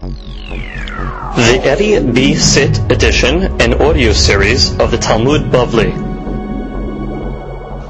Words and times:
The 0.00 1.60
Eddie 1.62 2.00
B. 2.10 2.34
Sit 2.34 2.78
edition 2.90 3.60
and 3.60 3.74
audio 3.74 4.12
series 4.14 4.78
of 4.78 4.90
the 4.90 4.96
Talmud 4.96 5.52
Bavli. 5.52 5.92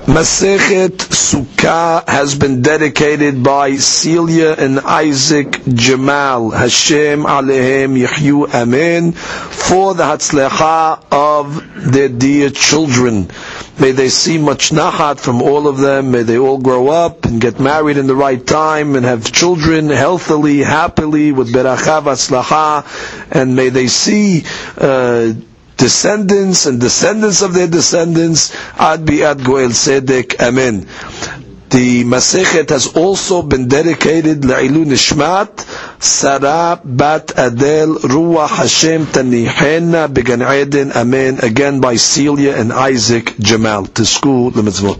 Masechet 0.06 0.96
Sukkah 0.96 2.09
has 2.09 2.35
been 2.35 2.62
dedicated 2.62 3.45
by 3.45 3.77
Celia 3.77 4.57
and 4.59 4.81
Isaac 4.81 5.61
Jamal. 5.73 6.51
Hashem 6.51 7.23
Alehem 7.23 7.96
Yehyu 8.04 8.53
Amen. 8.53 9.13
For 9.13 9.95
the 9.95 10.03
Hatzlecha 10.03 11.04
of 11.13 11.92
their 11.92 12.08
dear 12.08 12.51
children. 12.51 13.31
May 13.81 13.92
they 13.92 14.10
see 14.10 14.37
much 14.37 14.71
nachat 14.72 15.19
from 15.19 15.40
all 15.40 15.67
of 15.67 15.78
them. 15.78 16.10
May 16.10 16.23
they 16.23 16.37
all 16.37 16.59
grow 16.59 16.88
up 16.88 17.24
and 17.24 17.41
get 17.41 17.59
married 17.59 17.96
in 17.96 18.06
the 18.06 18.14
right 18.14 18.45
time 18.46 18.95
and 18.95 19.06
have 19.06 19.33
children 19.33 19.88
healthily, 19.88 20.59
happily, 20.59 21.33
with 21.33 21.51
beracha 21.51 22.02
v'atzlacha. 22.02 22.84
And 23.32 23.56
may 23.56 23.70
they 23.70 23.86
see 23.86 24.45
uh, 24.77 25.32
descendants 25.78 26.66
and 26.66 26.78
descendants 26.78 27.41
of 27.41 27.55
their 27.55 27.69
descendants, 27.69 28.55
ad 28.78 29.06
bi'ad 29.06 29.42
goel 29.42 29.70
sedek, 29.70 30.38
amen. 30.38 30.86
The 31.70 32.02
Masechet 32.02 32.70
has 32.70 32.97
also 32.97 33.42
been 33.42 33.69
dedicated 33.69 34.41
La'ilu 34.42 34.84
Nishmat, 34.87 35.61
Sarah 36.02 36.80
Bat 36.84 37.30
Adel 37.38 37.95
Ruach 37.95 38.48
Hashem 38.48 39.06
Tanihena 39.06 40.12
Began 40.12 40.42
Eden, 40.42 40.91
Amen, 40.91 41.38
again 41.38 41.80
by 41.80 41.95
Celia 41.95 42.56
and 42.56 42.73
Isaac 42.73 43.37
Jamal, 43.38 43.87
to 43.87 44.05
school 44.05 44.51
the 44.51 44.62
mitzvot. 44.62 44.98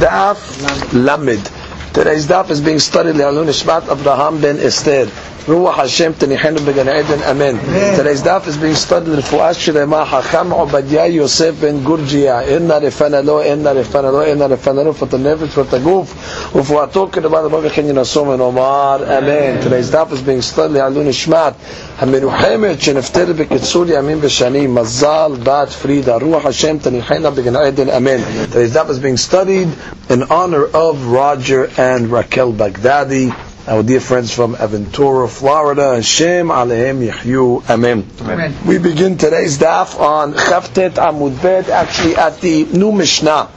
Daf 0.00 0.92
Lamed. 0.92 1.48
Today's 1.94 2.26
daf 2.26 2.50
is 2.50 2.60
being 2.60 2.80
studied 2.80 3.14
La'ilu 3.14 3.46
Nishmat 3.46 3.86
Abraham 3.88 4.40
ben 4.40 4.58
Esther. 4.58 5.06
Ruach 5.47 5.75
Hashem 5.75 6.13
Tanihenu 6.13 6.65
Began 6.65 6.87
Eden, 6.87 7.21
Amen. 7.23 7.57
Today's 7.97 8.23
daf 8.23 8.47
is 8.47 8.55
being 8.55 8.75
studied 8.75 9.11
in 9.11 9.19
Fuash 9.19 9.59
Shirema 9.59 10.05
Hacham 10.05 10.53
Obadiah 10.53 11.13
Yosef 11.13 11.59
ben 11.59 11.83
Gurjia. 11.83 12.47
Inna 12.47 12.79
refana 12.79 13.21
lo, 13.25 13.43
inna 13.43 13.71
refana 13.71 14.13
lo, 14.13 14.23
inna 14.25 14.47
refana 14.47 14.85
lo, 14.85 14.93
for 14.93 15.05
the 15.05 15.17
nefesh, 15.17 15.49
for 15.49 15.65
the 15.65 15.79
goof, 15.79 16.13
ופועתו 16.53 17.09
כדבר 17.11 17.47
דבר 17.47 17.59
וכן 17.63 17.89
ינשוא 17.89 18.21
ונאמר 18.21 19.17
אמן. 19.17 19.59
Today's 19.61 19.91
daf 19.91 20.13
is 20.13 20.21
being 20.21 20.41
studied 20.41 20.71
לעלו 20.71 21.03
נשמת 21.03 21.53
המנוחמת 21.99 22.81
שנפטרת 22.81 23.35
בקיצור 23.35 23.85
ימים 23.87 24.17
ושנים. 24.21 24.75
מזל 24.75 25.31
בת 25.43 25.69
פרידה, 25.69 26.17
רוח 26.21 26.45
השם 26.45 26.77
תניחנה 26.77 27.29
בגן 27.29 27.55
עדן 27.55 27.89
אמן. 27.89 28.19
Today's 28.51 28.73
daf 28.73 28.89
is 28.89 28.99
being 28.99 29.17
studied 29.17 29.67
in 30.09 30.23
honor 30.23 30.63
of 30.73 31.07
Roger 31.07 31.69
and 31.77 32.09
Raquel 32.11 32.53
Baghdadi 32.53 33.33
our 33.68 33.82
dear 33.82 34.00
friends 34.00 34.32
from 34.32 34.54
Aventura, 34.54 35.28
Florida. 35.28 35.96
Hashem 35.96 36.48
Alehem 36.48 37.06
Yehyu 37.06 37.68
Amen. 37.68 38.08
Amen. 38.22 38.54
We 38.66 38.78
begin 38.78 39.18
today's 39.18 39.58
daf 39.58 40.00
on 40.00 40.32
Chaftet 40.32 40.92
Amud 40.92 41.42
Bet, 41.42 41.68
actually 41.68 42.16
at 42.16 42.40
the 42.40 42.64
new 42.64 42.92
Mishnah. 42.92 43.50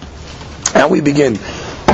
And 0.75 0.91
we 0.91 0.99
begin. 0.99 1.35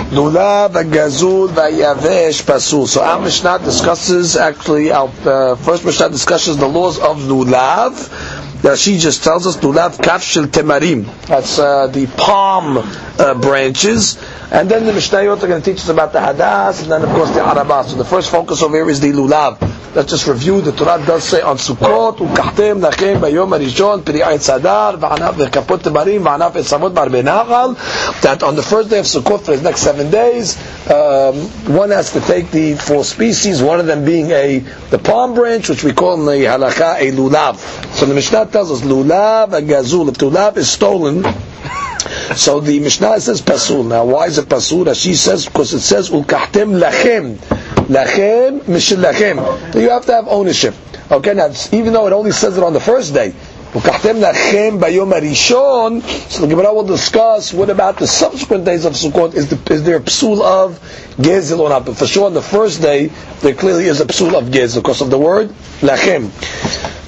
Lulav 0.09 0.71
Gazul 0.89 1.49
Vayavesh 1.49 2.41
Pasul. 2.43 2.88
So 2.88 3.03
our 3.03 3.21
Mishnah 3.21 3.59
discusses, 3.59 4.35
actually, 4.35 4.91
our 4.91 5.09
uh, 5.23 5.55
first 5.55 5.85
Mishnah 5.85 6.09
discusses 6.09 6.57
the 6.57 6.67
laws 6.67 6.97
of 6.97 7.17
Lulav. 7.17 7.91
She 8.75 8.97
just 8.97 9.23
tells 9.23 9.45
us 9.47 9.58
Lulav 9.58 9.97
Kafshil 9.97 10.45
Temarim. 10.45 11.05
That's 11.27 11.59
uh, 11.59 11.88
the 11.88 12.08
palm 12.08 12.77
uh, 12.77 13.33
branches. 13.36 14.17
And 14.52 14.69
then 14.69 14.86
the 14.86 14.94
Mishnayot 14.94 15.44
are 15.44 15.47
going 15.47 15.61
to 15.61 15.72
teach 15.72 15.81
us 15.81 15.89
about 15.89 16.13
the 16.13 16.19
Hadas, 16.19 16.81
and 16.81 16.91
then 16.91 17.03
of 17.03 17.09
course 17.09 17.31
the 17.31 17.41
Arabah. 17.41 17.85
So 17.85 17.97
the 17.97 18.05
first 18.05 18.31
focus 18.31 18.61
over 18.63 18.75
here 18.75 18.89
is 18.89 19.00
the 19.00 19.11
Lulav. 19.11 19.78
Let's 19.95 20.11
just 20.11 20.28
review. 20.28 20.61
The 20.61 20.73
Torah 20.73 21.03
does 21.03 21.23
say 21.23 21.41
on 21.41 21.58
Sukkot, 21.58 22.17
Ukachtem 22.17 22.80
Nachem 22.80 23.19
Bayom 23.19 23.58
Arishon, 23.58 24.05
Piri 24.05 24.22
Ein 24.22 24.38
Sadar, 24.38 24.97
V'anaf 24.97 25.33
V'kapot 25.33 25.80
Temarim, 25.80 26.22
V'anaf 26.22 26.52
Etzavot 26.52 26.94
Bar 26.94 27.08
Benachal, 27.08 28.22
that 28.22 28.44
on 28.44 28.55
the 28.55 28.62
first 28.62 28.89
day 28.89 29.00
of 29.00 29.06
Sukkot 29.06 29.41
for 29.41 29.56
the 29.56 29.63
next 29.63 29.81
seven 29.81 30.12
days, 30.12 30.56
um, 30.91 31.35
one 31.74 31.89
has 31.89 32.13
to 32.13 32.19
take 32.22 32.51
the 32.51 32.75
four 32.75 33.03
species, 33.03 33.63
one 33.63 33.79
of 33.79 33.88
them 33.88 34.06
being 34.06 34.29
a 34.31 34.59
the 34.91 35.00
palm 35.00 35.34
branch, 35.34 35.68
which 35.68 35.84
we 35.84 35.94
call 35.94 36.13
in 36.13 36.25
the 36.25 36.45
Halakha 36.45 37.00
a 37.00 37.12
Lulav. 37.12 37.57
So 37.95 38.06
the 38.06 38.13
Mishnah 38.13 38.47
tells 38.52 38.72
us 38.72 38.81
Lulav 38.81 39.53
and 39.53 39.69
Gazul. 39.69 40.09
If 40.09 40.16
Lulav 40.16 40.58
is 40.58 40.69
stolen, 40.69 41.24
so 42.35 42.59
the 42.59 42.80
Mishnah 42.80 43.19
says 43.19 43.41
pasul. 43.41 43.85
Now, 43.85 44.06
why 44.06 44.28
is 44.28 44.38
it 44.38 44.47
pasul? 44.50 44.88
As 44.88 45.00
she 45.00 45.16
says, 45.16 45.46
because 45.46 45.74
it 45.74 45.81
says 45.81 46.09
ulkahtem 46.09 46.80
lachem, 46.81 47.38
lachem 47.88 48.62
mishil 48.62 49.03
lachem. 49.03 49.75
You 49.75 49.90
have 49.90 50.06
to 50.06 50.13
have 50.13 50.28
ownership. 50.28 50.75
Okay, 51.09 51.34
now 51.34 51.52
even 51.72 51.94
though 51.94 52.07
it 52.07 52.13
only 52.13 52.31
says 52.31 52.57
it 52.57 52.63
on 52.63 52.74
the 52.74 52.81
first 52.81 53.13
day, 53.13 53.34
So 53.79 53.91
the 56.41 56.47
Gemara 56.49 56.73
will 56.73 56.83
discuss 56.83 57.53
what 57.53 57.69
about 57.69 57.97
the 57.97 58.07
subsequent 58.07 58.65
days 58.65 58.85
of 58.85 58.93
Sukkot? 58.93 59.35
Is, 59.35 59.49
the, 59.49 59.73
is 59.73 59.83
there 59.83 59.97
a 59.97 60.01
psul 60.01 60.41
of 60.41 60.79
gezel 61.17 61.59
or 61.59 61.69
not? 61.69 61.85
But 61.85 61.97
for 61.97 62.07
sure, 62.07 62.25
on 62.25 62.33
the 62.33 62.41
first 62.41 62.81
day, 62.81 63.11
there 63.41 63.53
clearly 63.53 63.85
is 63.85 64.01
a 64.01 64.05
psul 64.05 64.33
of 64.33 64.45
gezel 64.45 64.77
because 64.77 65.01
of 65.01 65.09
the 65.09 65.17
word 65.17 65.49
lachem. 65.81 66.31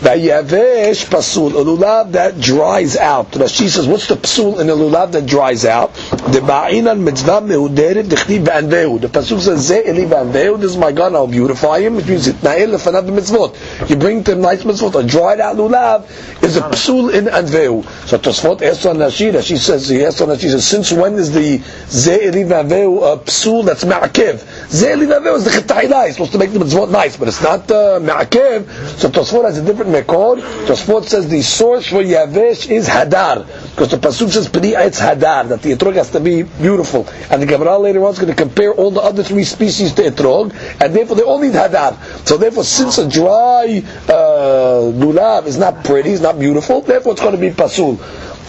Pasul, 0.02 1.52
a 1.58 1.64
lulav 1.66 2.14
that 2.14 2.40
dries 2.40 2.96
out. 2.96 3.32
Rashi 3.32 3.68
says, 3.68 3.86
what's 3.86 4.08
the 4.08 4.16
pasul 4.16 4.60
in 4.60 4.70
a 4.70 4.74
lulav 4.74 5.12
that 5.12 5.26
dries 5.26 5.66
out? 5.66 5.94
The 5.94 6.40
ba'inan 6.40 7.04
mitzvah 7.04 7.42
mehuderet 7.42 8.04
dechtiv 8.04 8.46
v'anvehu. 8.46 9.02
The 9.02 9.10
pasul 9.10 9.42
says, 9.42 9.60
ze 9.68 9.82
eli 9.86 10.06
v'anvehu, 10.06 10.62
this 10.62 10.72
is 10.72 10.78
my 10.78 10.94
God, 10.94 11.16
I'll 11.16 11.28
beautify 11.28 11.82
him. 11.82 11.98
It 11.98 12.08
means, 12.08 12.28
na'el 12.28 12.78
lefanav 12.78 13.10
mitzvot. 13.10 13.90
You 13.90 13.98
bring 13.98 14.24
to 14.24 14.32
him 14.32 14.42
nice 14.42 14.64
mitzvot. 14.64 15.04
A 15.04 15.06
dried 15.06 15.42
out 15.42 15.58
lulav 15.58 16.06
is 16.44 16.56
a 16.60 16.70
pasul 16.70 17.10
in 17.10 17.26
anvehu. 17.26 17.84
So 18.08 18.18
Tosfot 18.18 18.62
asks 18.62 18.86
on 18.86 18.98
Rashi, 18.98 19.32
Rashi 19.32 19.58
says, 19.58 19.90
he 19.90 20.04
asks 20.04 20.22
on 20.22 20.30
Rashi, 20.30 20.50
says, 20.50 20.66
since 20.66 20.92
when 20.92 21.16
is 21.16 21.32
the 21.32 21.58
ze 21.88 22.28
eli 22.28 22.42
a 22.42 23.18
pasul 23.18 23.64
that's 23.64 23.84
ma'akev? 23.84 24.70
Ze 24.70 24.92
eli 24.92 25.18
is 25.36 25.46
the 25.46 25.52
chetayla. 25.52 26.08
It's 26.08 26.16
supposed 26.16 26.32
to 26.34 26.38
make 26.38 26.52
the 26.52 26.60
mitzvot 26.60 26.90
nice, 26.90 27.18
but 27.18 27.28
it's 27.28 27.42
not 27.42 27.70
uh, 27.72 28.00
ma'akev. 28.00 28.68
So 28.98 29.10
Tosfot 29.10 29.46
has 29.46 29.58
a 29.58 29.66
different 29.66 29.92
Mekor, 29.92 30.38
Tosfot 30.66 31.06
says 31.06 31.28
the 31.30 31.42
source 31.42 31.88
for 31.88 32.04
Yavesh 32.04 32.70
is 32.70 32.88
Hadar, 32.88 33.46
because 33.72 33.92
the 33.92 33.98
Pasuk 33.98 34.30
says 34.30 34.48
Pedi'a, 34.50 34.88
it's 34.88 35.00
Hadar, 35.00 35.48
that 35.50 35.62
the 35.62 35.72
Etrog 35.72 35.96
has 35.96 36.10
to 36.12 36.20
be 36.20 36.44
beautiful. 36.44 37.08
And 37.30 37.42
the 37.42 37.46
Gemara 37.46 37.78
later 37.78 38.04
on 38.06 38.14
is 38.14 38.20
going 38.20 38.34
to 38.34 38.36
compare 38.36 38.74
all 38.74 38.92
the 38.92 39.02
other 39.02 39.24
three 39.24 39.44
species 39.44 39.94
to 39.94 40.04
Etrog, 40.04 40.54
and 40.82 40.96
therefore 40.96 41.16
they 41.16 41.24
all 41.24 41.40
need 41.40 41.54
Hadar. 41.54 41.98
So 42.28 42.38
therefore, 42.38 42.64
since 42.64 42.98
a 42.98 43.10
dry 43.10 43.84
uh, 44.08 44.92
Lulav 44.92 45.46
is 45.46 45.58
not 45.58 45.84
pretty, 45.84 46.12
it's 46.12 46.22
not 46.22 46.38
beautiful, 46.40 46.82
therefore 46.82 47.14
it's 47.14 47.22
going 47.22 47.36
to 47.36 47.42
be 47.42 47.52
Pasul. 47.52 47.98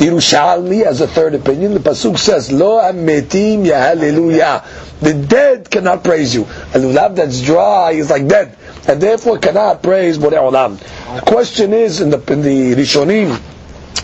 Yerushalmi 0.00 0.82
has 0.84 1.02
a 1.02 1.06
third 1.06 1.34
opinion. 1.34 1.74
The 1.74 1.80
pasuk 1.80 2.16
says, 2.16 2.50
"Lo 2.50 2.80
ametim 2.80 3.66
hallelujah." 3.66 4.64
The 5.02 5.12
dead 5.12 5.70
cannot 5.70 6.02
praise 6.02 6.34
you. 6.34 6.44
A 6.44 6.78
lulav 6.78 7.16
that's 7.16 7.42
dry 7.42 7.92
is 7.92 8.08
like 8.08 8.26
dead 8.26 8.56
and 8.88 9.00
therefore 9.00 9.38
cannot 9.38 9.82
praise 9.82 10.16
Borei 10.16 10.38
Olam. 10.38 10.78
The 11.14 11.20
question 11.20 11.74
is 11.74 12.00
in 12.00 12.08
the 12.08 12.32
in 12.32 12.40
the 12.40 12.74
Rishonim, 12.74 13.36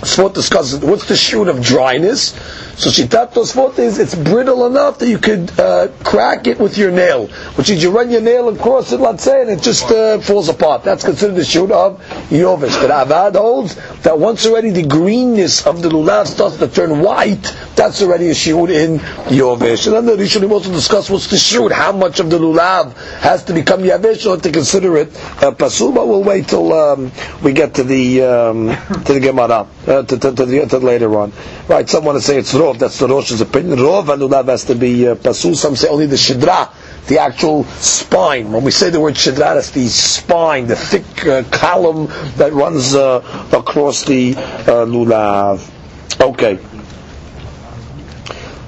Sfot 0.03 0.35
discusses 0.35 0.81
what's 0.81 1.07
the 1.07 1.17
shoot 1.17 1.49
of 1.49 1.63
dryness. 1.63 2.35
So 2.79 2.91
Shitat 2.91 3.33
Tosfot 3.33 3.79
is 3.79 3.99
it's 3.99 4.15
brittle 4.15 4.67
enough 4.67 4.99
that 4.99 5.09
you 5.09 5.17
could 5.17 5.51
uh, 5.59 5.89
crack 6.05 6.47
it 6.47 6.59
with 6.59 6.77
your 6.77 6.91
nail, 6.91 7.27
which 7.57 7.71
is 7.71 7.83
you 7.83 7.91
run 7.91 8.11
your 8.11 8.21
nail 8.21 8.51
across 8.51 8.93
it, 8.93 9.01
let's 9.01 9.25
say, 9.25 9.41
and 9.41 9.49
it 9.51 9.63
just 9.63 9.91
uh, 9.91 10.21
falls 10.21 10.51
apart. 10.51 10.85
That's 10.85 11.03
considered 11.03 11.37
the 11.37 11.45
shoot 11.45 11.71
of 11.71 11.99
Yovish. 12.29 12.79
But 12.83 12.91
Avad 12.91 13.35
holds 13.35 13.77
that 14.03 14.19
once 14.19 14.45
already 14.45 14.71
the 14.71 14.87
greenness 14.87 15.67
of 15.67 15.81
the 15.81 15.89
lulav 15.89 16.27
starts 16.27 16.59
to 16.59 16.69
turn 16.69 17.01
white, 17.01 17.57
that's 17.77 18.03
already 18.03 18.29
a 18.29 18.35
shoot 18.35 18.69
in 18.69 18.99
Yovish. 19.33 19.87
And 19.87 19.97
then 19.97 20.05
the 20.19 20.23
Rishonim 20.23 20.51
also 20.51 20.71
discuss 20.71 21.09
what's 21.09 21.29
the 21.29 21.39
shoot, 21.39 21.73
how 21.73 21.93
much 21.93 22.21
of 22.21 22.29
the 22.29 22.39
lulav 22.39 22.93
has 23.21 23.43
to 23.45 23.55
become 23.55 23.81
Yavish 23.85 24.29
or 24.29 24.37
to 24.37 24.53
consider 24.53 24.99
it 24.99 25.17
uh, 25.43 25.51
pasul. 25.53 25.93
But 25.95 26.09
we'll 26.09 26.23
wait 26.25 26.49
till 26.49 26.71
um, 26.75 27.11
we 27.43 27.55
get 27.55 27.72
to 27.77 27.84
the 27.84 28.22
um, 28.22 28.67
to 29.05 29.15
the 29.15 29.21
Gemara. 29.21 29.67
Uh, 29.87 30.03
to, 30.03 30.19
to, 30.19 30.34
to, 30.34 30.45
the, 30.45 30.67
to 30.67 30.79
later 30.79 31.17
on. 31.17 31.33
Right, 31.69 31.89
some 31.89 32.05
want 32.05 32.19
to 32.19 32.22
say 32.22 32.37
it's 32.39 32.53
Rov, 32.66 32.78
that's 32.78 32.98
the 32.98 33.07
Rosh's 33.07 33.41
opinion. 33.41 33.78
Rov 33.78 34.13
and 34.13 34.22
Lulav 34.22 34.47
has 34.48 34.65
to 34.65 34.74
be 34.74 35.07
uh, 35.07 35.15
Pasul, 35.15 35.54
some 35.54 35.77
say 35.77 35.89
only 35.89 36.07
the 36.07 36.16
Shidra, 36.16 36.72
the 37.07 37.18
actual 37.18 37.65
spine. 37.65 38.51
When 38.53 38.65
we 38.65 38.71
say 38.71 38.91
the 38.91 39.01
word 39.01 39.15
Shidra, 39.15 39.54
that's 39.54 39.71
the 39.71 39.86
spine, 39.89 40.66
the 40.66 40.77
thick 40.77 41.27
uh, 41.27 41.45
column 41.51 42.07
that 42.36 42.53
runs 42.53 42.95
uh, 42.95 43.48
across 43.53 44.04
the 44.04 44.34
uh, 44.36 44.84
Lulav. 44.84 45.72
Okay. 46.21 46.59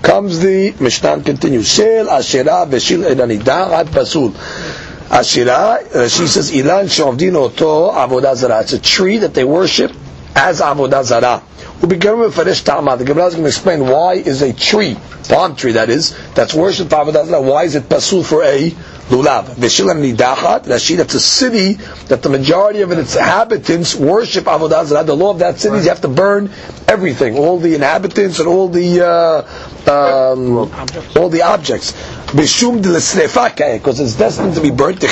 Comes 0.02 0.38
the 0.40 0.74
Mishnah 0.80 1.22
continues. 1.22 1.68
Shel 1.68 2.08
Asherah 2.08 2.66
Veshil 2.66 3.04
Edanidah 3.04 3.72
Ad 3.72 3.88
Pasul. 3.88 4.34
Asherah, 5.10 5.80
uh, 5.94 6.08
she 6.08 6.26
says, 6.26 6.52
Ilan 6.52 6.84
Shovdin 6.84 7.34
Oto 7.34 7.90
Avodah 7.90 8.36
Zarah. 8.36 8.60
It's 8.60 8.74
a 8.74 8.78
tree 8.78 9.18
that 9.18 9.34
they 9.34 9.44
worship 9.44 9.92
as 10.34 10.60
Avodah 10.60 11.02
Zarah. 11.02 11.42
The 11.80 11.96
Gemara 11.96 12.26
is 12.28 12.34
going 12.34 13.42
to 13.42 13.46
explain 13.46 13.86
why 13.86 14.14
is 14.14 14.42
a 14.42 14.52
tree, 14.52 14.96
palm 15.28 15.54
tree 15.54 15.72
that 15.72 15.90
is, 15.90 16.16
that's 16.34 16.52
worshipped 16.54 16.90
Avodah 16.90 17.26
Zarah, 17.26 17.40
why 17.42 17.64
is 17.64 17.74
it 17.76 17.88
pasul 17.88 18.24
for 18.24 18.42
a 18.42 18.70
lulav. 19.08 19.44
Veshil 19.56 19.88
nidachat, 19.94 20.64
Rashi, 20.66 20.96
that's 20.96 21.14
a 21.14 21.20
city 21.20 21.74
that 22.08 22.22
the 22.22 22.28
majority 22.28 22.80
of 22.82 22.92
its 22.92 23.16
inhabitants 23.16 23.94
worship 23.94 24.44
avodah 24.44 24.84
zarah. 24.84 25.04
The 25.04 25.16
law 25.16 25.30
of 25.30 25.38
that 25.40 25.58
city 25.58 25.76
is 25.76 25.84
you 25.84 25.90
have 25.90 26.00
to 26.02 26.08
burn 26.08 26.50
everything, 26.86 27.36
all 27.38 27.58
the 27.58 27.74
inhabitants 27.74 28.38
and 28.38 28.48
all 28.48 28.68
the 28.68 29.04
uh, 29.06 29.42
um, 29.90 30.70
all 31.16 31.28
the 31.28 31.42
objects. 31.42 31.92
Bishum 32.28 32.82
because 32.82 34.00
it's 34.00 34.14
destined 34.16 34.54
to 34.54 34.60
be 34.60 34.70
burnt. 34.70 35.02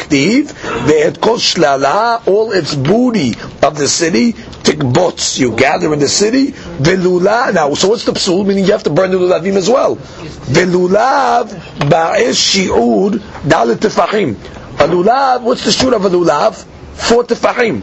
All 2.27 2.53
its 2.53 2.75
booty 2.75 3.35
of 3.63 3.79
the 3.79 3.89
city. 3.89 4.33
Tikbots, 4.67 5.39
you 5.39 5.55
gather 5.55 5.93
in 5.93 6.01
the 6.01 6.09
city. 6.09 6.51
Velula. 6.51 7.55
Now, 7.55 7.75
so 7.75 7.89
what's 7.89 8.05
the 8.05 8.11
psul? 8.11 8.45
Meaning 8.45 8.65
you 8.65 8.73
have 8.73 8.83
to 8.83 8.91
burn 8.91 9.13
the 9.13 9.17
lulavim 9.17 9.55
as 9.55 9.71
well. 9.71 9.95
Velulav 9.95 11.51
ba'es 11.89 12.37
shi'ud 12.37 13.21
dalet 13.47 13.77
tefachim. 13.77 14.35
A 14.81 14.89
lulav. 14.89 15.43
What's 15.43 15.65
the 15.65 15.71
shi'ud 15.71 15.95
of 15.95 16.05
a 16.05 16.11
lulav? 16.11 16.65
Four 16.95 17.23
tefachim. 17.23 17.83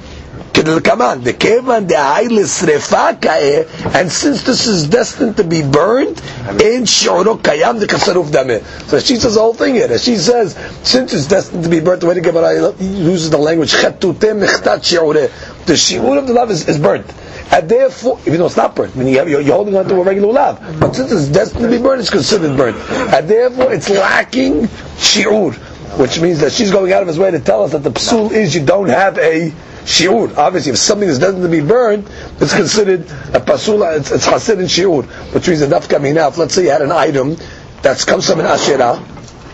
כדלקמן, 0.55 1.19
דכיוון 1.23 1.87
דהאי 1.87 2.29
לשרפה 2.29 3.07
כאה, 3.21 3.63
and 3.95 4.11
since 4.11 4.43
this 4.43 4.67
is 4.67 4.87
destined 4.89 5.37
to 5.37 5.45
be 5.45 5.63
burned, 5.63 6.21
אין 6.61 6.87
שיעורו 6.87 7.39
קיים 7.43 7.79
דכסרוף 7.79 8.31
דמה. 8.31 8.53
So 8.89 8.99
she 8.99 9.17
says 9.17 9.35
the 9.35 9.41
whole 9.41 9.55
thing 9.55 9.75
here. 9.75 9.99
She 9.99 10.17
says, 10.17 10.57
since 10.83 11.15
it's 11.15 11.27
destined 11.27 11.63
to 11.65 11.71
be 11.71 11.81
burnt, 11.81 12.01
the 12.01 12.07
way 12.07 12.15
the 12.15 12.21
Gemara 12.21 12.73
uses 12.81 13.31
the 13.31 13.39
language, 13.39 13.75
חטוטה 13.75 14.35
מחטאת 14.35 14.85
שיעורי. 14.85 15.27
The 15.67 15.73
shiur 15.75 16.19
of 16.19 16.27
the 16.27 16.33
love 16.33 16.51
is, 16.51 16.69
is 16.69 16.79
burnt. 16.79 17.07
And 17.51 17.69
therefore, 17.69 18.19
even 18.27 18.39
though 18.41 18.47
it's 18.47 18.57
not 18.57 18.75
burnt, 18.75 18.97
I 18.97 18.99
mean, 18.99 19.09
you 19.15 19.39
are 19.39 19.43
holding 19.43 19.77
on 19.77 19.87
to 19.89 19.95
a 19.95 20.03
regular 20.03 20.33
love, 20.33 20.61
but 20.81 20.95
since 20.97 21.13
it's 21.13 21.29
destined 21.29 21.63
to 21.63 21.71
be 21.71 21.79
burned, 21.79 22.01
it's 22.01 22.11
considered 22.11 22.57
burnt. 22.57 22.77
And 23.15 23.29
therefore, 23.29 23.73
it's 23.73 23.89
lacking 23.89 24.63
shiur, 24.99 25.55
which 25.99 26.21
means 26.21 26.41
that 26.41 26.53
she's 26.53 26.71
going 26.71 26.93
out 26.93 27.03
of 27.03 27.09
his 27.09 27.19
way 27.19 27.31
to 27.31 27.39
tell 27.41 27.65
us 27.65 27.73
that 27.73 27.85
the 27.85 27.91
psul 27.91 28.33
is 28.33 28.55
you 28.55 28.65
don't 28.65 28.89
have 28.89 29.17
a 29.19 29.53
shiur. 29.86 30.36
Obviously, 30.38 30.72
if 30.72 30.78
something 30.78 31.08
is 31.08 31.20
destined 31.20 31.44
to 31.44 31.50
be 31.50 31.62
burned, 31.62 32.10
it's 32.40 32.54
considered 32.54 33.02
a 33.02 33.40
pasula. 33.40 33.98
It's, 33.98 34.12
it's 34.12 34.28
hasid 34.28 34.60
and 34.60 34.68
shiur, 34.68 35.06
which 35.34 35.48
means 35.48 35.62
enough 35.62 35.90
coming 35.90 36.18
out. 36.18 36.38
Let's 36.38 36.54
say 36.56 36.64
you 36.64 36.72
had 36.72 36.82
an 36.82 36.92
item 36.92 37.38
that's 37.82 38.06
comes 38.06 38.30
from 38.30 38.40
an 38.40 38.46
ashera 38.46 39.00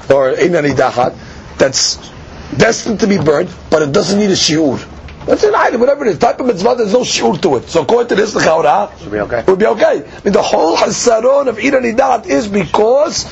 or 0.09 0.33
inani 0.33 0.71
dahat 0.71 1.15
that's 1.57 1.97
destined 2.57 2.99
to 3.01 3.07
be 3.07 3.17
burned, 3.17 3.49
but 3.69 3.81
it 3.81 3.91
doesn't 3.91 4.19
need 4.19 4.29
a 4.29 4.33
shiur. 4.35 4.85
That's 5.25 5.43
an 5.43 5.53
item, 5.53 5.79
whatever 5.81 6.05
it 6.05 6.11
is. 6.11 6.17
Type 6.17 6.39
of 6.39 6.47
mitzvah, 6.47 6.75
there's 6.75 6.93
no 6.93 7.01
shiur 7.01 7.39
to 7.41 7.57
it. 7.57 7.69
So 7.69 7.83
according 7.83 8.07
to 8.09 8.15
this, 8.15 8.33
the 8.33 8.39
chaura 8.39 8.97
Should 8.99 9.11
be 9.11 9.19
okay. 9.19 9.39
It 9.39 9.47
would 9.47 9.59
be 9.59 9.67
okay. 9.67 10.03
I 10.07 10.21
mean, 10.23 10.33
the 10.33 10.41
whole 10.41 10.75
hasaron 10.77 11.47
of 11.47 11.57
inani 11.57 11.95
dahat 11.95 12.25
is 12.25 12.47
because 12.47 13.25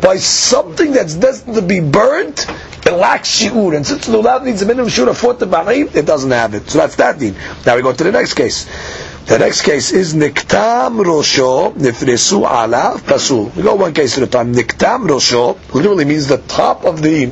by 0.00 0.16
something 0.16 0.92
that's 0.92 1.14
destined 1.14 1.56
to 1.56 1.62
be 1.62 1.80
burnt, 1.80 2.46
it 2.84 2.92
lacks 2.92 3.40
shiur, 3.40 3.76
and 3.76 3.86
since 3.86 4.08
lulav 4.08 4.44
needs 4.44 4.62
a 4.62 4.66
minimum 4.66 4.88
shiur 4.90 5.08
of 5.08 5.16
four 5.16 5.34
tebachim, 5.34 5.94
it 5.94 6.04
doesn't 6.04 6.30
have 6.30 6.54
it. 6.54 6.68
So 6.68 6.78
that's 6.78 6.96
that 6.96 7.18
din. 7.18 7.36
Now 7.64 7.76
we 7.76 7.82
go 7.82 7.92
to 7.92 8.04
the 8.04 8.12
next 8.12 8.34
case. 8.34 8.66
The 9.26 9.38
next 9.38 9.62
case 9.62 9.92
is 9.92 10.14
niktam 10.14 11.02
rosho 11.04 11.72
nifresu 11.74 12.42
alav 12.44 12.98
pasul. 13.02 13.54
We 13.54 13.62
go 13.62 13.76
one 13.76 13.94
case 13.94 14.18
at 14.18 14.24
a 14.24 14.26
time. 14.26 14.52
Niktam 14.52 15.06
rosho 15.06 15.56
literally 15.72 16.04
means 16.04 16.26
the 16.26 16.38
top 16.38 16.84
of 16.84 17.02
the 17.02 17.26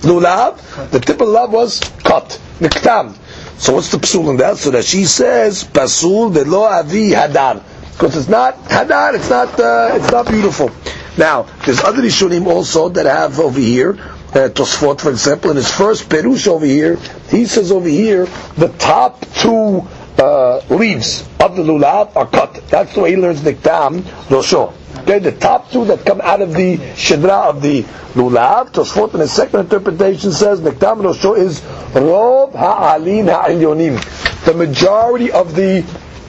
lulav. 0.00 0.90
The 0.90 1.00
tip 1.00 1.20
of 1.20 1.26
the 1.28 1.34
lulav 1.34 1.50
was 1.50 1.80
cut. 2.02 2.40
Niktam. 2.58 3.14
So 3.58 3.74
what's 3.74 3.90
the 3.90 3.98
pasul 3.98 4.30
in 4.30 4.38
that? 4.38 4.56
So 4.56 4.70
that 4.70 4.86
she 4.86 5.04
says 5.04 5.64
pasul 5.64 6.30
velo 6.30 6.62
avi 6.64 7.10
hadar. 7.10 7.62
Because 7.92 8.16
it's 8.16 8.28
not 8.30 8.56
hadar, 8.64 9.14
it's 9.14 9.28
not 9.28 9.60
uh, 9.60 9.90
it's 9.92 10.10
not 10.10 10.28
beautiful. 10.28 10.70
Now, 11.18 11.42
there's 11.66 11.80
other 11.80 12.00
Rishonim 12.00 12.46
also 12.46 12.88
that 12.88 13.04
have 13.04 13.38
over 13.38 13.60
here 13.60 13.98
uh, 14.34 14.48
Tosfot, 14.48 15.00
for 15.00 15.10
example, 15.10 15.50
in 15.50 15.56
his 15.56 15.70
first 15.70 16.08
Perush 16.08 16.46
over 16.48 16.64
here, 16.64 16.96
he 17.28 17.44
says 17.44 17.70
over 17.70 17.88
here, 17.88 18.26
the 18.56 18.68
top 18.78 19.20
two 19.34 19.86
uh, 20.18 20.62
leaves 20.70 21.28
of 21.40 21.56
the 21.56 21.62
lulav 21.62 22.14
are 22.16 22.26
cut. 22.26 22.62
That's 22.68 22.94
the 22.94 23.00
way 23.00 23.10
he 23.10 23.16
learns 23.16 23.40
Niktam 23.40 24.00
Rosho. 24.28 24.72
Okay, 25.02 25.18
the 25.18 25.32
top 25.32 25.70
two 25.70 25.84
that 25.86 26.04
come 26.06 26.20
out 26.20 26.40
of 26.40 26.52
the 26.52 26.76
shidra 26.76 27.48
of 27.48 27.62
the 27.62 27.82
lulav, 28.14 28.72
Tosfot 28.72 29.14
in 29.14 29.20
his 29.20 29.32
second 29.32 29.60
interpretation 29.60 30.32
says 30.32 30.60
Niktam 30.60 31.02
Rosho 31.02 31.36
is 31.36 31.62
Rob 31.94 32.54
Ha'alin 32.54 33.26
Ha'elyonim. 33.26 34.44
The 34.44 34.54
majority 34.54 35.30
of 35.30 35.54
the 35.54 35.82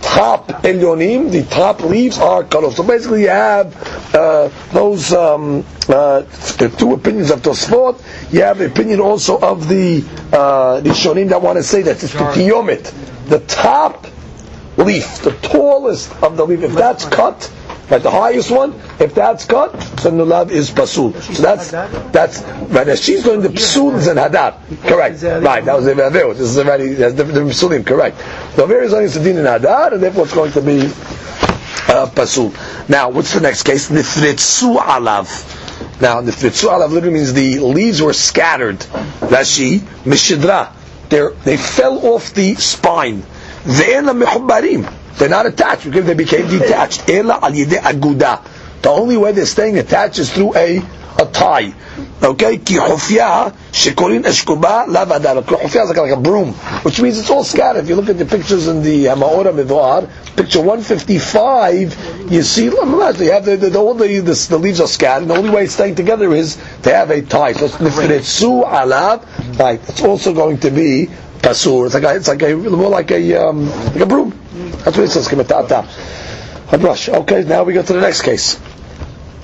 top 0.03 0.47
elyonim, 0.63 1.31
the 1.31 1.43
top 1.43 1.81
leaves 1.81 2.17
are 2.17 2.43
cut 2.43 2.63
off. 2.63 2.75
So 2.75 2.83
basically, 2.83 3.21
you 3.23 3.29
have 3.29 3.75
uh, 4.13 4.49
those 4.71 5.13
um, 5.13 5.65
uh, 5.87 6.21
the 6.57 6.73
two 6.77 6.93
opinions 6.93 7.31
of 7.31 7.41
Tosfot. 7.41 8.01
You 8.33 8.41
have 8.41 8.57
the 8.59 8.65
opinion 8.67 8.99
also 8.99 9.39
of 9.39 9.67
the 9.67 10.03
uh, 10.31 10.81
the 10.81 10.89
shonim 10.89 11.29
that 11.29 11.41
want 11.41 11.57
to 11.57 11.63
say 11.63 11.81
that 11.83 12.03
it's 12.03 12.13
the 12.13 12.19
tiyomit, 12.19 12.93
the 13.27 13.39
top 13.39 14.05
leaf, 14.77 15.19
the 15.21 15.31
tallest 15.41 16.11
of 16.21 16.37
the 16.37 16.45
leaf. 16.45 16.61
If 16.61 16.73
that's 16.73 17.05
cut, 17.05 17.51
right, 17.93 18.03
the 18.03 18.11
highest 18.11 18.51
one, 18.51 18.73
if 18.99 19.13
that's 19.15 19.45
cut, 19.45 19.71
so 19.99 20.11
nulav 20.11 20.51
is 20.51 20.69
pasul. 20.71 21.13
So 21.21 21.41
that's 21.41 21.71
that's 22.11 22.41
right. 22.69 22.87
Now 22.87 22.95
she's 22.95 23.23
going 23.23 23.41
to 23.43 23.49
psul 23.49 23.93
and 24.09 24.19
hadar. 24.19 24.57
Correct. 24.87 25.21
Right. 25.21 25.63
That 25.63 25.75
was 25.75 25.85
the 25.85 25.93
This 25.93 26.39
is 26.41 26.57
already 26.57 26.93
that's 26.93 27.15
the, 27.15 27.23
the 27.23 27.39
psulim. 27.41 27.85
Correct. 27.85 28.17
The 28.55 28.65
very 28.65 28.85
is 28.87 28.93
only 28.93 29.09
sedin 29.09 29.37
and 29.37 29.47
hadar, 29.47 29.93
and 29.93 30.03
therefore 30.03 30.25
it's 30.25 30.33
going 30.33 30.51
to 30.53 30.61
be 30.61 30.81
uh, 31.93 32.07
pasul. 32.13 32.53
Now, 32.89 33.09
what's 33.09 33.33
the 33.33 33.41
next 33.41 33.63
case? 33.63 33.89
Nifritzu 33.89 34.77
alav. 34.77 36.01
Now, 36.01 36.21
nifritzu 36.21 36.69
alav 36.69 36.91
literally 36.91 37.13
means 37.15 37.33
the 37.33 37.59
leaves 37.59 38.01
were 38.01 38.13
scattered. 38.13 38.79
Rashi 38.79 39.79
mishidra. 40.03 40.71
They 41.09 41.27
they 41.43 41.57
fell 41.57 42.05
off 42.13 42.33
the 42.33 42.55
spine. 42.55 43.21
Ve'ena 43.63 44.13
mechubarim. 44.19 45.02
They're 45.17 45.29
not 45.29 45.45
attached 45.45 45.85
because 45.85 46.05
they 46.05 46.13
became 46.13 46.47
detached. 46.47 47.09
Ela 47.09 47.35
al 47.41 47.51
aguda. 47.51 48.81
The 48.81 48.89
only 48.89 49.15
way 49.17 49.31
they're 49.31 49.45
staying 49.45 49.77
attached 49.77 50.19
is 50.19 50.31
through 50.31 50.55
a 50.57 50.81
a 51.19 51.25
tie. 51.25 51.73
Okay, 52.23 52.57
ki 52.57 52.75
hofya 52.75 53.53
shekolin 53.71 54.23
eshkuba 54.23 54.87
lavadar. 54.87 55.43
Is 55.63 55.75
like, 55.75 55.97
like 55.97 56.11
a 56.11 56.19
broom, 56.19 56.53
which 56.83 57.01
means 57.01 57.19
it's 57.19 57.29
all 57.29 57.43
scattered. 57.43 57.83
If 57.83 57.89
you 57.89 57.95
look 57.95 58.09
at 58.09 58.17
the 58.17 58.25
pictures 58.25 58.67
in 58.67 58.81
the 58.81 59.05
Hamaora 59.05 59.53
Midvar, 59.53 60.09
picture 60.35 60.59
155, 60.59 62.31
you 62.31 62.41
see, 62.41 62.65
you 62.65 62.99
have 63.01 63.17
the, 63.17 63.57
the, 63.57 63.69
the, 63.69 63.79
all 63.79 63.93
the, 63.93 64.07
the, 64.19 64.47
the 64.49 64.57
leaves 64.57 64.79
are 64.79 64.87
scattered. 64.87 65.27
The 65.27 65.35
only 65.35 65.49
way 65.49 65.65
it's 65.65 65.73
staying 65.73 65.95
together 65.95 66.33
is 66.33 66.55
to 66.83 66.93
have 66.93 67.11
a 67.11 67.21
tie. 67.21 67.53
So 67.53 67.65
it's 67.65 67.75
nifretsu 67.75 68.63
alav. 68.69 69.59
Right, 69.59 69.79
it's 69.89 70.01
also 70.01 70.33
going 70.33 70.59
to 70.59 70.71
be 70.71 71.09
pasur. 71.43 71.85
It's 71.85 71.93
like 71.93 72.03
a, 72.03 72.15
it's 72.15 72.27
like 72.27 72.41
a 72.41 72.55
more 72.55 72.89
like 72.89 73.11
a 73.11 73.35
um, 73.35 73.69
like 73.69 73.99
a 74.01 74.05
broom. 74.05 74.31
That's 74.83 74.97
what 74.97 75.03
it 75.05 75.09
says. 75.09 75.27
A 75.31 76.77
brush. 76.77 77.09
Okay, 77.09 77.43
now 77.43 77.63
we 77.63 77.73
go 77.73 77.83
to 77.83 77.93
the 77.93 78.01
next 78.01 78.21
case. 78.23 78.55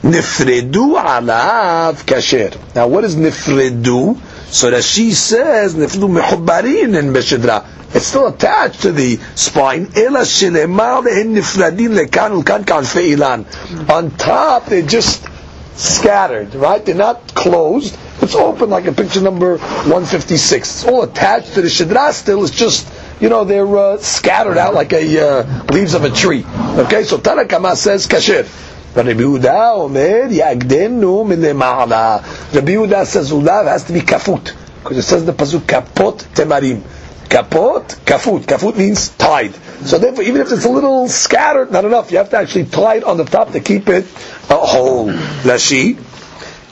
Nifredu 0.01 0.95
alav 0.97 2.05
kasher. 2.05 2.55
Now, 2.73 2.87
what 2.87 3.03
is 3.03 3.15
nifredu? 3.15 4.17
So 4.49 4.71
that 4.71 4.83
she 4.83 5.11
says 5.11 5.75
nifredu 5.75 6.09
mechubarin 6.19 6.97
in 6.97 7.13
beshedra. 7.13 7.65
It's 7.93 8.05
still 8.07 8.27
attached 8.27 8.81
to 8.83 8.91
the 8.91 9.17
spine. 9.35 9.91
Ela 9.95 10.21
shelemar 10.21 11.03
lehin 11.03 11.35
nifradin 11.35 11.97
lekan 11.99 12.41
ulkan 12.41 12.63
kanfe 12.63 13.15
ilan. 13.15 13.89
On 13.89 14.09
top, 14.11 14.67
they're 14.67 14.81
just 14.81 15.27
scattered, 15.75 16.55
right? 16.55 16.83
They're 16.85 16.95
not 16.95 17.35
closed. 17.35 17.97
It's 18.21 18.35
open 18.35 18.69
like 18.69 18.85
a 18.85 18.91
picture 18.91 19.21
number 19.21 19.57
156. 19.57 20.69
It's 20.69 20.85
all 20.85 21.03
attached 21.03 21.53
to 21.53 21.61
the 21.61 21.67
shedra 21.69 22.11
still. 22.11 22.43
It's 22.43 22.51
just, 22.53 22.91
you 23.21 23.29
know, 23.29 23.45
they're 23.45 23.77
uh, 23.77 23.97
scattered 23.97 24.57
out 24.57 24.73
like 24.73 24.91
a 24.93 25.19
uh, 25.39 25.63
leaves 25.71 25.93
of 25.93 26.03
a 26.03 26.09
tree. 26.09 26.43
Okay, 26.47 27.03
so 27.03 27.17
Tanakama 27.17 27.75
says 27.75 28.07
kasher. 28.07 28.47
Rabbi 28.95 29.11
Yehuda 29.13 29.75
Omer 29.75 30.27
Yagdenu 30.29 31.23
Milema'ala. 31.25 32.53
Rabbi 32.53 32.71
Yehuda 32.71 33.05
says 33.05 33.31
Ulav 33.31 33.67
has 33.67 33.83
to 33.85 33.93
be 33.93 34.01
kafut. 34.01 34.53
Because 34.83 34.97
it 34.97 35.03
says 35.03 35.25
the 35.25 35.31
pasuk 35.33 35.59
kapot 35.61 36.17
temarim. 36.33 36.81
Kapot, 37.29 37.85
kafut. 38.05 38.41
Kafut 38.45 38.75
means 38.75 39.09
tied. 39.09 39.53
So 39.85 39.99
therefore, 39.99 40.23
even 40.23 40.41
if 40.41 40.51
it's 40.51 40.65
a 40.65 40.69
little 40.69 41.07
scattered, 41.07 41.71
not 41.71 41.85
enough. 41.85 42.11
You 42.11 42.17
have 42.17 42.31
to 42.31 42.37
actually 42.37 42.65
tie 42.65 42.95
it 42.95 43.03
on 43.03 43.17
the 43.17 43.25
top 43.25 43.51
to 43.51 43.59
keep 43.59 43.87
it 43.87 44.05
uh, 44.49 44.57
whole. 44.57 45.07
Lashi. 45.43 45.97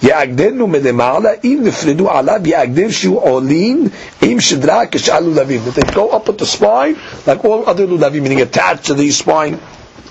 יעגדנו 0.02 0.66
מלמעלה, 0.66 1.30
אם 1.44 1.60
נפרדו 1.62 2.10
עליו, 2.10 2.40
יעגדן 2.44 2.90
שהוא 2.90 3.20
עולין 3.20 3.88
עם 4.22 4.40
שדרה 4.40 4.82
כשאר 4.90 5.20
לולבים. 5.20 5.60
That 5.66 5.80
they 5.80 5.92
go 5.94 6.10
up 6.10 6.28
at 6.28 6.38
the 6.38 6.46
spine, 6.46 6.96
like 7.26 7.44
all 7.44 7.64
other 7.66 7.86
lulavim, 7.86 8.22
meaning 8.22 8.40
attached 8.40 8.84
to 8.86 8.94
the 8.94 9.10
spine 9.10 9.58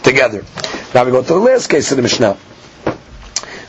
together. 0.04 0.44
Now 0.94 1.04
we 1.06 1.12
go 1.12 1.22
to 1.22 1.28
the 1.28 1.40
last 1.40 1.68
case 1.68 1.92
of 1.92 1.98
the 1.98 2.04
Mishnah. 2.04 2.38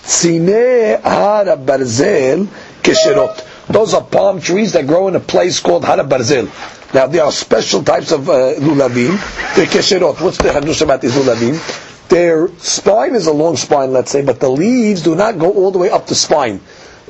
Tzine 0.04 1.00
hara 1.02 1.56
barzel 1.56 2.46
kesherot. 2.82 3.48
Those 3.68 3.94
are 3.94 4.02
palm 4.02 4.40
trees 4.40 4.72
that 4.72 4.86
grow 4.86 5.08
in 5.08 5.16
a 5.16 5.20
place 5.20 5.60
called 5.60 5.84
hara 5.84 6.04
barzel. 6.04 6.46
Now 6.94 7.06
there 7.06 7.24
are 7.24 7.32
special 7.32 7.82
types 7.82 8.12
of 8.12 8.28
uh, 8.28 8.54
lulavim. 8.58 9.16
They're 9.56 9.66
kesherot. 9.66 10.20
What's 10.20 10.38
the 10.38 10.48
hadush 10.50 10.82
about 10.82 11.00
these 11.00 11.14
lulavim? 11.14 11.85
Their 12.09 12.47
spine 12.59 13.15
is 13.15 13.27
a 13.27 13.33
long 13.33 13.57
spine, 13.57 13.91
let's 13.91 14.11
say, 14.11 14.21
but 14.23 14.39
the 14.39 14.49
leaves 14.49 15.01
do 15.01 15.15
not 15.15 15.37
go 15.39 15.51
all 15.51 15.71
the 15.71 15.79
way 15.79 15.89
up 15.89 16.07
the 16.07 16.15
spine. 16.15 16.59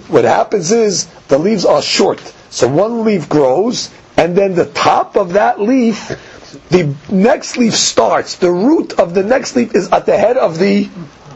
what 0.07 0.23
happens 0.23 0.71
is 0.71 1.05
the 1.27 1.37
leaves 1.37 1.65
are 1.65 1.81
short. 1.81 2.19
So 2.49 2.67
one 2.67 3.03
leaf 3.03 3.27
grows, 3.29 3.89
and 4.15 4.35
then 4.35 4.55
the 4.55 4.65
top 4.65 5.15
of 5.17 5.33
that 5.33 5.59
leaf, 5.59 6.11
the 6.69 6.95
next 7.09 7.57
leaf 7.57 7.73
starts. 7.75 8.35
The 8.37 8.51
root 8.51 8.93
of 8.99 9.13
the 9.13 9.23
next 9.23 9.55
leaf 9.55 9.75
is 9.75 9.89
at 9.91 10.05
the 10.05 10.17
head 10.17 10.37
of 10.37 10.57
the 10.57 10.89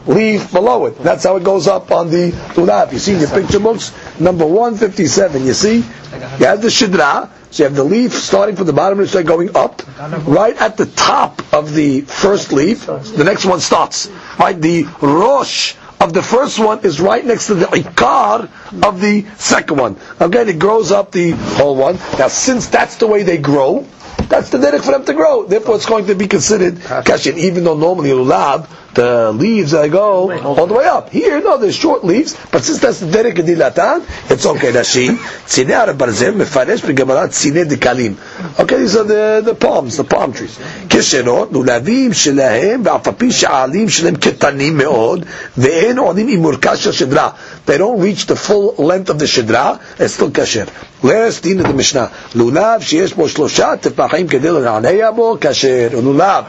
leaf 0.06 0.52
below 0.52 0.86
it. 0.86 0.98
That's 0.98 1.24
how 1.24 1.36
it 1.36 1.44
goes 1.44 1.66
up 1.68 1.90
on 1.90 2.10
the 2.10 2.30
lulav. 2.54 2.92
You 2.92 2.98
see 2.98 3.14
in 3.14 3.20
your 3.20 3.28
picture 3.30 3.60
books, 3.60 3.92
number 4.20 4.46
157, 4.46 5.44
you 5.46 5.54
see? 5.54 5.76
You 5.76 6.46
have 6.46 6.62
the 6.62 6.68
shidra, 6.68 7.30
so 7.50 7.62
you 7.62 7.68
have 7.68 7.76
the 7.76 7.84
leaf 7.84 8.12
starting 8.12 8.56
from 8.56 8.66
the 8.66 8.72
bottom 8.72 9.00
and 9.00 9.08
shidra 9.08 9.26
going 9.26 9.56
up. 9.56 9.82
Right 10.26 10.56
at 10.56 10.76
the 10.76 10.86
top 10.86 11.42
of 11.52 11.72
the 11.74 12.02
first 12.02 12.52
leaf, 12.52 12.86
the 12.86 13.22
next 13.24 13.44
one 13.44 13.60
starts. 13.60 14.08
Right, 14.38 14.60
the 14.60 14.84
rosh 15.00 15.74
of 16.00 16.12
the 16.12 16.22
first 16.22 16.58
one 16.58 16.84
is 16.84 17.00
right 17.00 17.24
next 17.24 17.46
to 17.46 17.54
the 17.54 17.66
ikar 17.66 18.50
of 18.84 19.00
the 19.00 19.24
second 19.38 19.76
one. 19.78 19.96
Again, 20.18 20.48
it 20.48 20.58
grows 20.58 20.90
up 20.90 21.12
the 21.12 21.30
whole 21.30 21.76
one. 21.76 21.94
Now, 22.18 22.26
since 22.28 22.66
that's 22.66 22.96
the 22.96 23.06
way 23.06 23.22
they 23.22 23.38
grow, 23.38 23.86
that's 24.28 24.50
the 24.50 24.58
derech 24.58 24.84
for 24.84 24.90
them 24.92 25.04
to 25.04 25.14
grow. 25.14 25.44
Therefore, 25.46 25.76
it's 25.76 25.86
going 25.86 26.06
to 26.06 26.14
be 26.16 26.26
considered 26.26 26.74
kashin, 26.76 27.36
even 27.36 27.64
though 27.64 27.76
normally 27.76 28.10
lulav, 28.10 28.66
the 28.97 29.31
leaves 29.31 29.71
that 29.71 29.89
go 29.91 30.31
all 30.43 30.65
the 30.65 30.73
way 30.73 30.85
up. 30.85 31.09
Here, 31.09 31.39
no, 31.39 31.57
there's 31.57 31.75
short 31.75 32.03
leaves, 32.03 32.35
but 32.51 32.63
since 32.63 32.79
that's 32.79 32.99
the 32.99 33.11
derek 33.11 33.35
dilatan, 33.35 34.03
it's 34.31 34.45
okay. 34.45 34.71
Rashi, 34.71 35.09
tzine 35.45 35.75
ara 35.77 35.93
barzem 35.93 36.33
mefaresh 36.41 36.81
begamara 36.81 37.27
tzine 37.29 37.63
dikalim. 37.65 38.17
Okay, 38.59 38.77
these 38.77 38.95
are 38.97 39.03
the, 39.03 39.41
the 39.45 39.55
palms, 39.55 39.97
the 39.97 40.03
palm 40.03 40.33
trees. 40.33 40.57
כשנות, 40.89 41.51
לולבים 41.53 42.13
שלהם, 42.13 42.81
ואף 42.85 43.07
על 43.07 43.13
פי 43.17 43.31
שהעלים 43.31 43.89
שלהם 43.89 44.15
קטנים 44.15 44.77
מאוד, 44.77 45.25
ואין 45.57 45.97
עולים 45.97 46.27
עם 46.27 46.45
אורכה 46.45 46.77
של 46.77 46.91
שדרה. 46.91 47.29
They 47.67 47.77
don't 47.77 47.99
reach 47.99 48.25
the 48.25 48.35
full 48.35 48.73
length 48.77 49.09
of 49.09 49.19
the 49.19 49.27
שדרה, 49.27 49.75
it's 49.99 50.13
still 50.13 50.31
כשר. 50.33 50.63
last 51.03 51.43
דין 51.43 51.61
of 51.61 51.67
the 51.67 51.73
משנה, 51.73 52.05
לולב 52.35 52.81
שיש 52.81 53.13
בו 53.13 53.29
שלושה 53.29 53.73
טפחים 53.81 54.27
כדי 54.27 54.49
לנענע 54.51 55.11
בו, 55.11 55.37
כשר. 55.41 55.89
לולב 56.03 56.43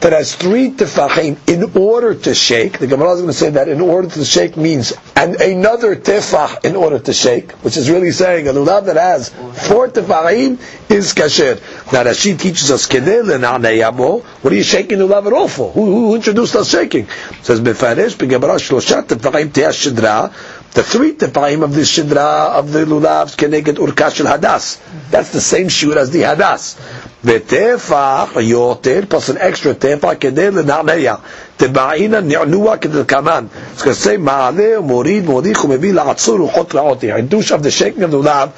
that 0.00 0.12
has 0.12 0.34
three 0.34 0.70
tefachim 0.70 1.36
in 1.46 1.67
order 1.75 2.15
to 2.15 2.33
shake. 2.35 2.79
The 2.79 2.87
Gemara 2.87 3.13
is 3.13 3.21
going 3.21 3.31
to 3.31 3.37
say 3.37 3.49
that 3.51 3.67
in 3.67 3.81
order 3.81 4.09
to 4.09 4.25
shake 4.25 4.57
means 4.57 4.93
and 5.15 5.35
another 5.35 5.95
tefach 5.95 6.63
in 6.63 6.75
order 6.75 6.99
to 6.99 7.13
shake, 7.13 7.51
which 7.63 7.77
is 7.77 7.89
really 7.89 8.11
saying 8.11 8.47
a 8.47 8.53
lulav 8.53 8.85
that 8.85 8.95
has 8.95 9.29
four 9.67 9.89
tefachim 9.89 10.59
is 10.89 11.13
kasher. 11.13 11.59
Now 11.91 12.03
Rashi 12.03 12.39
teaches 12.39 12.71
us 12.71 12.87
kedel 12.87 13.23
lenaneyamo. 13.23 14.23
What 14.23 14.53
are 14.53 14.55
you 14.55 14.63
shaking 14.63 14.99
the 14.99 15.07
lulav 15.07 15.27
at 15.27 15.33
all 15.33 15.47
for? 15.47 15.71
Who, 15.71 15.85
who 15.85 16.15
introduced 16.15 16.55
us 16.55 16.69
shaking? 16.69 17.05
It 17.05 17.45
says 17.45 17.59
befarish 17.59 18.15
begemara 18.15 18.57
shloshat 18.59 19.07
tefachim 19.07 19.51
te'ash 19.53 19.87
shidra 19.87 20.33
the 20.73 20.83
three 20.83 21.13
tefaim 21.13 21.63
of 21.63 21.73
the 21.73 21.81
shidra 21.81 22.51
of 22.51 22.71
the 22.71 22.85
lulavs 22.85 23.35
get 23.37 23.49
urkash 23.75 24.23
hadas. 24.23 24.79
That's 25.09 25.31
the 25.31 25.41
same 25.41 25.67
shiur 25.67 25.95
as 25.95 26.11
the 26.11 26.21
hadas. 26.21 26.77
V'tefach 27.23 28.29
yoter 28.33 29.09
plus 29.09 29.29
an 29.29 29.37
extra 29.39 29.73
tefach 29.73 30.17
kedei 30.19 30.51
l'na'neya. 30.53 31.19
Teba'ina 31.57 32.23
ni'nua 32.23 32.77
kaman. 33.07 33.49
It's 33.73 33.81
going 33.83 33.95
to 33.95 34.01
say 34.01 34.17
ma'ale 34.17 34.81
morid 34.85 35.23
morich 35.23 35.55
u'mevi 35.55 35.91
la'atzur 35.91 36.47
u'chot 36.47 36.69
ra'oti. 36.69 37.27
Hidush 37.27 37.51
of 37.51 37.63
the 37.63 37.71
shaking 37.71 38.03
of 38.03 38.11
the 38.11 38.21
lulav. 38.21 38.51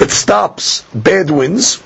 It 0.00 0.10
stops 0.10 0.82
bad 0.94 1.30
winds. 1.30 1.82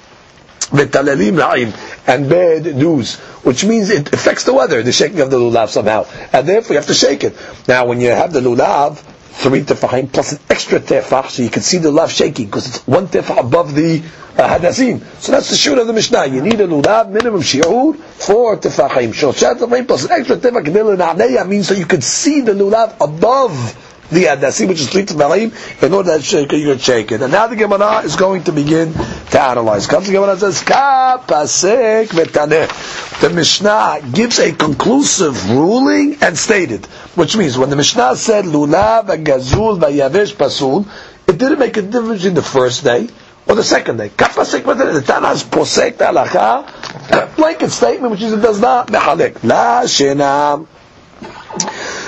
V'talelim 0.71 1.39
ra'im. 1.41 2.07
And 2.07 2.29
bad 2.29 2.77
news. 2.77 3.17
Which 3.43 3.65
means 3.65 3.89
it 3.89 4.13
affects 4.13 4.45
the 4.45 4.53
weather, 4.53 4.83
the 4.83 4.93
shaking 4.93 5.21
of 5.21 5.31
the 5.31 5.39
lulav 5.39 5.69
somehow. 5.71 6.07
And 6.35 6.47
therefore 6.47 6.75
you 6.75 6.79
have 6.79 6.89
to 6.89 6.95
shake 6.95 7.25
it. 7.25 7.35
Now 7.67 7.87
when 7.87 8.01
you 8.01 8.11
have 8.11 8.33
the 8.33 8.41
lulav, 8.41 9.03
three 9.39 9.63
tefahim 9.63 10.13
plus 10.13 10.33
an 10.33 10.41
extra 10.51 10.81
tefah, 10.81 11.29
so 11.29 11.43
you 11.45 11.51
can 11.51 11.63
see 11.63 11.79
the 11.79 11.91
lulav 11.91 12.11
shaking 12.11 12.47
because 12.47 12.67
it's 12.67 12.87
one 12.87 13.07
tefah 13.07 13.39
above 13.39 13.75
the 13.75 14.03
uh. 14.37 14.73
So 14.73 15.33
that's 15.33 15.51
the 15.51 15.57
shoot 15.57 15.79
of 15.79 15.87
the 15.87 15.93
Mishnah. 15.93 16.27
You 16.27 16.43
need 16.43 16.61
a 16.61 16.67
lulav 16.67 17.11
minimum 17.11 17.43
shiur 17.43 17.97
four 17.97 18.57
tefahim. 18.57 19.13
Shoshat 19.15 19.59
tefahim 19.59 19.87
plus 19.87 20.05
an 20.05 20.11
extra 20.13 20.37
tefah 20.37 21.49
means 21.49 21.69
so 21.69 21.75
you 21.75 21.87
can 21.87 22.01
see 22.01 22.41
the 22.41 22.53
lulav 22.53 22.97
above 23.01 23.88
the 24.11 24.25
hadasim, 24.25 24.69
which 24.69 24.81
is 24.81 24.89
three 24.89 25.05
tefahim, 25.05 25.53
in 25.83 25.93
order 25.93 26.17
that 26.17 26.33
you 26.33 26.47
can 26.47 26.79
shake 26.79 27.13
it. 27.13 27.23
And 27.23 27.33
now 27.33 27.47
the 27.47 27.57
Gemara 27.57 28.01
is 28.01 28.17
going 28.17 28.45
to 28.45 28.53
begin 28.53 28.93
to 28.93 29.41
analyze. 29.41 29.87
Comes 29.87 30.07
the 30.07 30.13
Gemara 30.13 30.37
says, 30.39 30.63
Ka 30.63 31.23
pasek 31.27 32.07
vetaneh. 32.09 33.21
The 33.21 33.31
Mishnah 33.31 34.01
gives 34.13 34.39
a 34.39 34.53
conclusive 34.53 35.51
ruling 35.51 36.19
and 36.23 36.39
stated, 36.39 36.87
which 37.17 37.37
means 37.37 37.59
when 37.59 37.71
the 37.71 37.77
Mishnah 37.77 38.17
said 38.17 38.45
lulav 38.45 39.07
gazul 39.25 39.79
vayavesh 39.79 40.35
pasul, 40.35 40.87
it 41.27 41.37
didn't 41.37 41.59
make 41.59 41.77
a 41.77 41.83
difference 41.83 42.25
in 42.25 42.35
the 42.35 42.43
first 42.43 42.85
day 42.85 43.09
or 43.47 43.55
the 43.55 43.65
second 43.65 43.99
day. 43.99 44.09
Ka 44.11 44.29
pasek 44.29 44.63
vetaneh. 44.63 44.95
The 44.95 45.03
Tana's 45.03 45.45
posek 45.45 45.97
halacha, 45.97 47.37
blanket 47.37 47.71
statement, 47.71 48.13
which 48.13 48.23
is 48.23 48.33
it 48.33 48.41
does 48.41 48.61
not 48.61 48.89
mechalek. 48.89 49.43
La 49.45 49.83
shenam 49.83 50.67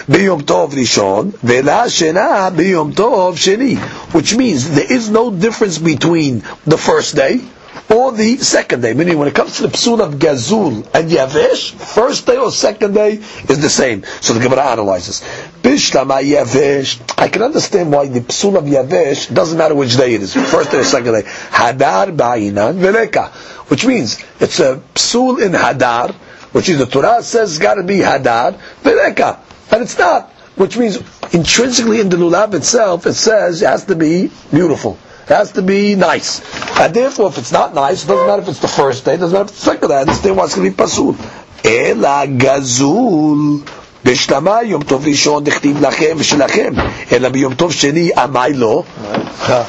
biyom 0.07 0.43
tov 0.43 0.73
rishon, 0.73 1.33
vela 1.39 1.87
tov 2.95 4.15
which 4.15 4.37
means 4.37 4.71
there 4.71 4.93
is 4.93 5.11
no 5.11 5.31
difference 5.31 5.79
between 5.79 6.43
the 6.67 6.79
first 6.79 7.15
day 7.17 7.41
or 7.91 8.13
the 8.13 8.37
second 8.39 8.83
day. 8.83 8.95
Meaning, 8.95 9.19
when 9.19 9.29
it 9.29 9.35
comes 9.35 9.57
to 9.57 9.63
the 9.63 9.69
psul 9.69 10.01
of 10.01 10.15
gazul 10.15 10.87
and 10.95 11.11
yavesh, 11.11 11.73
first 11.73 12.27
day 12.27 12.37
or 12.37 12.53
second 12.53 12.95
day 12.95 13.15
is 13.49 13.61
the 13.61 13.69
same. 13.69 14.05
So 14.21 14.33
the 14.33 14.41
Gemara 14.41 14.65
analyzes. 14.67 15.21
Bishlama 15.63 16.23
yavesh. 16.23 17.01
I 17.19 17.29
can 17.29 17.43
understand 17.43 17.93
why 17.93 18.07
the 18.07 18.21
psul 18.21 18.57
of 18.57 18.65
yavesh 18.65 19.33
doesn't 19.35 19.59
matter 19.59 19.75
which 19.75 19.97
day 19.97 20.15
it 20.15 20.23
is, 20.23 20.35
first 20.35 20.71
day 20.71 20.79
or 20.79 20.85
second 20.85 21.13
day. 21.15 21.23
Hadar 21.23 22.17
ba'inan 22.17 22.79
veleka, 22.79 23.31
which 23.71 23.85
means 23.85 24.23
it's 24.39 24.61
a 24.61 24.77
psul 24.95 25.43
in 25.45 25.53
hadar, 25.53 26.15
which 26.53 26.69
is 26.69 26.79
the 26.79 26.87
Torah 26.87 27.23
says 27.23 27.59
got 27.59 27.75
to 27.75 27.83
be 27.83 27.99
hadar 27.99 28.59
veleka 28.83 29.50
And 29.72 29.82
it's 29.82 29.98
not. 29.98 30.30
Which 30.56 30.78
means 30.78 30.98
intrinsically 31.34 32.00
in 32.00 32.10
the 32.10 32.18
lulav 32.18 32.54
itself, 32.54 33.06
it 33.06 33.14
says 33.14 33.62
it 33.62 33.66
has 33.66 33.86
to 33.86 33.96
be 33.96 34.32
beautiful. 34.52 34.98
It 35.24 35.30
has 35.30 35.52
to 35.54 35.62
be 35.62 35.96
nice. 35.96 36.40
And 36.80 36.94
therefore, 36.94 37.28
if 37.30 37.38
it's 37.38 37.52
not 37.52 37.74
nice, 37.74 38.06
it 38.06 38.08
doesn't 38.08 38.28
matter 38.28 38.42
if 38.44 38.48
it's 38.48 38.60
the 38.60 38.68
first 38.68 39.04
day, 39.06 39.16
it 39.16 39.18
doesn't 39.18 39.34
matter 39.34 39.46
if 39.46 39.52
it's 39.52 39.60
the 39.66 39.72
second 39.72 39.90
day. 39.90 39.96
I 39.96 40.02
understand 40.02 40.38
why 40.38 40.46
it's 40.46 40.56
going 40.56 40.72
to 40.72 40.78
be 40.78 40.82
pasul. 40.84 41.16
Ela 41.64 42.26
gazul. 42.28 43.64
בשלמה 44.06 44.64
יום 44.64 44.84
טוב 44.84 45.08
ראשון 45.08 45.44
דכתיב 45.44 45.82
לכם 45.86 46.16
ושלכם, 46.18 46.74
אלא 47.12 47.30
ביום 47.30 47.54
טוב 47.54 47.72
שני 47.72 48.12
עמי 48.18 48.54
לא. 48.54 48.84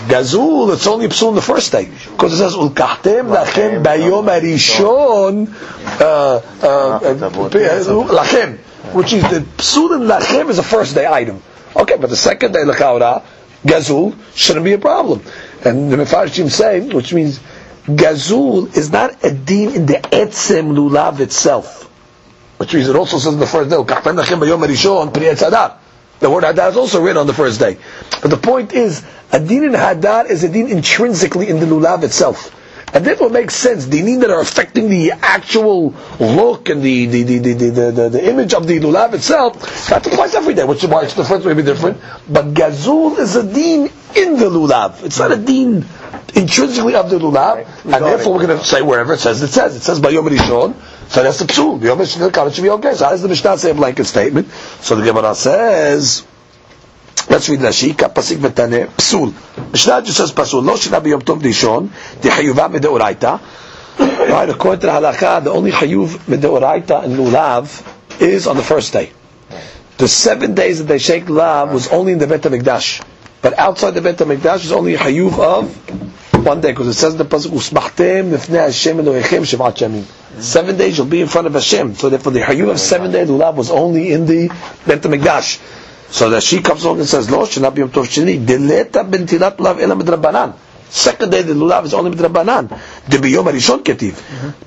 גזול, 0.08 0.72
it's 0.74 0.86
only 0.86 1.08
psul 1.08 1.30
in 1.30 1.34
the 1.34 1.40
first 1.40 1.72
day. 1.72 1.88
Because 2.16 2.32
it 2.32 2.36
says, 2.36 2.54
ולקחתם 2.56 3.32
לכם 3.32 3.82
ביום 3.82 4.28
הראשון, 4.28 5.46
לכם 8.10 8.50
which 8.93 9.13
is 9.13 9.23
the 9.23 9.39
psulim 9.57 10.07
lachem 10.07 10.49
is 10.49 10.57
a 10.57 10.63
first 10.63 10.95
day 10.95 11.07
item. 11.07 11.41
Okay, 11.75 11.97
but 11.97 12.09
the 12.09 12.15
second 12.15 12.51
day 12.51 12.63
lechaura 12.65 13.23
gazul 13.65 14.15
shouldn't 14.35 14.65
be 14.65 14.73
a 14.73 14.77
problem. 14.77 15.21
And 15.63 15.91
the 15.91 15.97
mefarshim 15.97 16.49
say, 16.49 16.81
which 16.81 17.13
means 17.13 17.39
gazul 17.85 18.75
is 18.75 18.91
not 18.91 19.23
a 19.23 19.31
din 19.31 19.75
in 19.75 19.85
the 19.85 19.93
etzem 19.93 20.73
lulav 20.75 21.19
itself, 21.19 21.83
which 22.57 22.73
means 22.73 22.87
it 22.89 22.95
also 22.95 23.17
says 23.17 23.33
in 23.33 23.39
the 23.39 23.47
first 23.47 23.69
day 23.69 23.75
the 26.21 26.29
word 26.29 26.43
hadar 26.43 26.69
is 26.69 26.77
also 26.77 27.01
written 27.01 27.17
on 27.17 27.25
the 27.27 27.33
first 27.33 27.59
day. 27.59 27.77
But 28.21 28.29
the 28.29 28.37
point 28.37 28.73
is, 28.73 29.03
a 29.31 29.39
din 29.39 29.63
in 29.63 29.71
hadar 29.71 30.29
is 30.29 30.43
a 30.43 30.49
din 30.49 30.67
intrinsically 30.67 31.49
in 31.49 31.59
the 31.59 31.65
lulav 31.65 32.03
itself. 32.03 32.55
And 32.93 33.05
therefore 33.05 33.27
it 33.27 33.33
makes 33.33 33.55
sense. 33.55 33.85
Dinim 33.85 34.21
that 34.21 34.29
are 34.29 34.41
affecting 34.41 34.89
the 34.89 35.11
actual 35.11 35.93
look 36.19 36.69
and 36.69 36.81
the 36.81 37.05
the, 37.05 37.23
the, 37.23 37.39
the, 37.39 37.53
the, 37.53 37.91
the, 37.91 38.09
the 38.09 38.29
image 38.29 38.53
of 38.53 38.67
the 38.67 38.79
lulav 38.79 39.13
itself, 39.13 39.87
that 39.89 40.05
applies 40.05 40.35
every 40.35 40.53
day, 40.53 40.65
which 40.65 40.83
is 40.83 40.89
why 40.89 41.03
it's 41.03 41.13
the 41.13 41.23
first 41.23 41.45
may 41.45 41.53
be 41.53 41.63
different. 41.63 41.97
But 42.29 42.53
gazul 42.53 43.17
is 43.17 43.35
a 43.35 43.43
din 43.43 43.89
in 44.15 44.37
the 44.37 44.49
lulav. 44.49 45.03
It's 45.03 45.19
not 45.19 45.31
a 45.31 45.37
din 45.37 45.85
intrinsically 46.35 46.95
of 46.95 47.09
the 47.09 47.19
lulav, 47.19 47.65
and 47.85 48.05
therefore 48.05 48.33
we're 48.33 48.45
going 48.45 48.59
to 48.59 48.65
say 48.65 48.81
wherever 48.81 49.13
it 49.13 49.19
says 49.19 49.41
it 49.41 49.49
says. 49.49 49.75
It 49.75 49.81
says 49.81 49.99
by 49.99 50.09
Yom 50.09 50.25
Rishon, 50.25 50.75
so 51.09 51.23
that's 51.23 51.39
the 51.39 51.45
psul. 51.45 51.81
Yom 51.81 51.99
Rishon 51.99 52.53
should 52.53 52.61
be 52.61 52.69
okay. 52.69 52.93
So 52.95 53.05
how 53.05 53.11
does 53.11 53.21
the 53.21 53.29
Mishnah 53.29 53.57
say 53.57 53.71
a 53.71 53.73
blanket 53.73 54.05
statement? 54.05 54.49
So 54.81 54.95
the 54.95 55.03
Gemara 55.03 55.35
says, 55.35 56.25
Let's 57.29 57.47
read 57.49 57.59
Rashika, 57.59 58.13
Pasik 58.13 58.37
Metaneh, 58.37 58.87
Psul. 58.87 59.33
Mishnah 59.71 60.01
just 60.01 60.17
says 60.17 60.31
Pasul, 60.31 60.63
Lo 60.63 60.75
Shina 60.75 61.01
B'Yom 61.01 61.21
Tov 61.21 61.41
Rishon, 61.41 61.87
Dehayuvah 62.21 62.75
Medeoraita. 62.75 63.39
Right, 64.29 64.49
according 64.49 64.81
to 64.81 64.87
the 64.87 64.93
halakha, 64.93 65.43
the 65.43 65.51
only 65.51 65.71
Chayuv 65.71 66.07
Medeoraita 66.25 67.03
and 67.03 67.15
Lulav 67.15 68.21
is 68.21 68.47
on 68.47 68.57
the 68.57 68.63
first 68.63 68.93
day. 68.93 69.11
The 69.97 70.07
seven 70.07 70.55
days 70.55 70.79
that 70.79 70.85
they 70.85 70.97
shake 70.97 71.25
Lulav 71.25 71.73
was 71.73 71.87
only 71.89 72.13
in 72.13 72.19
the 72.19 72.27
Bet 72.27 72.41
HaMikdash. 72.41 73.05
But 73.41 73.57
outside 73.57 73.91
the 73.91 74.01
Bet 74.01 74.17
HaMikdash 74.17 74.65
is 74.65 74.71
only 74.71 74.95
chayuv 74.95 75.37
of 75.39 76.45
one 76.45 76.59
day, 76.59 76.71
because 76.71 76.87
it 76.87 76.93
says 76.93 77.13
in 77.13 77.19
the 77.19 77.25
Pasuk, 77.25 77.51
Usmachtem 77.51 78.31
Nifnei 78.31 78.65
Hashem 78.65 78.97
Elohechem 78.97 79.41
Shevat 79.41 79.75
Shamim. 79.77 80.41
Seven 80.41 80.77
days 80.77 80.97
you'll 80.97 81.07
be 81.07 81.21
in 81.21 81.27
front 81.27 81.47
of 81.47 81.53
Hashem. 81.53 81.95
So 81.95 82.09
therefore 82.09 82.31
the 82.31 82.39
Chayuv 82.39 82.71
of 82.71 82.79
seven 82.79 83.11
days 83.11 83.29
Lulav 83.29 83.55
was 83.55 83.69
only 83.69 84.11
in 84.11 84.25
the 84.25 84.47
Bet 84.87 85.01
HaMikdash. 85.01 85.59
So 86.11 86.29
that 86.29 86.43
she 86.43 86.61
comes 86.61 86.83
along 86.83 86.99
and 86.99 87.07
says, 87.07 87.31
Lo, 87.31 87.45
shenab 87.45 87.77
yom 87.77 87.89
tov 87.89 88.05
sheni, 88.05 88.45
deleta 88.45 89.09
bentilat 89.09 89.59
lav 89.59 89.79
ela 89.79 89.95
midrabanan. 89.95 90.55
Second 90.91 91.31
day 91.31 91.41
the 91.41 91.53
lulav 91.53 91.85
is 91.85 91.93
only 91.93 92.11
midrabanan. 92.11 92.67
De 93.07 93.17
biyom 93.17 93.45
harishon 93.45 93.81
ketiv. 93.81 94.11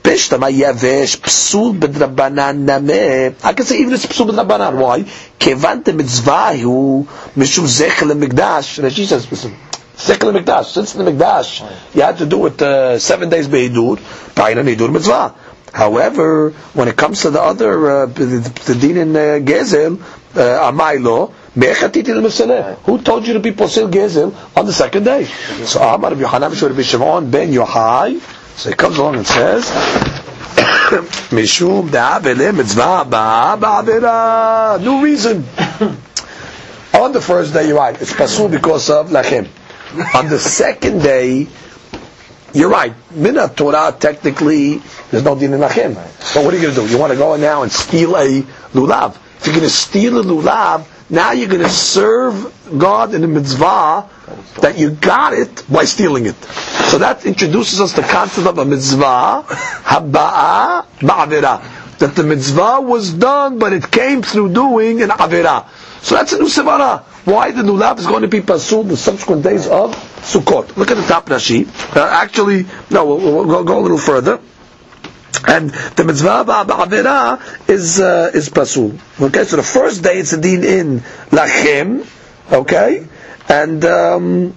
Peshta 0.02 0.40
ma 0.40 0.46
yavesh 0.46 1.18
psul 1.18 1.78
midrabanan 1.78 2.82
name. 2.82 3.36
I 3.44 3.52
can 3.52 3.66
say 3.66 3.78
even 3.80 3.92
it's 3.92 4.06
psul 4.06 4.30
midrabanan. 4.30 4.80
Why? 4.80 5.02
Kevan 5.38 5.84
te 5.84 5.92
mitzvah 5.92 6.56
hu 6.56 7.06
mishum 7.36 7.66
zechel 7.66 8.18
mikdash. 8.18 8.82
Rashi 8.82 9.04
says, 9.04 9.30
listen, 9.30 9.54
zechel 9.96 10.32
mikdash. 10.34 10.72
Since 10.72 10.94
the 10.94 11.04
mikdash, 11.04 11.60
you 11.94 12.00
had 12.00 12.16
to 12.16 12.24
do 12.24 12.46
it 12.46 12.62
uh, 12.62 12.98
seven 12.98 13.28
days 13.28 13.46
beidur. 13.46 13.98
Paina 14.34 14.62
nidur 14.62 14.90
mitzvah. 14.90 15.34
However, 15.74 16.50
when 16.72 16.88
it 16.88 16.96
comes 16.96 17.22
to 17.22 17.30
the 17.30 17.42
other, 17.42 18.04
uh, 18.04 18.06
the, 18.06 18.24
the 18.64 18.74
din 18.76 18.96
in 18.96 19.10
uh, 19.14 19.44
Gezel, 19.44 20.00
uh, 20.36 20.70
Amaylo, 20.72 21.32
who 21.54 22.98
told 23.02 23.26
you 23.26 23.34
to 23.34 23.40
be 23.40 23.52
posil 23.52 23.88
gezel 23.90 24.34
on 24.56 24.66
the 24.66 24.72
second 24.72 25.04
day? 25.04 25.24
So 25.64 25.80
Amar 25.80 26.10
Rabbi 26.10 26.22
Yohanan 26.22 26.52
Shimon 26.52 27.30
ben 27.30 27.52
Yochai. 27.52 28.20
So 28.58 28.70
he 28.70 28.74
comes 28.74 28.98
along 28.98 29.16
and 29.16 29.26
says, 29.26 29.64
Mishum 31.30 31.88
da'avele 31.90 32.54
mitzvah. 32.56 33.04
New 34.82 35.02
reason. 35.04 35.44
on 36.94 37.12
the 37.12 37.20
first 37.20 37.52
day, 37.52 37.68
you're 37.68 37.76
right. 37.76 38.00
It's 38.00 38.12
pasul 38.12 38.48
because 38.50 38.90
of 38.90 39.10
lachem. 39.10 39.48
On 40.16 40.28
the 40.28 40.38
second 40.40 41.02
day, 41.02 41.46
you're 42.52 42.68
right. 42.70 42.94
Mina 43.12 43.48
Torah, 43.48 43.96
technically, 43.98 44.78
there's 45.10 45.22
no 45.22 45.38
din 45.38 45.52
in 45.54 45.60
lachem. 45.60 45.94
But 45.94 46.44
what 46.44 46.52
are 46.52 46.56
you 46.56 46.62
going 46.62 46.74
to 46.74 46.80
do? 46.80 46.88
You 46.88 46.98
want 46.98 47.12
to 47.12 47.18
go 47.18 47.36
now 47.36 47.62
and 47.62 47.70
steal 47.70 48.16
a 48.16 48.42
lulav. 48.72 49.18
If 49.44 49.48
you're 49.48 49.56
going 49.56 49.68
to 49.68 49.76
steal 49.76 50.18
a 50.18 50.22
lulav, 50.24 50.86
now 51.10 51.32
you're 51.32 51.50
going 51.50 51.60
to 51.60 51.68
serve 51.68 52.50
God 52.78 53.12
in 53.12 53.24
a 53.24 53.28
mitzvah 53.28 54.08
that 54.62 54.78
you 54.78 54.92
got 54.92 55.34
it 55.34 55.70
by 55.70 55.84
stealing 55.84 56.24
it. 56.24 56.34
So 56.88 56.96
that 56.96 57.26
introduces 57.26 57.78
us 57.78 57.92
the 57.92 58.00
concept 58.00 58.46
of 58.46 58.56
a 58.56 58.64
mitzvah, 58.64 59.44
haba'a 59.44 60.86
ma'avira. 61.00 61.98
That 61.98 62.16
the 62.16 62.22
mitzvah 62.24 62.80
was 62.80 63.12
done, 63.12 63.58
but 63.58 63.74
it 63.74 63.90
came 63.90 64.22
through 64.22 64.54
doing 64.54 65.02
an 65.02 65.10
avira. 65.10 65.68
So 66.00 66.14
that's 66.14 66.32
a 66.32 66.38
new 66.38 66.46
sevara. 66.46 67.02
Why 67.26 67.50
the 67.50 67.60
lulav 67.60 67.98
is 67.98 68.06
going 68.06 68.22
to 68.22 68.28
be 68.28 68.40
pasul 68.40 68.84
the 68.84 68.96
subsequent 68.96 69.42
days 69.42 69.66
of 69.66 69.94
Sukkot. 70.22 70.74
Look 70.78 70.90
at 70.90 70.96
the 70.96 71.02
top 71.02 71.26
Rashi. 71.26 71.68
Uh, 71.94 72.00
actually, 72.00 72.64
no, 72.90 73.04
we'll, 73.04 73.18
we'll 73.20 73.44
go, 73.44 73.62
go, 73.62 73.78
a 73.78 73.82
little 73.82 73.98
further. 73.98 74.40
And 75.46 75.70
the 75.70 76.04
mitzvah 76.04 76.44
ba'avera 76.46 77.68
is 77.68 78.00
uh, 78.00 78.30
is 78.34 78.48
pasul. 78.48 78.98
Okay, 79.20 79.44
so 79.44 79.56
the 79.56 79.62
first 79.62 80.02
day 80.02 80.18
it's 80.18 80.32
a 80.32 80.40
din 80.40 80.64
in 80.64 81.00
lachem. 81.30 82.06
Okay, 82.50 83.06
and 83.48 83.84
um, 83.84 84.54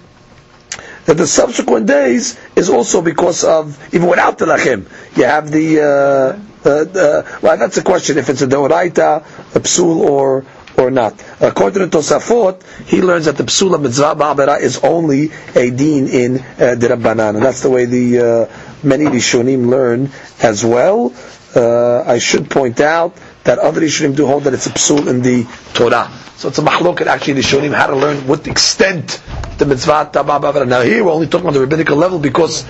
the 1.04 1.26
subsequent 1.26 1.86
days 1.86 2.38
is 2.56 2.70
also 2.70 3.02
because 3.02 3.44
of 3.44 3.76
even 3.94 4.08
without 4.08 4.38
the 4.38 4.46
lachem, 4.46 4.86
you 5.16 5.24
have 5.24 5.50
the. 5.50 5.80
Uh, 5.80 6.44
uh, 6.64 6.70
uh, 6.70 7.38
well, 7.40 7.56
that's 7.56 7.76
a 7.76 7.82
question 7.84 8.18
if 8.18 8.28
it's 8.28 8.42
a 8.42 8.46
deoraita, 8.46 9.24
a 9.54 9.60
psul, 9.60 9.98
or 10.00 10.44
or 10.78 10.90
not. 10.90 11.14
According 11.40 11.90
to 11.90 11.98
Tosafot, 11.98 12.62
he 12.86 13.02
learns 13.02 13.24
that 13.26 13.36
the 13.36 13.44
psula 13.44 13.80
mitzvah 13.80 14.14
ba'abera 14.14 14.60
is 14.60 14.78
only 14.78 15.30
a 15.54 15.70
din 15.70 16.08
in 16.08 16.38
uh, 16.38 16.76
Rabbanan, 16.78 17.36
and 17.36 17.42
that's 17.42 17.62
the 17.62 17.70
way 17.70 17.84
the 17.84 18.18
uh, 18.18 18.67
many 18.82 19.04
Rishonim 19.06 19.68
learn 19.68 20.10
as 20.42 20.64
well. 20.64 21.12
Uh, 21.54 22.02
I 22.06 22.18
should 22.18 22.50
point 22.50 22.80
out 22.80 23.16
that 23.44 23.58
other 23.58 23.80
Rishonim 23.80 24.14
do 24.14 24.26
hold 24.26 24.44
that 24.44 24.54
it's 24.54 24.66
a 24.66 24.70
psul 24.70 25.08
in 25.08 25.22
the 25.22 25.44
Torah. 25.74 26.10
So 26.36 26.48
it's 26.48 26.58
a 26.58 26.62
mahloket 26.62 27.06
actually 27.06 27.40
Rishonim 27.42 27.72
how 27.72 27.86
to 27.88 27.96
learn 27.96 28.26
what 28.26 28.46
extent 28.46 29.20
the 29.58 29.66
mitzvah 29.66 30.10
ba'abera. 30.12 30.68
Now 30.68 30.82
here 30.82 31.02
we're 31.04 31.12
only 31.12 31.26
talking 31.26 31.46
on 31.48 31.54
the 31.54 31.60
rabbinical 31.60 31.96
level 31.96 32.18
because 32.18 32.64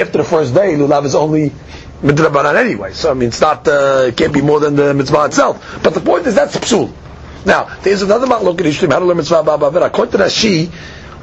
after 0.00 0.18
the 0.18 0.24
first 0.24 0.54
day, 0.54 0.74
lulav 0.74 1.04
is 1.04 1.14
only 1.14 1.50
midrabanan 2.02 2.54
anyway. 2.56 2.92
So 2.92 3.10
I 3.10 3.14
mean, 3.14 3.28
it's 3.28 3.40
not 3.40 3.66
uh, 3.66 4.04
it 4.08 4.16
can't 4.16 4.32
be 4.32 4.42
more 4.42 4.60
than 4.60 4.76
the 4.76 4.94
mitzvah 4.94 5.26
itself. 5.26 5.80
But 5.82 5.94
the 5.94 6.00
point 6.00 6.26
is 6.26 6.34
that's 6.34 6.56
psul. 6.56 6.92
Now, 7.44 7.74
there's 7.82 8.02
another 8.02 8.26
look 8.26 8.60
at 8.60 8.66
Ishlim, 8.66 8.92
how 8.92 8.98
to 8.98 9.06
learn 9.06 9.16
mitzvah 9.16 9.42
ba'avera. 9.42 9.86
According 9.86 10.12
to 10.12 10.18
Rashi, 10.18 10.70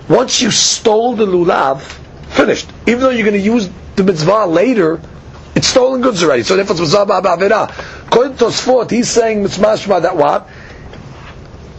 once 0.10 0.41
you 0.41 0.49
stole 0.49 1.15
the 1.15 1.25
lulav, 1.28 1.82
finished. 2.30 2.67
Even 2.88 3.02
though 3.02 3.10
you're 3.10 3.30
going 3.30 3.39
to 3.39 3.45
use 3.45 3.69
the 3.97 4.03
mitzvah 4.03 4.45
later, 4.45 5.01
it's 5.55 5.67
stolen 5.67 6.01
goods 6.01 6.23
already. 6.23 6.43
So 6.43 6.55
therefore 6.55 6.75
it's 6.75 6.81
mitzvah 6.81 7.05
ba'avera. 7.05 8.07
According 8.07 8.38
to 8.38 8.45
Tosfot, 8.45 8.91
he's 8.91 9.10
saying 9.10 9.41
mitzvah 9.41 9.99
that 10.01 10.15
what? 10.15 10.47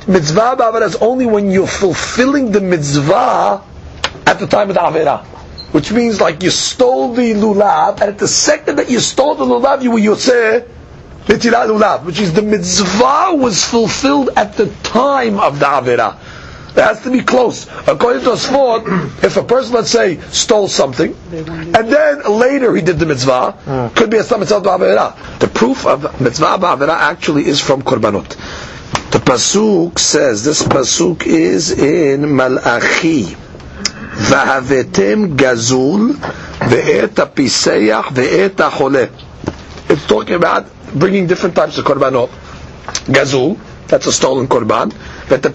Mitzvah 0.07 0.57
ba'avera 0.59 0.83
is 0.83 0.97
only 0.97 1.27
when 1.27 1.51
you're 1.51 1.67
fulfilling 1.67 2.51
the 2.53 2.61
mitzvah 2.61 3.63
at 4.27 4.39
the 4.39 4.47
time 4.47 4.69
of 4.69 4.75
the 4.75 4.81
avera. 4.81 5.25
Which 5.73 5.93
means 5.93 6.21
like 6.21 6.43
you 6.43 6.51
stole 6.51 7.15
the 7.15 7.35
lulav, 7.35 8.01
and 8.01 8.11
at 8.11 8.19
the 8.19 8.29
second 8.29 8.77
that 8.77 8.91
you 8.91 9.01
stole 9.01 9.35
the 9.37 9.45
lulav, 9.45 9.83
you 9.83 9.93
were 9.93 9.99
Netilat 11.29 11.69
Lulav, 11.69 12.05
which 12.05 12.21
is 12.21 12.33
the 12.33 12.41
mitzvah 12.41 13.35
was 13.35 13.63
fulfilled 13.63 14.31
at 14.35 14.55
the 14.55 14.67
time 14.83 15.39
of 15.39 15.59
the 15.59 15.67
Avera. 15.67 16.17
It 16.79 16.85
has 16.85 17.03
to 17.03 17.11
be 17.11 17.23
close. 17.23 17.67
According 17.89 18.23
to 18.23 18.31
Tosfot, 18.31 19.23
if 19.25 19.37
a 19.37 19.43
person, 19.43 19.75
let's 19.75 19.91
say, 19.91 20.21
stole 20.31 20.69
something, 20.69 21.13
and 21.33 21.75
then 21.75 22.23
later 22.39 22.73
he 22.77 22.83
did 22.83 23.01
the 23.01 23.07
mitzvah, 23.07 23.59
mm. 23.65 23.97
could 23.97 24.11
be 24.11 24.19
a 24.19 24.39
mitzvah. 24.39 25.17
The 25.41 25.51
proof 25.53 25.85
of 25.87 26.21
mitzvah 26.21 26.57
ba'avera 26.59 26.91
actually 26.97 27.47
is 27.49 27.61
from 27.61 27.83
korbanot. 27.83 28.29
The 29.11 29.19
pasuk 29.19 29.99
says 29.99 30.45
this 30.45 30.63
pasuk 30.63 31.27
is 31.27 31.73
in 31.73 32.37
Malachi. 32.37 33.25
Vahavetem 34.31 35.37
gazul 35.37 36.13
ve'et 36.13 37.17
piseach 37.35 38.05
ve'et. 38.15 39.11
It's 39.91 40.07
talking 40.07 40.37
about 40.37 40.67
bringing 40.95 41.27
different 41.27 41.57
types 41.57 41.77
of 41.79 41.85
korbanot. 41.85 42.29
Gazul, 43.11 43.59
that's 43.89 44.07
a 44.07 44.13
stolen 44.13 44.47
korban, 44.47 44.95
but 45.29 45.43
the 45.43 45.51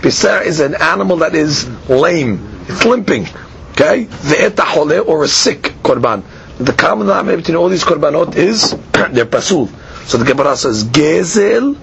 pisayah 0.00 0.44
is 0.44 0.60
an 0.60 0.74
animal 0.74 1.18
that 1.18 1.34
is 1.34 1.68
lame, 1.88 2.64
it's 2.68 2.84
limping. 2.84 3.26
Okay, 3.72 4.06
ve'eta 4.06 4.62
hole 4.64 5.00
or 5.08 5.22
a 5.24 5.28
sick 5.28 5.62
korban. 5.82 6.22
The 6.58 6.72
common 6.72 7.06
name 7.06 7.36
between 7.36 7.56
all 7.56 7.68
these 7.68 7.84
korbanot 7.84 8.34
is 8.34 8.72
they're 8.92 9.24
pasul. 9.26 9.68
So 10.06 10.18
the 10.18 10.24
Gemara 10.24 10.56
says 10.56 10.82
gezel 10.84 11.76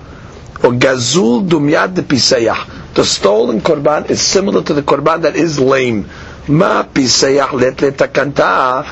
or 0.64 0.72
gazul 0.74 1.48
dumyad 1.48 1.96
de 1.96 2.02
pisayah. 2.02 2.94
The 2.94 3.06
stolen 3.06 3.62
korban 3.62 4.10
is 4.10 4.22
similar 4.22 4.62
to 4.64 4.74
the 4.74 4.82
korban 4.82 5.22
that 5.22 5.36
is 5.38 5.60
lame. 5.60 6.10
Ma 6.50 6.84
pisayah 6.84 7.54
let 7.54 7.78
letakanta 7.78 8.84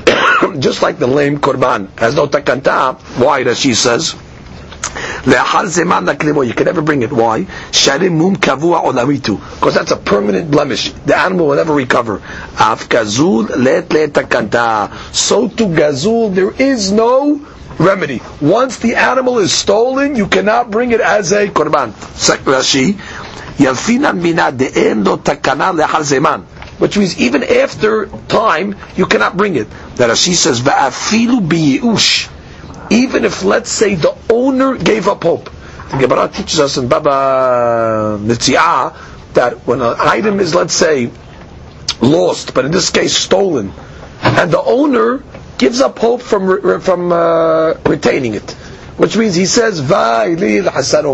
just 0.60 0.80
like 0.80 0.98
the 0.98 1.06
lame 1.06 1.38
korban 1.38 1.88
has 1.98 2.14
no 2.14 2.26
takanta. 2.26 2.98
Why? 3.18 3.42
That 3.42 3.58
she 3.58 3.74
says. 3.74 4.14
You 5.26 6.54
can 6.54 6.64
never 6.64 6.82
bring 6.82 7.02
it. 7.02 7.12
Why? 7.12 7.42
Sharimum 7.70 8.36
kavua 8.36 8.82
olamitu. 8.84 9.38
Because 9.56 9.74
that's 9.74 9.90
a 9.90 9.96
permanent 9.96 10.50
blemish. 10.50 10.92
The 10.92 11.16
animal 11.16 11.48
will 11.48 11.56
never 11.56 11.74
recover. 11.74 12.16
Af 12.58 12.88
gazul 12.88 13.48
let 13.56 13.90
So 15.14 15.48
to 15.48 15.64
gazul 15.64 16.34
there 16.34 16.50
is 16.50 16.90
no 16.92 17.46
remedy. 17.78 18.22
Once 18.40 18.78
the 18.78 18.94
animal 18.96 19.38
is 19.38 19.52
stolen, 19.52 20.16
you 20.16 20.26
cannot 20.26 20.70
bring 20.70 20.92
it 20.92 21.00
as 21.00 21.32
a 21.32 21.48
korban. 21.48 21.92
Rashi. 21.92 22.94
Yalfinan 23.58 24.20
mina 24.22 24.50
de'en 24.50 25.04
lo 25.06 25.18
takana 25.18 25.72
lehal 25.78 26.02
zeman 26.02 26.44
which 26.80 26.96
means 26.96 27.20
even 27.20 27.44
after 27.44 28.06
time, 28.28 28.74
you 28.96 29.04
cannot 29.04 29.36
bring 29.36 29.54
it. 29.54 29.68
That 29.96 30.08
Rashi 30.08 30.32
says, 30.32 30.62
"Va'afilu 30.62 31.46
biyush." 31.46 32.30
Even 32.90 33.24
if, 33.24 33.44
let's 33.44 33.70
say, 33.70 33.94
the 33.94 34.16
owner 34.28 34.76
gave 34.76 35.08
up 35.08 35.22
hope. 35.22 35.50
The 35.90 35.98
Gemara 35.98 36.28
teaches 36.28 36.60
us 36.60 36.76
in 36.76 36.88
Baba 36.88 38.18
Metzia 38.20 38.94
that 39.34 39.66
when 39.66 39.80
an 39.80 39.94
item 39.98 40.40
is, 40.40 40.54
let's 40.54 40.74
say, 40.74 41.10
lost, 42.00 42.54
but 42.54 42.64
in 42.64 42.70
this 42.72 42.90
case 42.90 43.16
stolen, 43.16 43.72
and 44.22 44.50
the 44.50 44.62
owner 44.62 45.22
gives 45.58 45.80
up 45.80 45.98
hope 45.98 46.22
from 46.22 46.80
from 46.80 47.12
uh, 47.12 47.74
retaining 47.86 48.34
it, 48.34 48.50
which 48.96 49.16
means 49.16 49.34
he 49.34 49.46
says, 49.46 49.80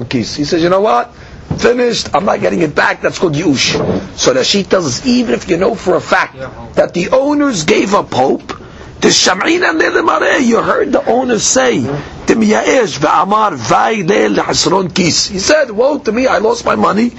kis. 0.09 0.35
He 0.37 0.45
says, 0.45 0.63
you 0.63 0.69
know 0.69 0.81
what? 0.81 1.13
finished, 1.59 2.15
I'm 2.15 2.25
not 2.25 2.41
getting 2.41 2.61
it 2.63 2.75
back, 2.75 3.01
that's 3.03 3.19
called 3.19 3.35
Yush. 3.35 4.17
So 4.17 4.33
the 4.35 4.45
sheet 4.45 4.71
tells 4.71 4.87
us, 4.87 5.07
even 5.07 5.35
if 5.35 5.49
you 5.49 5.57
know 5.57 5.75
for 5.75 5.95
a 5.97 6.01
fact 6.01 6.37
that 6.75 6.93
the 6.95 7.11
owners 7.11 7.65
gave 7.65 7.95
up 7.95 8.13
hope, 8.13 8.53
the 9.01 9.09
Sham'ina 9.09 10.41
you 10.47 10.61
heard 10.63 10.93
the 10.93 11.05
owner 11.07 11.39
say, 11.39 11.81
He 11.81 11.87
said, 15.39 15.71
woe 15.71 15.99
to 15.99 16.13
me, 16.13 16.27
I 16.27 16.39
lost 16.39 16.65
my 16.65 16.75
money. 16.77 17.13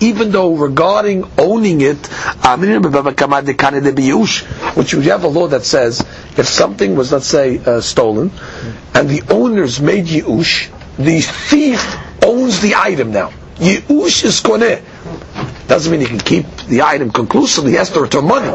Even 0.00 0.30
though 0.32 0.54
regarding 0.56 1.24
owning 1.38 1.80
it, 1.80 2.06
which 4.76 4.92
you 4.92 5.00
have 5.02 5.24
a 5.24 5.28
law 5.28 5.46
that 5.48 5.64
says, 5.64 6.00
if 6.36 6.46
something 6.48 6.96
was, 6.96 7.12
let's 7.12 7.26
say, 7.26 7.58
uh, 7.58 7.80
stolen, 7.80 8.30
and 8.94 9.08
the 9.08 9.22
owners 9.30 9.80
made 9.80 10.06
Yush, 10.06 10.68
the 10.98 11.20
thief 11.20 11.96
owns 12.24 12.60
the 12.60 12.74
item 12.76 13.12
now. 13.12 13.30
Yeush 13.56 14.24
is 14.24 14.40
koneh. 14.40 14.82
Doesn't 15.66 15.90
mean 15.90 16.00
he 16.00 16.06
can 16.06 16.18
keep 16.20 16.46
the 16.68 16.82
item 16.82 17.10
conclusively. 17.10 17.72
He 17.72 17.76
has 17.76 17.90
to 17.90 18.00
return 18.00 18.26
money. 18.26 18.52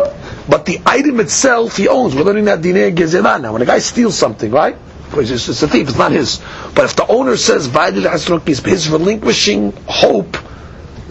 But 0.47 0.65
the 0.65 0.81
item 0.85 1.19
itself 1.19 1.77
he 1.77 1.87
owns. 1.87 2.15
We're 2.15 2.23
learning 2.23 2.45
that 2.45 2.61
dineh 2.61 2.91
gezelah 2.95 3.41
now. 3.41 3.53
When 3.53 3.61
a 3.61 3.65
guy 3.65 3.79
steals 3.79 4.17
something, 4.17 4.51
right? 4.51 4.75
Because 5.09 5.31
it's, 5.31 5.49
it's 5.49 5.63
a 5.63 5.67
thief, 5.67 5.89
it's 5.89 5.97
not 5.97 6.11
his. 6.11 6.39
But 6.75 6.85
if 6.85 6.95
the 6.95 7.05
owner 7.07 7.35
says, 7.37 7.67
is 7.67 8.59
his 8.63 8.89
relinquishing 8.89 9.73
hope 9.87 10.37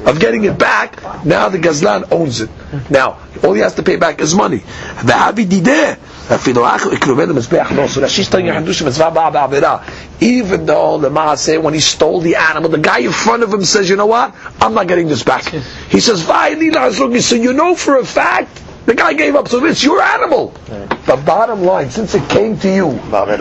of 0.07 0.21
getting 0.21 0.45
it 0.45 0.59
back, 0.59 1.03
now 1.25 1.49
the 1.49 1.59
Gazlan 1.59 2.13
owns 2.13 2.41
it. 2.41 2.51
Now, 2.91 3.19
all 3.43 3.53
he 3.55 3.61
has 3.63 3.75
to 3.75 3.83
pay 3.83 3.97
back 3.97 4.21
is 4.21 4.35
money. 4.35 4.63
Even 10.21 10.67
though 10.67 10.99
the 10.99 11.09
Maaseh, 11.11 11.63
when 11.63 11.75
he 11.75 11.81
stole 11.81 12.21
the 12.21 12.37
animal, 12.37 12.69
the 12.71 12.79
guy 12.79 12.99
in 12.99 13.13
front 13.13 13.43
of 13.43 13.53
him 13.53 13.65
says, 13.65 13.89
you 13.89 13.97
know 13.97 14.07
what, 14.07 14.35
I'm 14.61 14.75
not 14.75 14.87
getting 14.89 15.09
this 15.09 15.23
back. 15.23 15.45
He 15.91 16.01
says, 16.01 16.25
so 16.27 17.35
you 17.35 17.53
know 17.55 17.75
for 17.75 17.97
a 17.97 18.05
fact, 18.05 18.63
the 18.87 18.95
guy 18.95 19.13
gave 19.15 19.35
up, 19.37 19.49
so 19.49 19.65
it's 19.65 19.83
your 19.85 20.01
animal. 20.01 20.55
The 21.07 21.17
bottom 21.25 21.63
line, 21.63 21.91
since 21.91 22.15
it 22.15 22.29
came 22.29 22.59
to 22.61 22.69
you 22.75 22.93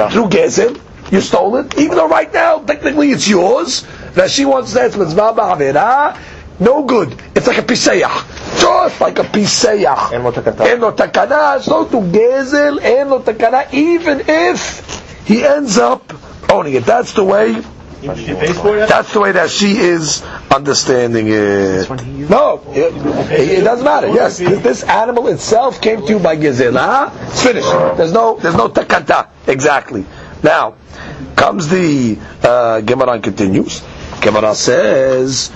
through 0.10 0.30
Gezel, 0.30 0.80
you 1.12 1.22
stole 1.22 1.56
it, 1.58 1.78
even 1.78 1.96
though 1.98 2.08
right 2.10 2.34
now, 2.34 2.60
technically 2.60 3.12
it's 3.12 3.28
yours, 3.30 3.86
that 4.16 4.30
she 4.30 4.44
wants 4.46 4.74
that 4.74 4.98
mitzvah 4.98 5.34
ba'avera, 5.34 6.18
no 6.60 6.84
good. 6.84 7.22
It's 7.36 7.48
like 7.48 7.58
a 7.58 7.64
pisayah. 7.64 8.60
Just 8.60 9.02
like 9.02 9.20
a 9.20 9.24
pisayah. 9.24 10.14
En 10.14 10.24
lo 10.24 10.92
takana. 10.92 11.62
So 11.62 11.86
to 11.86 11.98
gezel, 11.98 12.82
en 12.82 13.10
lo 13.10 13.22
takana, 13.22 13.72
even 13.74 14.24
if 14.28 15.26
he 15.26 15.44
ends 15.44 15.78
up 15.78 16.14
owning 16.52 16.74
it. 16.74 16.86
That's 16.86 17.14
the 17.14 17.24
way 17.24 17.62
that's 18.02 19.14
the 19.14 19.20
way 19.20 19.32
that 19.32 19.50
she 19.50 19.72
is 19.78 20.22
understanding 20.54 21.28
it. 21.30 21.90
No, 22.30 22.62
it, 22.70 22.94
it 23.32 23.64
doesn't 23.64 23.84
matter. 23.84 24.08
Yes, 24.08 24.38
this 24.38 24.84
animal 24.84 25.28
itself 25.28 25.82
came 25.82 26.02
to 26.02 26.08
you 26.08 26.20
by 26.20 26.38
Gezela. 26.38 27.12
It's 27.28 27.42
finished. 27.44 27.70
There's 27.98 28.14
no, 28.14 28.38
there's 28.38 28.56
no 28.56 28.68
takata. 28.70 29.30
Exactly. 29.48 30.06
Now, 30.44 30.76
comes 31.36 31.68
the 31.70 32.20
uh, 32.44 32.82
Gemara 32.82 33.20
continues. 33.20 33.82
Gemara 34.22 34.54
says, 34.54 35.52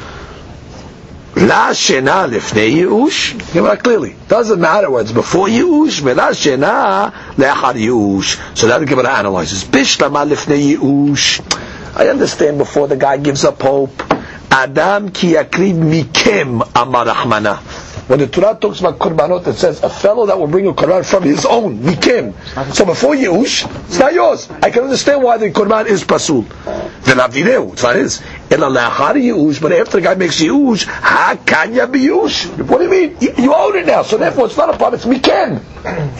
La 1.36 1.72
shena 1.72 2.28
lifnei 2.28 2.82
yush. 2.84 3.54
Gemara 3.54 3.78
clearly 3.78 4.16
doesn't 4.28 4.60
matter 4.60 4.92
whether 4.92 5.04
it's 5.04 5.14
before 5.14 5.48
yush, 5.48 6.04
but 6.04 6.18
la 6.18 6.32
shena 6.32 7.12
lechar 7.36 7.74
yush. 7.74 8.58
So 8.58 8.68
that 8.68 8.86
Gemara 8.86 9.12
analyzes. 9.12 9.64
Bishlama 9.64 10.28
lifnei 10.30 10.76
yush. 10.76 11.40
I 11.96 12.08
understand 12.10 12.58
before 12.58 12.88
the 12.88 12.98
guy 12.98 13.18
gives 13.18 13.46
up 13.46 13.62
hope. 13.62 14.02
Adam 14.52 15.12
ki 15.12 15.34
yakriv 15.34 15.76
mikem 15.76 16.60
amarachmana. 16.74 17.81
When 18.12 18.20
the 18.20 18.28
Torah 18.28 18.58
talks 18.60 18.82
about 18.82 19.00
korbanot, 19.00 19.48
it 19.48 19.54
says 19.54 19.82
a 19.84 19.90
fellow 19.90 20.26
that 20.26 20.38
will 20.38 20.48
bring 20.48 20.68
a 20.68 20.74
korban 20.74 21.06
from 21.10 21.24
his 21.24 21.46
own, 21.46 21.78
mikim. 21.80 22.34
So 22.76 22.84
before 22.84 23.16
Yehush, 23.16 23.86
it's 23.86 24.00
not 24.00 24.14
yours. 24.14 24.50
I 24.62 24.70
can 24.70 24.84
understand 24.84 25.24
why 25.24 25.38
the 25.38 25.50
korban 25.50 25.86
is 25.86 26.04
pasul. 26.04 26.44
V'lavireu, 26.44 27.72
it's 27.72 27.84
not 27.84 27.96
his. 27.96 28.22
Ela 28.52 28.66
la'achar 28.68 29.14
Yehush, 29.16 29.62
but 29.62 29.72
after 29.72 29.92
the 29.92 30.02
guy 30.02 30.16
makes 30.16 30.42
Yehush, 30.42 30.84
ha 30.88 31.38
kanya 31.46 31.88
b'Yehush. 31.88 32.68
What 32.68 32.80
do 32.80 32.84
you 32.84 32.90
mean? 32.90 33.16
You, 33.22 33.34
you 33.38 33.56
own 33.56 33.78
it 33.78 33.86
now, 33.86 34.04
so 34.04 34.18
therefore 34.18 34.48
it's 34.48 34.58
not 34.58 34.68
a 34.68 34.78
problem, 34.78 34.96
it's 34.96 35.06
mikim. 35.06 35.62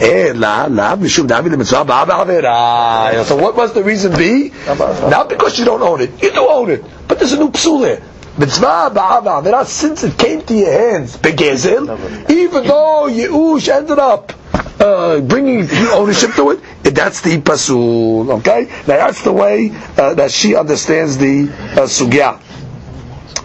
eh, 0.00 0.68
la 0.70 0.96
mishum 0.96 1.26
davi 1.28 1.50
l'mitzvah 1.50 1.84
ba'avera. 1.84 3.22
So 3.26 3.36
what 3.36 3.54
must 3.54 3.74
the 3.74 3.84
reason 3.84 4.16
be? 4.16 4.50
Not 4.66 5.28
because 5.28 5.58
you 5.58 5.66
don't 5.66 5.82
own 5.82 6.00
it. 6.00 6.22
You 6.22 6.32
do 6.32 6.48
own 6.48 6.70
it. 6.70 6.82
But 7.06 7.18
there's 7.18 7.32
a 7.34 7.36
new 7.38 7.50
psul 7.50 7.86
here 7.86 8.02
mitzvah 8.38 9.64
since 9.66 10.04
it 10.04 10.18
came 10.18 10.42
to 10.42 10.54
your 10.54 10.72
hands, 10.72 11.16
begezel, 11.16 12.30
even 12.30 12.64
though 12.66 13.06
Yeush 13.08 13.68
ended 13.68 13.98
up 13.98 14.32
uh, 14.80 15.20
bringing 15.20 15.68
ownership 15.90 16.32
to 16.34 16.50
it, 16.50 16.60
that's 16.82 17.20
the 17.20 17.40
pasul. 17.40 18.30
Okay, 18.38 18.64
now 18.86 18.96
that's 19.06 19.22
the 19.22 19.32
way 19.32 19.70
uh, 19.96 20.14
that 20.14 20.30
she 20.30 20.56
understands 20.56 21.18
the 21.18 21.48
uh, 21.50 21.86
sugya. 21.86 22.40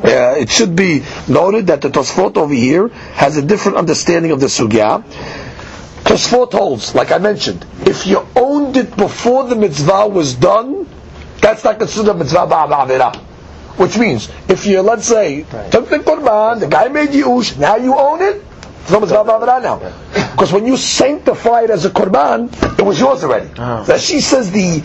Uh, 0.04 0.36
it 0.38 0.50
should 0.50 0.76
be 0.76 1.04
noted 1.28 1.68
that 1.68 1.82
the 1.82 1.90
Tosfot 1.90 2.38
over 2.38 2.54
here 2.54 2.88
has 3.18 3.36
a 3.38 3.42
different 3.42 3.78
understanding 3.78 4.32
of 4.32 4.40
the 4.40 4.46
sugya. 4.48 5.04
Tosfot 6.04 6.52
holds, 6.54 6.94
like 6.96 7.12
I 7.12 7.18
mentioned, 7.18 7.66
if 7.86 8.06
you 8.08 8.26
owned 8.36 8.78
it 8.78 8.96
before 8.96 9.44
the 9.46 9.56
mitzvah 9.56 10.08
was 10.08 10.36
done, 10.36 10.88
that's 11.42 11.64
not 11.64 11.80
considered 11.80 12.12
a 12.12 12.14
mitzvah 12.14 12.48
ba'avera. 12.48 13.27
Which 13.78 13.98
means, 13.98 14.30
if 14.48 14.66
you, 14.66 14.82
let's 14.82 15.08
say, 15.08 15.44
right. 15.44 15.72
took 15.72 15.90
the 15.90 16.00
Qurban, 16.00 16.60
the 16.60 16.68
guy 16.68 16.88
made 16.88 17.10
Yush, 17.10 17.58
now 17.58 17.76
you 17.76 17.96
own 17.96 18.22
it, 18.22 18.44
not 18.90 19.02
Mitzvah 19.02 19.60
now. 19.62 19.78
Because 20.32 20.52
when 20.52 20.66
you 20.66 20.78
sanctify 20.78 21.64
it 21.64 21.70
as 21.70 21.86
a 21.86 21.92
Qurban, 21.92 22.80
it 22.80 22.82
was 22.84 23.00
yours 23.00 23.24
already. 23.24 23.50
Oh. 23.58 23.84
That 23.84 24.02
she 24.02 24.22
says 24.22 24.52
the 24.52 24.80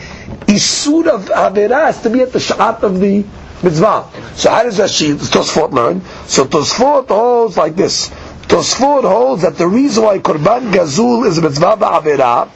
Isur 0.47 1.09
of 1.09 1.27
Avera 1.27 1.87
has 1.87 2.03
to 2.03 2.11
be 2.11 2.21
at 2.21 2.33
the 2.33 2.41
Shat 2.41 2.83
of 2.83 3.01
the 3.01 3.25
Mitzvah. 3.63 4.11
So 4.35 4.51
how 4.51 4.65
does 4.65 4.77
that 4.77 4.91
she, 4.91 5.13
Tosfot 5.13 5.73
learn? 5.73 6.03
So 6.27 6.45
Tosfot 6.45 7.09
holds 7.09 7.57
like 7.57 7.77
this. 7.77 8.11
Tosfot 8.43 9.05
holds 9.05 9.43
that 9.43 9.57
the 9.57 9.69
reason 9.69 10.05
why 10.05 10.19
Qurban 10.19 10.73
Gazul 10.73 11.27
is 11.27 11.39
a 11.39 11.43
Mitzvah 11.43 11.77
Ba'avera, 11.77 12.51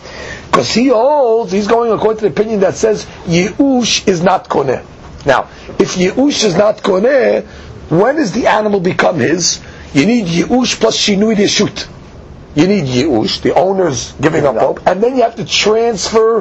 because 0.46 0.74
he 0.74 0.88
holds, 0.88 1.52
he's 1.52 1.66
going 1.66 1.92
according 1.92 2.18
to 2.18 2.28
the 2.28 2.30
opinion 2.30 2.60
that 2.60 2.74
says 2.74 3.06
Yeush 3.24 4.06
is 4.06 4.22
not 4.22 4.48
Koneh. 4.48 4.84
Now, 5.26 5.48
if 5.78 5.96
Yeush 5.96 6.44
is 6.44 6.56
not 6.56 6.78
Koneh, 6.78 7.04
eh, 7.04 7.40
when 7.88 8.16
does 8.16 8.32
the 8.32 8.46
animal 8.46 8.80
become 8.80 9.18
his? 9.18 9.60
You 9.92 10.06
need 10.06 10.26
Yeush 10.26 10.78
plus 10.80 10.96
Shinui 10.96 11.36
Yeshut. 11.36 11.88
You 12.54 12.66
need 12.66 12.84
Yeush, 12.84 13.42
the 13.42 13.54
owner's 13.54 14.12
giving 14.12 14.46
up 14.46 14.56
hope, 14.56 14.86
and 14.86 15.02
then 15.02 15.14
you 15.16 15.22
have 15.22 15.36
to 15.36 15.44
transfer 15.44 16.40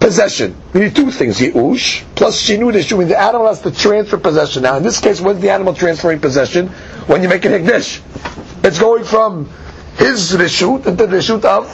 possession. 0.00 0.56
You 0.74 0.80
need 0.80 0.96
two 0.96 1.12
things, 1.12 1.38
Yeush 1.38 2.02
plus 2.16 2.42
Shinui 2.42 2.72
Yeshut. 2.72 3.06
The 3.06 3.20
animal 3.20 3.46
has 3.46 3.60
to 3.62 3.70
transfer 3.70 4.18
possession. 4.18 4.64
Now, 4.64 4.76
in 4.76 4.82
this 4.82 5.00
case, 5.00 5.20
when's 5.20 5.40
the 5.40 5.50
animal 5.50 5.74
transferring 5.74 6.20
possession? 6.20 6.68
When 7.06 7.22
you 7.22 7.28
make 7.28 7.44
an 7.44 7.52
Higdish. 7.52 8.00
It's 8.64 8.78
going 8.80 9.04
from 9.04 9.48
his 9.96 10.32
Rishut 10.32 10.86
into 10.86 11.06
the 11.06 11.16
Rishut 11.16 11.44
of 11.44 11.66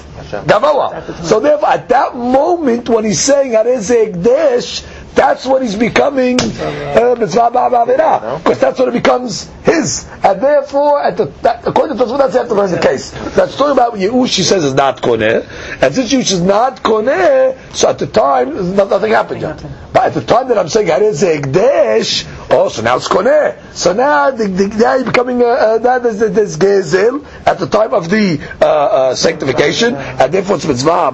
Gavawa. 0.46 1.24
So 1.24 1.40
therefore, 1.40 1.70
at 1.70 1.88
that 1.88 2.14
moment, 2.14 2.88
when 2.88 3.04
he's 3.04 3.20
saying 3.20 3.52
Arez 3.52 3.90
Higdish, 3.90 4.84
that's 5.14 5.44
what 5.46 5.62
he's 5.62 5.77
becoming 5.77 6.40
uh, 6.40 7.16
mitzvah 7.18 7.51
ba'avera 7.51 8.42
because 8.42 8.59
that's 8.59 8.79
what 8.79 8.88
it 8.88 8.94
becomes 8.94 9.51
his. 9.64 10.09
And 10.25 10.40
therefore 10.40 11.03
at 11.03 11.16
the 11.16 11.27
that, 11.42 11.66
according 11.66 11.99
to 11.99 12.05
Tosfot 12.05 12.18
that's 12.18 12.35
have 12.35 12.49
to 12.49 12.55
learn 12.55 12.70
the 12.70 12.81
case. 12.81 13.11
That's 13.35 13.57
talking 13.57 13.73
about 13.73 13.94
Yeush 13.94 14.29
she 14.31 14.42
says 14.42 14.64
is 14.64 14.75
not 14.75 15.03
koneh. 15.03 15.46
And 15.83 15.94
since 15.94 16.12
Yeush 16.12 16.33
is 16.33 16.40
not 16.40 16.83
koneh 16.83 17.57
so 17.75 17.90
at 17.90 17.99
the 17.99 18.07
time 18.07 18.77
nothing 18.77 19.12
happened 19.12 19.42
yet. 19.42 19.64
But 19.92 20.05
at 20.05 20.14
the 20.14 20.23
time 20.23 20.49
that 20.49 20.59
I'm 20.59 20.68
saying 20.68 20.88
Harez 20.88 21.23
Egdesh 21.23 22.27
oh 22.38 22.39
so 22.50 22.82
now 22.82 22.96
it's 22.96 23.08
koneh 23.08 23.56
so 23.74 23.92
now 23.92 24.30
the, 24.30 24.46
the, 24.46 24.66
now 24.68 24.94
you're 24.94 25.04
becoming 25.04 25.42
uh, 25.42 25.46
uh, 25.46 25.78
now 25.82 25.98
there's, 25.98 26.18
there's 26.18 26.56
gezel 26.56 27.24
at 27.46 27.58
the 27.58 27.66
time 27.66 27.94
of 27.94 28.10
the 28.10 28.38
uh, 28.60 28.64
uh, 28.64 29.14
sanctification 29.14 29.94
and 29.94 30.32
therefore 30.34 30.56
it's 30.56 30.66
mitzvah 30.66 31.10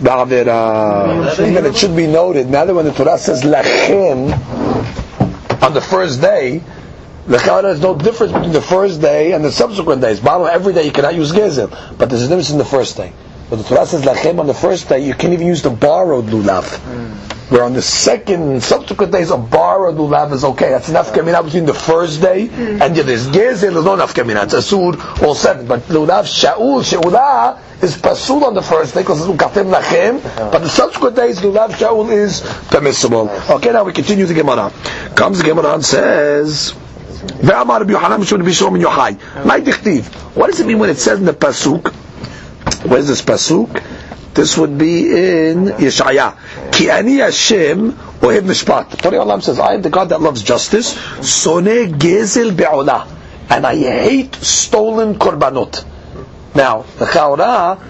ba'avera 0.00 1.48
even 1.48 1.64
it 1.66 1.76
should 1.76 1.94
be 1.96 2.06
noted 2.06 2.48
now 2.48 2.64
that 2.64 2.74
when 2.74 2.84
the 2.84 2.92
Torah 2.92 3.18
says 3.18 3.42
lachem 3.42 4.32
on 5.62 5.74
the 5.74 5.80
first 5.80 6.20
day, 6.20 6.62
the 7.26 7.38
Chara 7.38 7.70
is 7.72 7.80
no 7.80 7.94
difference 7.96 8.32
between 8.32 8.52
the 8.52 8.62
first 8.62 9.00
day 9.00 9.32
and 9.32 9.44
the 9.44 9.52
subsequent 9.52 10.00
days. 10.00 10.20
Bottom 10.20 10.46
every 10.46 10.72
day 10.72 10.84
you 10.84 10.92
cannot 10.92 11.14
use 11.14 11.32
gezel, 11.32 11.68
but 11.98 12.08
there's 12.08 12.22
a 12.22 12.28
difference 12.28 12.50
in 12.50 12.58
the 12.58 12.64
first 12.64 12.96
day. 12.96 13.12
But 13.50 13.56
the 13.56 13.64
Torah 13.64 13.86
says 13.86 14.02
lachem 14.02 14.38
on 14.40 14.46
the 14.46 14.54
first 14.54 14.88
day, 14.90 14.98
you 15.06 15.14
can't 15.14 15.32
even 15.32 15.46
use 15.46 15.62
the 15.62 15.70
borrowed 15.70 16.26
lulav. 16.26 16.64
Mm. 16.64 17.14
Where 17.50 17.64
on 17.64 17.72
the 17.72 17.80
second, 17.80 18.62
subsequent 18.62 19.10
days, 19.10 19.30
a 19.30 19.38
borrowed 19.38 19.96
lulav 19.96 20.32
is 20.32 20.44
okay. 20.44 20.68
That's 20.68 20.90
enough 20.90 21.14
keminah 21.14 21.42
between 21.44 21.64
the 21.64 21.72
first 21.72 22.20
day 22.20 22.48
mm. 22.48 22.82
and 22.82 22.94
there's 22.94 23.26
gezel, 23.28 23.72
there's 23.72 23.84
no 23.86 23.94
enough 23.94 24.12
keminah. 24.14 24.44
It's 24.44 24.54
asur, 24.54 25.22
all 25.22 25.34
seven. 25.34 25.66
But 25.66 25.80
lulav 25.84 26.24
shaul, 26.24 26.82
sheulah, 26.82 27.58
is 27.82 27.96
pasul 27.96 28.44
on 28.44 28.52
the 28.52 28.60
first 28.60 28.92
day 28.92 29.00
because 29.00 29.26
it's 29.26 29.30
ukatim 29.34 29.72
lachem, 29.72 30.22
but 30.52 30.58
the 30.58 30.68
subsequent 30.68 31.16
days 31.16 31.40
lulav 31.40 31.70
shaul 31.70 32.10
is 32.12 32.42
permissible. 32.68 33.30
Okay, 33.48 33.72
now 33.72 33.84
we 33.84 33.94
continue 33.94 34.26
the 34.26 34.34
Gemara. 34.34 34.70
Comes 35.14 35.38
the 35.38 35.44
Gemara 35.44 35.72
and 35.72 35.84
says. 35.84 36.74
What 37.40 37.66
does 40.46 40.60
it 40.60 40.66
mean 40.66 40.78
when 40.78 40.90
it 40.90 40.98
says 40.98 41.18
in 41.18 41.24
the 41.24 41.32
pasuk? 41.32 41.94
Where's 42.84 43.08
this 43.08 43.22
pasuk? 43.22 43.82
This 44.34 44.56
would 44.56 44.78
be 44.78 45.06
in 45.08 45.66
Yeshaya. 45.66 46.36
Ki 46.72 46.90
ani 46.90 47.16
Hashem 47.16 47.92
ohev 47.92 48.42
mishpat. 48.42 49.00
Torah 49.00 49.24
Olam 49.24 49.42
says, 49.42 49.58
I 49.58 49.74
am 49.74 49.82
the 49.82 49.90
God 49.90 50.10
that 50.10 50.20
loves 50.20 50.42
justice. 50.42 50.92
Sone 51.26 51.92
gezel 51.98 52.56
be'olah. 52.56 53.08
And 53.50 53.66
I 53.66 53.76
hate 53.76 54.34
stolen 54.36 55.16
korbanot. 55.16 55.84
Now, 56.54 56.82
the 56.98 57.06
Chaura 57.06 57.80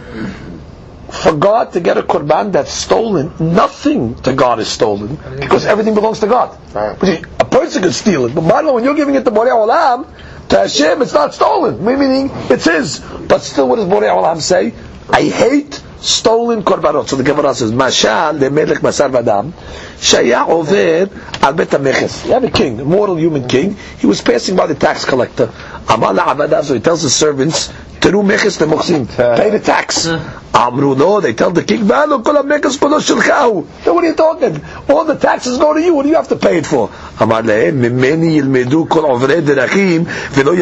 For 1.11 1.33
God 1.33 1.72
to 1.72 1.81
get 1.81 1.96
a 1.96 2.03
korban 2.03 2.53
that's 2.53 2.70
stolen, 2.70 3.33
nothing 3.40 4.14
to 4.22 4.35
God 4.35 4.61
is 4.61 4.68
stolen 4.68 5.16
because 5.40 5.64
everything 5.64 5.94
belongs 5.94 6.20
to 6.20 6.27
God. 6.27 6.59
Right. 6.74 7.24
A 7.40 7.44
person 7.46 7.83
could 7.83 7.94
steal 7.94 8.27
it, 8.27 8.35
but 8.35 8.44
Marlon, 8.44 8.74
when 8.74 8.85
you're 8.85 8.94
giving 8.94 9.14
it 9.14 9.24
to 9.24 9.31
Borei 9.31 9.48
Olam, 9.51 10.07
to 10.48 10.58
Hashem, 10.58 11.02
it's 11.02 11.12
not 11.12 11.34
stolen. 11.34 11.84
Meaning 11.84 12.30
it's 12.50 12.64
his. 12.64 13.00
But 13.00 13.42
still, 13.42 13.68
what 13.68 13.76
does 13.76 13.87
Borei 13.87 14.08
Olam 14.08 14.40
say? 14.40 14.72
I 15.11 15.22
hate 15.24 15.82
stolen 16.00 16.62
korbanot. 16.62 17.08
So 17.08 17.16
the 17.16 17.22
Gemara 17.22 17.54
says, 17.54 17.72
Mashal 17.72 18.38
lemelech 18.38 18.78
masar 18.78 19.11
vadam, 19.11 19.52
shaya 19.98 20.48
over 20.48 21.11
al 21.44 21.52
bet 21.54 21.68
hameches. 21.68 22.26
You 22.26 22.32
have 22.32 22.44
a 22.44 22.50
king, 22.50 22.80
a 22.80 22.84
mortal 22.84 23.16
human 23.16 23.48
king. 23.48 23.76
He 23.98 24.06
was 24.06 24.20
passing 24.20 24.56
by 24.56 24.66
the 24.66 24.74
tax 24.74 25.04
collector. 25.04 25.52
Amal 25.88 26.14
la'avadav, 26.14 26.64
so 26.64 26.74
he 26.74 26.80
tells 26.80 27.02
his 27.02 27.14
servants, 27.14 27.72
Teru. 28.00 28.22
Pay 28.26 29.50
the 29.50 29.61
tax. 29.61 30.08
Amru 30.54 30.96
no, 30.96 31.20
they 31.20 31.34
tell 31.34 31.50
the 31.50 31.62
king, 31.62 31.82
Valo 31.82 32.24
kolo 32.24 32.42
shilchahu. 32.42 33.64
What 33.87 34.04
are 34.04 34.06
you 34.06 34.14
talking? 34.14 34.61
All 34.88 35.04
the 35.04 35.14
taxes 35.14 35.58
go 35.58 35.74
to 35.74 35.80
you, 35.80 35.94
what 35.94 36.02
do 36.04 36.08
you 36.08 36.16
have 36.16 36.28
to 36.28 36.37
pay 36.37 36.58
it 36.58 36.66
for? 36.66 36.90
Amar 37.20 37.42
lehem, 37.42 37.78
mimeni 37.80 38.88
kol 38.88 39.18
derachim, 39.18 40.04
velo 40.04 40.52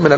min. 0.00 0.12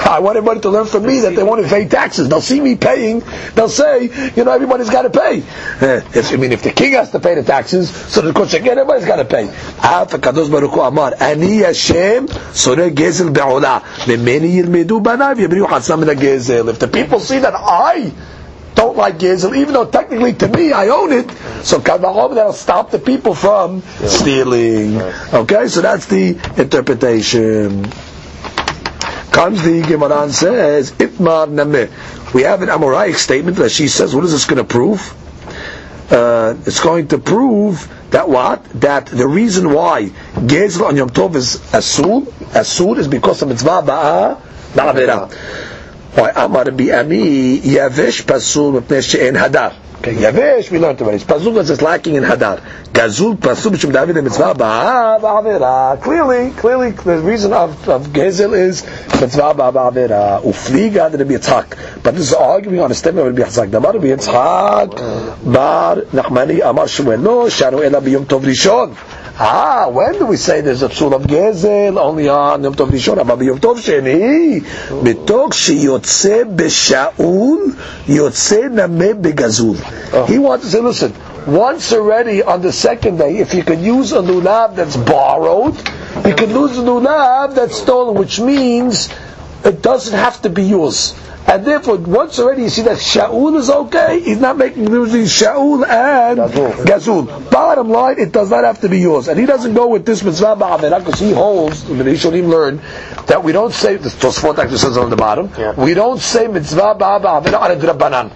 I 0.00 0.18
want 0.18 0.36
everybody 0.36 0.60
to 0.60 0.70
learn 0.70 0.86
from 0.86 1.06
me 1.06 1.20
that 1.20 1.36
they 1.36 1.42
want 1.42 1.62
to 1.62 1.68
pay 1.68 1.86
taxes. 1.86 2.28
They'll 2.28 2.40
see 2.40 2.60
me 2.60 2.76
paying, 2.76 3.22
they'll 3.54 3.68
say, 3.68 4.32
you 4.34 4.44
know, 4.44 4.52
everybody's 4.52 4.90
got 4.90 5.02
to 5.02 5.10
pay. 5.10 5.42
Eh, 5.80 6.02
if, 6.14 6.32
I 6.32 6.36
mean, 6.36 6.52
if 6.52 6.62
the 6.62 6.72
king 6.72 6.92
has 6.94 7.12
to 7.12 7.20
pay 7.20 7.36
the 7.36 7.44
taxes, 7.44 7.90
so 7.90 8.20
the 8.20 8.32
coach 8.32 8.52
again, 8.54 8.78
everybody's 8.78 9.06
got 9.06 9.16
to 9.16 9.24
pay. 9.24 9.48
Af 9.82 10.20
Baruch 10.20 10.70
Hu 10.72 10.80
Amar, 10.80 11.14
Ani 11.20 11.58
Hashem, 11.58 12.28
Sore 12.52 12.90
Gezel 12.90 13.30
mimeni 13.30 14.84
banav 15.02 15.38
Samina 15.90 16.14
Gezel. 16.14 16.68
If 16.68 16.78
the 16.78 16.88
people 16.88 17.18
see 17.18 17.40
that 17.40 17.54
I 17.54 18.12
don't 18.76 18.96
like 18.96 19.18
Gezel, 19.18 19.56
even 19.56 19.74
though 19.74 19.86
technically 19.86 20.34
to 20.34 20.48
me 20.48 20.72
I 20.72 20.88
own 20.88 21.12
it, 21.12 21.30
so 21.64 21.80
Kavahom, 21.80 22.34
that'll 22.34 22.52
stop 22.52 22.90
the 22.90 22.98
people 22.98 23.34
from 23.34 23.82
yeah. 24.00 24.08
stealing. 24.08 24.98
Right. 24.98 25.34
Okay, 25.34 25.68
so 25.68 25.80
that's 25.80 26.06
the 26.06 26.38
interpretation. 26.56 27.90
Comes 29.32 29.62
the 29.62 29.82
Gemara 29.82 30.22
and 30.22 30.34
says, 30.34 30.92
Itmar 30.92 31.48
Nameh. 31.48 32.34
We 32.34 32.42
have 32.42 32.62
an 32.62 32.68
Amoraic 32.68 33.16
statement 33.16 33.56
that 33.56 33.70
she 33.70 33.88
says, 33.88 34.14
what 34.14 34.24
is 34.24 34.32
this 34.32 34.44
going 34.44 34.58
to 34.58 34.64
prove? 34.64 35.16
Uh, 36.12 36.56
it's 36.66 36.80
going 36.80 37.08
to 37.08 37.18
prove 37.18 37.88
that 38.10 38.28
what? 38.28 38.64
That 38.80 39.06
the 39.06 39.26
reason 39.26 39.72
why 39.72 40.10
Gezel 40.34 40.86
on 40.88 40.96
Yom 40.96 41.10
Tov 41.10 41.36
is 41.36 41.56
Asur, 41.72 42.26
Asur 42.52 42.98
is 42.98 43.08
because 43.08 43.42
of 43.42 43.48
Mitzvah 43.48 43.82
Ba'ah 43.82 44.40
Ba'avera. 44.72 45.30
Why? 46.14 46.30
Amar 46.34 46.64
bi'ami 46.64 47.60
yavesh 47.60 48.24
pasul 48.24 48.80
mepnei 48.80 49.02
she'en 49.02 49.34
hadar. 49.34 49.74
Okay, 50.00 50.14
yavesh 50.14 50.70
we 50.70 50.78
learned 50.80 51.00
already. 51.02 51.16
It's 51.16 51.24
pasul 51.24 51.52
because 51.52 51.70
it's 51.70 51.82
lacking 51.82 52.16
in 52.16 52.24
hadar. 52.24 52.60
Gazul 52.92 53.36
pasul 53.36 53.70
b'shem 53.70 53.92
David 53.92 54.24
mitzvah 54.24 54.54
ba'a 54.54 55.20
ba'avera. 55.20 56.02
Clearly, 56.02 56.50
clearly, 56.50 56.90
the 56.90 57.18
reason 57.18 57.52
of, 57.52 57.88
of 57.88 58.08
gezel 58.08 58.54
is 58.54 58.82
mitzvah 59.20 59.54
ba'a 59.54 59.72
ba'avera. 59.72 60.42
Ufliga 60.42 61.12
the 61.12 61.18
Rabbi 61.18 61.34
Yitzhak. 61.34 62.02
But 62.02 62.16
this 62.16 62.30
is 62.30 62.34
arguing 62.34 62.80
on 62.80 62.90
a 62.90 62.94
statement 62.94 63.28
of 63.28 63.36
Rabbi 63.36 63.48
Yitzhak. 63.48 63.70
Damar 63.70 63.92
Rabbi 63.92 64.06
Yitzhak 64.06 65.52
bar 65.52 65.96
Nachmani 65.96 66.68
amar 66.68 66.86
Shmuel 66.86 67.22
no 67.22 67.44
shanu 67.44 67.84
ela 67.84 68.00
b'yom 68.00 68.24
tov 68.24 68.42
rishon. 68.42 68.96
Ah, 69.39 69.89
when 69.89 70.13
do 70.13 70.25
we 70.27 70.37
say 70.37 70.61
there's 70.61 70.81
a 70.81 70.87
psul 70.87 71.13
of 71.13 71.23
gezel? 71.23 71.97
Only 71.97 72.29
on 72.29 72.63
Yom 72.63 72.73
Tov 72.73 72.89
Rishon, 72.89 73.19
אבל 73.19 73.35
ביום 73.35 73.59
טוב 73.59 73.79
שני, 73.79 74.59
מתוך 75.03 75.53
שיוצא 75.53 76.43
בשאול, 76.55 77.71
יוצא 78.07 78.67
נמה 78.71 79.13
בגזול. 79.21 79.77
He 80.27 80.37
wants 80.39 80.63
to 80.63 80.71
say, 80.71 80.79
listen, 80.79 81.13
once 81.47 81.91
already 81.91 82.43
on 82.43 82.61
the 82.61 82.71
second 82.71 83.17
day, 83.17 83.37
if 83.37 83.53
you 83.53 83.63
could 83.63 83.81
use 83.81 84.13
a 84.13 84.21
lulav 84.21 84.75
that's 84.75 84.95
borrowed, 84.95 85.75
you 86.25 86.33
can 86.33 86.49
use 86.49 86.77
a 86.77 86.81
lulav 86.81 87.55
that's 87.55 87.77
stolen, 87.77 88.15
which 88.15 88.39
means 88.39 89.09
it 89.65 89.81
doesn't 89.81 90.17
have 90.17 90.41
to 90.43 90.49
be 90.49 90.63
yours. 90.63 91.13
And 91.46 91.64
therefore, 91.64 91.96
once 91.96 92.38
already 92.38 92.62
you 92.62 92.68
see 92.68 92.82
that 92.82 92.98
Shaul 92.98 93.56
is 93.56 93.70
okay, 93.70 94.20
he's 94.20 94.38
not 94.40 94.56
making 94.56 94.84
between 94.84 95.24
Shaul 95.24 95.84
and 95.84 96.38
Gazul. 96.86 97.50
Bottom 97.50 97.88
line, 97.88 98.20
it 98.20 98.30
does 98.30 98.50
not 98.50 98.62
have 98.64 98.80
to 98.82 98.88
be 98.88 99.00
yours. 99.00 99.26
And 99.26 99.38
he 99.40 99.46
doesn't 99.46 99.74
go 99.74 99.88
with 99.88 100.06
this 100.06 100.22
mitzvah 100.22 100.54
ba'avera 100.56 101.04
because 101.04 101.18
he 101.18 101.32
holds, 101.32 101.82
the 101.84 101.94
Rishonim 101.94 102.48
learn, 102.48 102.80
that 103.26 103.42
we 103.42 103.52
don't 103.52 103.72
say, 103.72 103.96
the 103.96 104.10
Tosfot 104.10 104.58
actually 104.58 104.78
says 104.78 104.96
on 104.96 105.10
the 105.10 105.16
bottom, 105.16 105.50
Yeah. 105.58 105.72
we 105.72 105.94
don't 105.94 106.20
say 106.20 106.46
mitzvah 106.46 106.94
ba'avera 106.96 107.60
on 107.60 107.70
a 107.72 107.76
drabanan. 107.76 108.30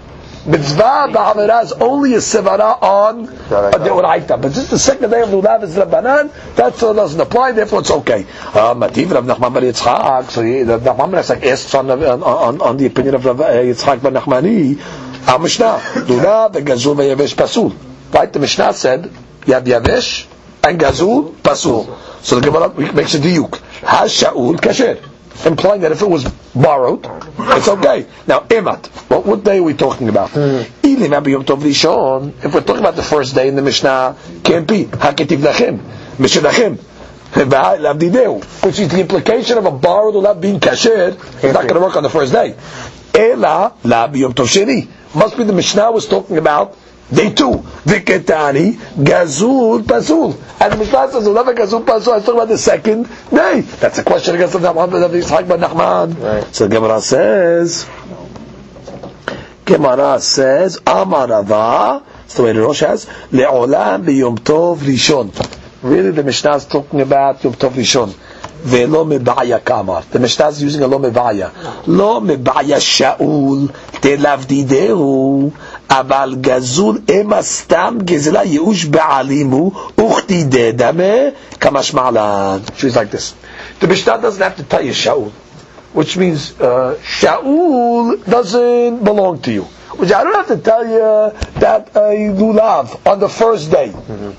Mitzvah 0.46 1.08
ba'avera 1.08 1.64
is 1.64 1.72
only 1.72 2.14
a 2.14 2.18
sevara 2.18 2.80
on 2.82 3.24
a 3.24 3.78
deoraita. 3.78 4.40
But 4.40 4.52
just 4.52 4.70
the 4.70 4.78
second 4.78 5.10
day 5.10 5.22
of 5.22 5.30
Lulav 5.30 5.62
is 5.62 5.74
Rabbanan, 5.74 6.54
that 6.56 6.74
still 6.76 6.92
doesn't 6.92 7.20
apply, 7.20 7.52
therefore 7.52 7.80
it's 7.80 7.90
okay. 7.90 8.26
Uh, 8.48 8.74
Mativ 8.74 9.10
Rav 9.10 9.24
Nachman 9.24 9.54
bar 9.54 9.62
Yitzchak, 9.62 10.30
so 10.30 10.42
the 10.42 10.78
Nachman 10.78 11.12
bar 11.12 11.22
Yitzchak 11.22 11.44
asks 11.44 11.74
on, 11.74 11.90
on, 11.90 12.60
on, 12.60 12.76
the 12.76 12.86
opinion 12.86 13.14
of 13.14 13.24
Rav 13.24 13.40
uh, 13.40 13.44
Yitzchak 13.44 14.02
bar 14.02 14.12
Nachmani, 14.12 14.78
our 15.28 15.38
Mishnah, 15.38 15.80
Lulav 16.06 16.52
v'gazul 16.52 16.94
v'yavesh 16.94 17.34
pasul. 17.34 17.74
Right, 18.12 18.30
the 18.30 18.38
Mishnah 18.38 18.74
said, 18.74 19.10
you 19.46 19.54
have 19.54 19.64
yavesh 19.64 20.26
and 20.62 20.78
gazul 20.78 21.34
pasul. 21.36 21.98
So 22.22 22.40
the 22.40 22.50
Gemara 22.50 22.92
makes 22.92 23.14
a 23.14 23.18
diuk. 23.18 23.58
Has 23.80 24.12
Shaul 24.12 24.56
kasher. 24.56 25.13
Implying 25.44 25.82
that 25.82 25.92
if 25.92 26.00
it 26.00 26.08
was 26.08 26.24
borrowed, 26.54 27.06
it's 27.38 27.68
okay. 27.68 28.06
Now, 28.26 28.40
imat. 28.40 28.86
What, 29.10 29.26
what 29.26 29.44
day 29.44 29.58
are 29.58 29.62
we 29.62 29.74
talking 29.74 30.08
about? 30.08 30.30
Hmm. 30.30 30.62
Ilim 30.82 31.28
Yom 31.28 31.44
Tov 31.44 31.60
Rishon. 31.60 32.44
If 32.44 32.54
we're 32.54 32.62
talking 32.62 32.80
about 32.80 32.96
the 32.96 33.02
first 33.02 33.34
day 33.34 33.48
in 33.48 33.56
the 33.56 33.62
Mishnah, 33.62 34.16
can't 34.42 34.66
be. 34.66 34.84
Haketiv 34.84 35.38
lachem. 35.38 35.78
Mishnachem. 36.16 36.78
Which 37.34 38.78
is 38.78 38.88
the 38.90 39.00
implication 39.00 39.58
of 39.58 39.66
a 39.66 39.72
borrowed 39.72 40.14
lulav 40.14 40.40
being 40.40 40.60
kasher. 40.60 41.14
It's 41.42 41.52
not 41.52 41.62
going 41.62 41.74
to 41.74 41.80
work 41.80 41.96
on 41.96 42.04
the 42.04 42.10
first 42.10 42.32
day. 42.32 42.54
Ela 43.12 43.74
la 43.82 44.08
biyom 44.08 44.32
tov. 44.34 44.88
Must 45.14 45.36
be 45.36 45.44
the 45.44 45.52
Mishnah 45.52 45.90
was 45.90 46.06
talking 46.06 46.38
about 46.38 46.76
day 47.12 47.32
two. 47.32 47.64
Viketani 47.84 48.74
gazul 49.02 49.82
pasul. 49.82 50.34
And 50.60 50.72
the 50.72 50.76
Mishnah 50.76 51.10
says 51.10 51.24
lulav 51.26 51.54
gazul 51.54 51.84
pasul. 51.84 52.14
I 52.14 52.20
talking 52.20 52.34
about 52.34 52.48
the 52.48 52.58
second 52.58 53.08
day. 53.30 53.60
That's 53.60 53.98
a 53.98 54.04
question 54.04 54.34
against 54.34 54.54
the 54.54 54.60
Nachman 54.60 55.04
of 55.04 55.10
Yitzchak 55.10 55.48
ben 55.48 55.60
Nachman. 55.60 56.20
Right. 56.20 56.54
So 56.54 56.68
Gemara 56.68 57.00
says. 57.00 57.86
Gemara 59.64 60.20
says, 60.20 60.78
Amar 60.86 61.26
Rava, 61.26 62.04
that's 62.18 62.34
the 62.34 62.42
way 62.42 62.52
the 62.52 62.60
Rosh 62.60 62.80
has, 62.80 63.06
Le'olam 63.32 64.04
b'yom 64.04 64.38
tov 64.38 64.76
rishon. 64.80 65.32
Really, 65.82 66.10
the 66.10 66.22
Mishnah 66.22 66.56
is 66.56 66.66
talking 66.66 67.00
about 67.02 67.44
Yom 67.44 67.52
Tov 67.54 67.72
Rishon. 67.72 68.08
Ve'lo 68.64 69.04
mebaya 69.06 69.62
kamar. 69.62 70.02
The 70.10 70.18
Mishnah 70.18 70.48
is 70.48 70.62
using 70.62 70.82
a 70.82 70.86
lo 70.86 70.98
mebaya. 70.98 71.52
Lo 71.86 72.20
mebaya 72.20 72.80
sha'ul, 72.80 73.68
telav 74.00 74.46
didehu, 74.46 75.52
אבל 75.89 76.35
גזול 76.41 76.99
אמה 77.21 77.41
סתם 77.41 77.97
גזלה 78.05 78.43
ייאוש 78.43 78.85
בעלימו 78.85 79.71
וכתידדמה 79.99 81.13
כמשמע 81.59 82.11
לן. 82.11 82.59
She's 82.77 82.95
like 82.95 83.11
this. 83.11 83.33
The 83.79 83.87
Mishnah 83.87 84.19
doesn't 84.21 84.41
have 84.41 84.57
to 84.57 84.63
tell 84.63 84.83
you 84.85 84.91
Shaul 84.93 85.31
which 85.93 86.17
means 86.17 86.59
uh, 86.59 86.97
Shaul 87.01 88.23
doesn't 88.25 89.03
belong 89.03 89.41
to 89.41 89.51
you. 89.51 89.63
Which 89.63 90.11
I 90.11 90.23
don't 90.23 90.35
have 90.35 90.47
to 90.47 90.57
tell 90.57 90.85
you 90.85 91.37
that 91.59 91.89
a 91.95 92.13
lulav 92.31 93.05
on 93.11 93.19
the 93.19 93.27
first 93.27 93.71
day 93.71 93.89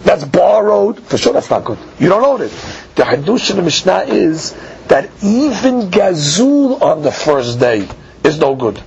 that's 0.04 0.24
borrowed. 0.24 1.00
For 1.00 1.18
sure, 1.18 1.32
that's 1.32 1.50
not 1.50 1.64
good. 1.64 1.78
You 1.98 2.08
don't 2.08 2.24
own 2.24 2.42
it. 2.42 2.50
The 2.94 3.02
hadush 3.02 3.50
in 3.50 3.56
the 3.56 3.62
Mishnah 3.62 4.04
is 4.08 4.54
that 4.88 5.10
even 5.22 5.90
gazul 5.90 6.80
on 6.80 7.02
the 7.02 7.12
first 7.12 7.58
day 7.58 7.86
is 8.24 8.38
no 8.38 8.54
good. 8.54 8.80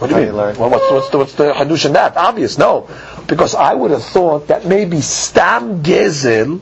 What 0.00 0.08
do 0.08 0.16
you 0.16 0.22
mean? 0.26 0.34
Well, 0.34 0.70
what's, 0.70 0.90
what's, 0.90 1.10
the, 1.10 1.18
what's 1.18 1.34
the 1.34 1.52
hadush 1.52 1.84
in 1.84 1.92
that? 1.92 2.16
Obvious, 2.16 2.56
no. 2.56 2.88
Because 3.26 3.54
I 3.54 3.74
would 3.74 3.90
have 3.90 4.02
thought 4.02 4.48
that 4.48 4.64
maybe 4.66 5.02
stam 5.02 5.82
gezel, 5.82 6.60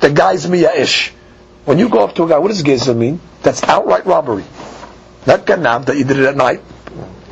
the 0.00 0.10
guy's 0.10 0.46
miya'ish. 0.46 1.10
When 1.66 1.78
you 1.78 1.88
go 1.90 2.02
up 2.02 2.14
to 2.16 2.24
a 2.24 2.28
guy, 2.28 2.38
what 2.38 2.48
does 2.48 2.62
gezel 2.62 2.96
mean? 2.96 3.20
That's 3.42 3.62
outright 3.62 4.06
robbery. 4.06 4.44
Not 5.26 5.46
ganab, 5.46 5.84
that 5.86 5.96
you 5.98 6.04
did 6.04 6.18
it 6.18 6.24
at 6.24 6.36
night. 6.36 6.62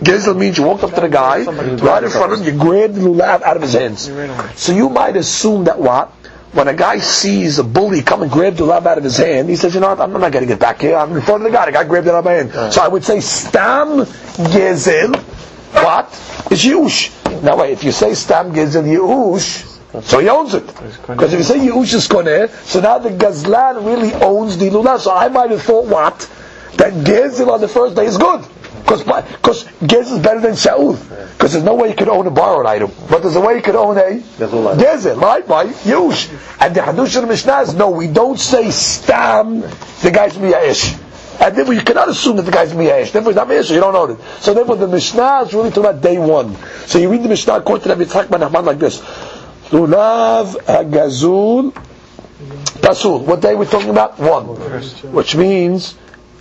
Gezel 0.00 0.36
means 0.36 0.58
you 0.58 0.64
walked 0.64 0.84
up 0.84 0.94
to 0.94 1.00
the 1.00 1.08
guy, 1.08 1.44
right 1.44 2.04
in 2.04 2.10
front 2.10 2.32
of 2.32 2.40
him, 2.40 2.46
you 2.54 2.60
grabbed 2.60 2.94
the 2.94 3.00
lulav 3.00 3.42
out 3.42 3.56
of 3.56 3.62
his 3.62 3.72
hands. 3.72 4.10
So 4.56 4.72
you 4.72 4.88
might 4.90 5.16
assume 5.16 5.64
that 5.64 5.78
what? 5.78 6.12
When 6.52 6.66
a 6.66 6.74
guy 6.74 6.98
sees 6.98 7.60
a 7.60 7.64
bully 7.64 8.02
come 8.02 8.22
and 8.22 8.30
grab 8.30 8.56
the 8.56 8.64
lulav 8.64 8.84
out 8.84 8.98
of 8.98 9.04
his 9.04 9.16
hand, 9.16 9.48
he 9.48 9.54
says, 9.54 9.72
you 9.72 9.80
know 9.80 9.90
what, 9.90 10.00
I'm 10.00 10.12
not 10.12 10.18
going 10.18 10.32
getting 10.32 10.50
it 10.50 10.58
back 10.58 10.80
here. 10.80 10.96
I'm 10.96 11.14
in 11.14 11.22
front 11.22 11.44
of 11.44 11.50
the 11.52 11.56
guy. 11.56 11.66
The 11.66 11.72
guy 11.72 11.84
grabbed 11.84 12.08
it 12.08 12.10
out 12.10 12.18
of 12.18 12.24
my 12.24 12.32
hand. 12.32 12.72
So 12.72 12.82
I 12.82 12.88
would 12.88 13.04
say, 13.04 13.20
stam 13.20 14.04
gezel, 14.04 15.16
what? 15.72 16.06
It's 16.50 16.64
yush. 16.64 17.42
Now 17.44 17.56
wait, 17.58 17.70
if 17.72 17.84
you 17.84 17.92
say 17.92 18.14
stam 18.14 18.52
gezel 18.52 18.82
yush, 18.82 19.68
so 20.02 20.18
he 20.18 20.28
owns 20.28 20.54
it. 20.54 20.66
Because 20.66 21.32
if 21.32 21.38
you 21.38 21.44
say 21.44 21.58
yush 21.58 21.94
is 21.94 22.08
koneh, 22.08 22.50
so 22.64 22.80
now 22.80 22.98
the 22.98 23.10
gazlan 23.10 23.86
really 23.86 24.12
owns 24.14 24.58
the 24.58 24.70
lulav. 24.70 24.98
So 24.98 25.14
I 25.14 25.28
might 25.28 25.50
have 25.50 25.62
thought 25.62 25.86
what? 25.86 26.18
That 26.76 26.92
gezel 27.04 27.48
on 27.48 27.60
the 27.60 27.68
first 27.68 27.94
day 27.94 28.06
is 28.06 28.16
good. 28.16 28.44
Because 28.90 29.04
because 29.04 29.64
Gez 29.86 30.10
is 30.10 30.18
better 30.18 30.40
than 30.40 30.52
Shaul. 30.52 30.98
Because 31.32 31.52
there's 31.52 31.64
no 31.64 31.76
way 31.76 31.90
you 31.90 31.94
could 31.94 32.08
own 32.08 32.26
a 32.26 32.30
borrowed 32.30 32.66
item, 32.66 32.90
but 33.08 33.22
there's 33.22 33.36
a 33.36 33.40
way 33.40 33.54
you 33.54 33.62
could 33.62 33.76
own 33.76 33.96
a 33.96 34.20
Gezel, 34.20 35.20
right? 35.20 35.46
Right? 35.46 35.68
Yush. 35.68 36.28
And 36.60 36.74
the 36.74 36.80
Hadush 36.80 37.14
of 37.14 37.22
the 37.22 37.28
Mishnah 37.28 37.60
is 37.60 37.74
no, 37.74 37.90
we 37.90 38.08
don't 38.08 38.38
say 38.38 38.70
Stam. 38.70 39.60
The 39.60 40.10
guy's 40.12 40.34
Miya'ish. 40.34 40.98
And 41.40 41.56
therefore, 41.56 41.72
you 41.74 41.82
cannot 41.82 42.08
assume 42.10 42.36
that 42.36 42.42
the 42.42 42.50
guy's 42.50 42.72
miyash. 42.72 43.12
Therefore, 43.12 43.30
he's 43.30 43.36
not 43.36 43.48
miyash. 43.48 43.70
You 43.70 43.80
don't 43.80 43.94
know 43.94 44.12
it. 44.12 44.20
So 44.40 44.52
therefore, 44.52 44.76
the 44.76 44.86
Mishnah 44.86 45.44
is 45.46 45.54
really 45.54 45.70
talking 45.70 45.84
about 45.84 46.02
day 46.02 46.18
one. 46.18 46.54
So 46.86 46.98
you 46.98 47.10
read 47.10 47.22
the 47.22 47.30
Mishnah 47.30 47.54
according 47.54 47.84
to 47.84 47.88
Rabbi 47.88 48.02
Yitzchak 48.02 48.28
ben 48.28 48.40
Nachman 48.40 48.64
like 48.64 48.78
this: 48.78 49.00
Lulav 49.70 50.56
hagazul 50.66 51.72
pasul. 52.82 53.24
What 53.24 53.40
day 53.40 53.54
we're 53.54 53.64
talking 53.64 53.88
about? 53.88 54.18
One, 54.18 54.50
uh, 54.50 54.82
which 55.12 55.34
means. 55.34 55.96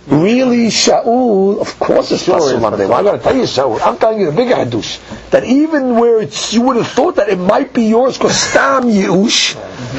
Really, 0.06 0.68
Shaul, 0.68 1.60
of 1.60 1.78
course 1.78 2.10
it's 2.10 2.26
pasul 2.26 2.64
on 2.64 2.78
day. 2.78 2.86
Well, 2.86 2.94
I'm 2.94 3.04
going 3.04 3.18
to 3.18 3.22
tell 3.22 3.36
you, 3.36 3.42
Shaul. 3.42 3.80
I'm 3.82 3.98
telling 3.98 4.20
you 4.20 4.30
the 4.30 4.36
bigger 4.36 4.54
hadush 4.54 4.98
that 5.30 5.44
even 5.44 5.96
where 5.96 6.22
it's, 6.22 6.54
you 6.54 6.62
would 6.62 6.76
have 6.76 6.88
thought 6.88 7.16
that 7.16 7.28
it 7.28 7.36
might 7.38 7.74
be 7.74 7.84
yours 7.84 8.16
because 8.16 8.36
stam 8.36 8.84
yush. 8.84 9.54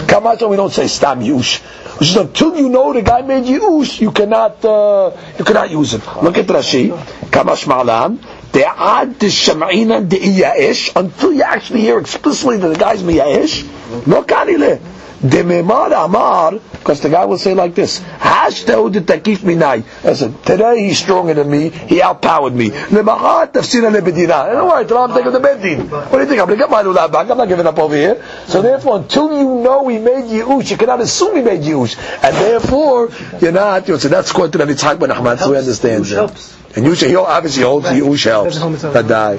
Kamash, 0.08 0.50
we 0.50 0.56
don't 0.58 0.74
say 0.74 0.88
stam 0.88 1.20
yush. 1.22 1.62
Which 2.00 2.10
is 2.10 2.16
until 2.16 2.58
you 2.58 2.70
know 2.70 2.94
the 2.94 3.04
guy 3.04 3.22
made 3.22 3.44
yush, 3.46 4.02
you 4.02 4.12
cannot 4.12 4.66
uh, 4.66 5.16
you 5.38 5.46
cannot 5.46 5.70
use 5.70 5.94
it. 5.94 6.02
Look 6.24 6.38
at 6.38 6.48
Rashi, 6.48 6.90
Kamash 7.30 7.68
Malan. 7.68 8.18
De'ad 8.52 9.18
de 9.18 9.28
de'iya'ish, 9.30 10.92
until 10.96 11.32
you 11.32 11.44
actually 11.44 11.82
hear 11.82 12.00
explicitly 12.00 12.58
that 12.58 12.68
the 12.68 12.76
guy's 12.76 13.02
miya'ish, 13.02 13.64
no 14.08 14.24
kanile. 14.24 14.82
Dememar 15.22 16.06
Amar, 16.06 16.54
because 16.72 17.02
the 17.02 17.10
guy 17.10 17.26
will 17.26 17.38
say 17.38 17.54
like 17.54 17.76
this, 17.76 18.00
Hashtahu 18.00 18.92
de 18.92 19.02
takif 19.02 19.40
minai. 19.40 19.84
said, 20.16 20.44
today 20.44 20.88
he's 20.88 20.98
stronger 20.98 21.36
than 21.36 21.50
me, 21.50 21.70
he 21.70 22.02
outpowered 22.02 22.54
me. 22.54 22.70
Lemachat 22.70 23.54
tafsina 23.54 23.92
lebedina. 23.94 24.52
Don't 24.52 24.68
worry, 24.68 24.86
tomorrow 24.86 25.12
I'm 25.12 25.16
taking 25.16 25.32
the 25.32 25.40
bedin. 25.40 25.90
What 25.90 26.12
do 26.12 26.20
you 26.20 26.26
think? 26.26 26.42
I'm 26.42 26.48
going 26.48 26.58
to 26.58 26.64
get 26.64 26.70
my 26.72 26.82
lulav 26.82 27.12
back, 27.12 27.30
I'm 27.30 27.38
not 27.38 27.48
giving 27.48 27.68
up 27.68 27.78
over 27.78 27.96
here. 27.96 28.24
So 28.48 28.64
therefore, 28.64 28.98
until 28.98 29.38
you 29.38 29.62
know 29.62 29.88
he 29.88 30.00
made 30.00 30.26
Yush, 30.26 30.72
you 30.72 30.78
cannot 30.78 31.02
assume 31.02 31.36
he 31.36 31.44
made 31.44 31.62
Yush. 31.62 31.98
And 32.24 32.36
therefore, 32.36 33.10
you're 33.40 33.52
not, 33.52 33.88
you 33.88 33.94
know, 33.94 34.00
so 34.00 34.08
that's 34.08 34.34
to 34.34 34.40
Rabbi 34.40 34.72
Tzchak 34.74 35.00
ben 35.00 35.12
Ahmad, 35.12 35.40
so 35.40 35.52
he 35.52 35.60
understands 35.60 36.10
helps. 36.10 36.58
And 36.76 36.86
Yush, 36.86 37.08
he 37.08 37.16
obviously 37.16 37.64
holds 37.64 37.86
the 37.86 37.94
Yush 37.94 38.26
helps. 38.26 38.58
Badai. 38.58 39.38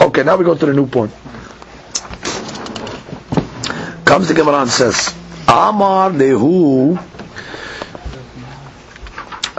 Okay, 0.00 0.22
now 0.24 0.36
we 0.36 0.44
go 0.44 0.54
to 0.54 0.66
the 0.66 0.74
new 0.74 0.86
point. 0.86 1.12
Comes 4.04 4.28
the 4.28 4.34
Gemara 4.34 4.60
and 4.62 4.70
says, 4.70 5.14
Amar 5.48 6.10
lehu 6.10 6.96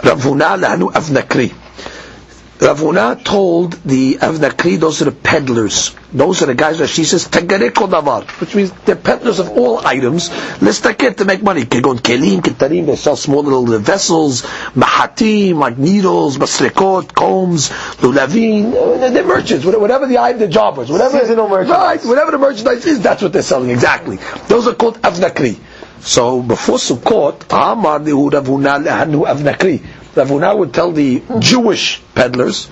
Rav 0.04 0.20
Huna 0.20 0.56
lahanu 0.56 0.92
avnakri. 0.92 1.65
Rav 2.58 2.80
Huna 2.80 3.22
told 3.22 3.72
the 3.84 4.14
Avnakri, 4.14 4.80
those 4.80 5.02
are 5.02 5.06
the 5.06 5.12
peddlers. 5.12 5.94
Those 6.10 6.42
are 6.42 6.46
the 6.46 6.54
guys 6.54 6.78
that 6.78 6.88
she 6.88 7.04
says, 7.04 7.28
Tagareko 7.28 7.86
davar, 7.86 8.24
which 8.40 8.54
means 8.54 8.72
they're 8.86 8.96
peddlers 8.96 9.38
of 9.40 9.50
all 9.50 9.86
items. 9.86 10.30
Let's 10.62 10.80
take 10.80 11.02
it 11.02 11.18
to 11.18 11.26
make 11.26 11.42
money. 11.42 11.62
Kegon 11.62 11.98
kelim, 11.98 12.40
kitarim, 12.40 12.86
they 12.86 12.96
sell 12.96 13.16
small 13.16 13.42
little 13.42 13.66
vessels, 13.78 14.40
mahatim, 14.74 15.56
like 15.56 15.76
needles, 15.76 16.38
masrekot, 16.38 17.12
combs, 17.14 17.68
lulavin, 18.00 18.72
they're 18.72 19.22
merchants, 19.24 19.66
whatever 19.66 20.06
the 20.06 20.16
item, 20.16 20.38
the 20.38 20.48
jobbers, 20.48 20.90
whatever. 20.90 21.18
Seasonal 21.18 21.50
merchandise. 21.50 21.98
Right, 21.98 22.08
whatever 22.08 22.30
the 22.30 22.38
merchandise 22.38 22.86
is, 22.86 23.00
that's 23.00 23.20
what 23.22 23.34
they're 23.34 23.42
selling, 23.42 23.68
exactly. 23.68 24.16
Those 24.48 24.66
are 24.66 24.74
called 24.74 25.02
Avnakri. 25.02 25.58
So 26.00 26.40
before 26.40 26.78
Sukkot, 26.78 27.46
Amar 27.50 27.98
Rav 27.98 28.06
Huna 28.46 28.82
Avnakri. 28.84 29.82
Rav 30.16 30.28
Huna 30.28 30.56
would 30.56 30.72
tell 30.72 30.92
the 30.92 31.22
Jewish 31.38 32.00
peddlers, 32.14 32.68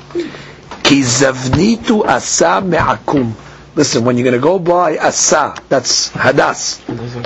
Ki 0.83 1.01
zavnitu 1.03 2.05
asa 2.07 2.61
me'akum. 2.61 3.35
Listen, 3.75 4.05
when 4.05 4.17
you're 4.17 4.25
going 4.25 4.35
to 4.35 4.41
go 4.41 4.59
buy 4.59 4.97
asa, 4.99 5.55
that's 5.69 6.11
hadas, 6.11 6.79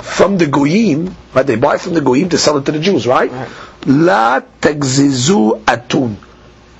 from 0.03 0.37
the 0.37 0.47
goyim, 0.47 1.15
right? 1.33 1.45
They 1.45 1.55
buy 1.57 1.77
from 1.77 1.93
the 1.93 2.01
goyim 2.01 2.29
to 2.29 2.37
sell 2.37 2.57
it 2.57 2.65
to 2.65 2.71
the 2.71 2.79
Jews, 2.79 3.05
right? 3.05 3.31
La 3.85 4.41
tagzizu 4.61 5.61
atun. 5.63 6.15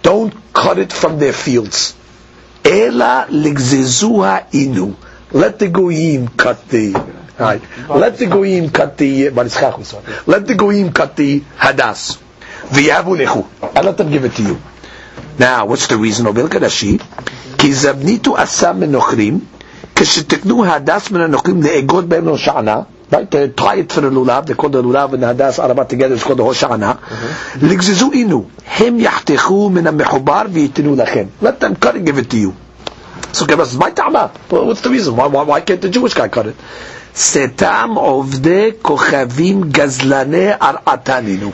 Don't 0.01 0.33
cut 0.53 0.79
it 0.79 0.91
from 0.91 1.19
their 1.19 1.33
fields. 1.33 1.95
Ela 2.63 3.27
ligzizuha 3.29 4.49
inu. 4.51 4.95
Let 5.31 5.59
the 5.59 5.67
goyim 5.67 6.27
cut 6.29 6.67
the 6.69 6.93
right. 7.37 7.61
Let 7.89 8.17
the 8.17 8.25
goyim 8.25 8.69
cut 8.69 8.97
the 8.97 9.29
let 9.29 10.47
the 10.47 10.55
goyim 10.55 10.91
cut 10.91 11.15
the 11.15 11.41
hadas. 11.57 12.17
V'yavu 12.70 13.46
and 13.76 13.84
let 13.84 13.96
them 13.96 14.10
give 14.10 14.24
it 14.24 14.34
to 14.36 14.42
you. 14.42 14.60
Now, 15.38 15.66
what's 15.66 15.86
the 15.86 15.96
reason? 15.96 16.26
Look 16.26 16.54
at 16.54 16.62
Rashi. 16.62 17.00
כי 17.58 17.74
זבניתו 17.74 18.36
עשה 18.36 18.72
מנוכרים, 18.72 19.40
כשתקנו 19.94 20.64
הדס 20.64 21.10
מן 21.10 21.20
הנוכרים 21.20 21.62
לאגוד 21.62 22.08
בהם 22.08 22.24
להושענה, 22.24 22.80
right, 23.10 23.30
to 23.30 23.48
try 23.56 23.76
it 23.76 23.92
for 23.92 24.00
the 24.00 24.10
lulav, 24.10 24.46
they 24.46 24.54
call 24.54 24.68
the 24.68 24.82
lulav 24.82 25.12
and 25.14 25.22
the 25.22 25.26
hadas 25.26 25.58
araba 25.58 25.84
together, 25.84 26.14
it's 26.14 26.24
called 26.24 26.38
the 26.38 26.44
hoshana, 26.44 26.96
לגזזו 27.62 28.10
אינו, 28.12 28.44
הם 28.66 29.00
יחתכו 29.00 29.70
מן 29.70 29.86
המחובר 29.86 30.42
וייתנו 30.52 30.96
לכם. 30.96 31.24
Let 31.42 31.60
them 31.60 31.74
cut 31.80 31.94
and 31.94 32.06
give 32.06 32.18
it 32.18 32.30
to 32.30 32.36
you. 32.36 32.52
So 33.33 33.45
Gemara 33.45 33.65
says, 33.65 33.77
my 33.77 33.91
tama. 33.91 34.27
What's 34.49 34.81
the 34.81 34.89
reason? 34.89 35.15
Why, 35.15 35.27
why, 35.27 35.43
why 35.43 35.61
can't 35.61 35.81
the 35.81 35.89
Jewish 35.89 36.13
guy 36.13 36.27
cut 36.27 36.47
it? 36.47 36.55
Setam 37.13 37.97
ovde 37.97 38.71
kochavim 38.81 39.71
gazlane 39.71 40.57
ar 40.59 40.81
ar'ataninu. 40.85 41.51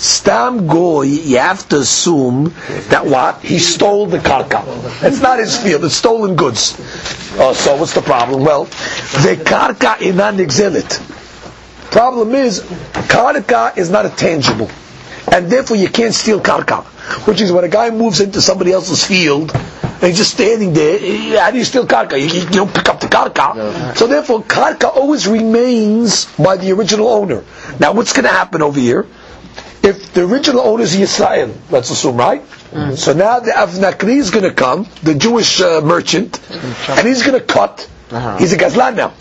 Stam 0.00 0.66
goy, 0.66 1.02
you 1.02 1.38
have 1.38 1.68
to 1.68 1.78
assume 1.80 2.52
that 2.88 3.04
what? 3.06 3.40
He 3.42 3.58
stole 3.58 4.06
the 4.06 4.18
karka. 4.18 4.64
It's 5.04 5.20
not 5.20 5.38
his 5.38 5.56
field, 5.62 5.84
it's 5.84 5.94
stolen 5.94 6.34
goods. 6.34 6.74
Uh, 7.38 7.54
so 7.54 7.76
what's 7.76 7.94
the 7.94 8.02
problem? 8.02 8.42
Well, 8.44 8.64
the 8.64 9.36
karka 9.44 9.96
inan 9.98 10.38
exilit. 10.44 11.00
Problem 11.90 12.34
is, 12.34 12.60
karka 12.62 13.76
is 13.76 13.90
not 13.90 14.06
a 14.06 14.10
tangible. 14.10 14.70
And 15.30 15.50
therefore 15.50 15.76
you 15.76 15.88
can't 15.88 16.14
steal 16.14 16.40
karka. 16.40 16.84
Which 17.28 17.40
is 17.40 17.52
when 17.52 17.64
a 17.64 17.68
guy 17.68 17.90
moves 17.90 18.20
into 18.20 18.40
somebody 18.42 18.72
else's 18.72 19.04
field, 19.06 19.52
and 19.96 20.04
he's 20.04 20.18
just 20.18 20.34
standing 20.34 20.72
there, 20.72 21.40
how 21.40 21.50
do 21.50 21.58
you 21.58 21.64
steal 21.64 21.86
karka? 21.86 22.20
You, 22.20 22.26
you 22.26 22.46
don't 22.50 22.72
pick 22.72 22.88
up 22.88 23.00
the 23.00 23.06
karka. 23.06 23.96
So 23.96 24.06
therefore, 24.06 24.42
karka 24.42 24.94
always 24.94 25.26
remains 25.26 26.26
by 26.36 26.56
the 26.56 26.72
original 26.72 27.08
owner. 27.08 27.44
Now 27.80 27.92
what's 27.92 28.12
going 28.12 28.24
to 28.24 28.30
happen 28.32 28.62
over 28.62 28.78
here? 28.78 29.06
If 29.82 30.12
the 30.14 30.24
original 30.24 30.62
owner 30.62 30.82
is 30.82 30.94
a 30.96 30.98
Yisrael, 30.98 31.54
let's 31.70 31.90
assume, 31.90 32.16
right? 32.16 32.42
Mm-hmm. 32.42 32.94
So 32.96 33.12
now 33.12 33.38
the 33.38 33.52
Avnakri 33.52 34.16
is 34.16 34.30
going 34.30 34.44
to 34.44 34.52
come, 34.52 34.88
the 35.02 35.14
Jewish 35.14 35.60
uh, 35.60 35.80
merchant, 35.80 36.32
mm-hmm. 36.32 36.92
and 36.98 37.06
he's 37.06 37.22
going 37.22 37.38
to 37.38 37.44
cut. 37.44 37.88
Uh-huh. 38.10 38.36
He's 38.38 38.52
a 38.52 38.56
Gazlan 38.56 38.96
now. 38.96 39.12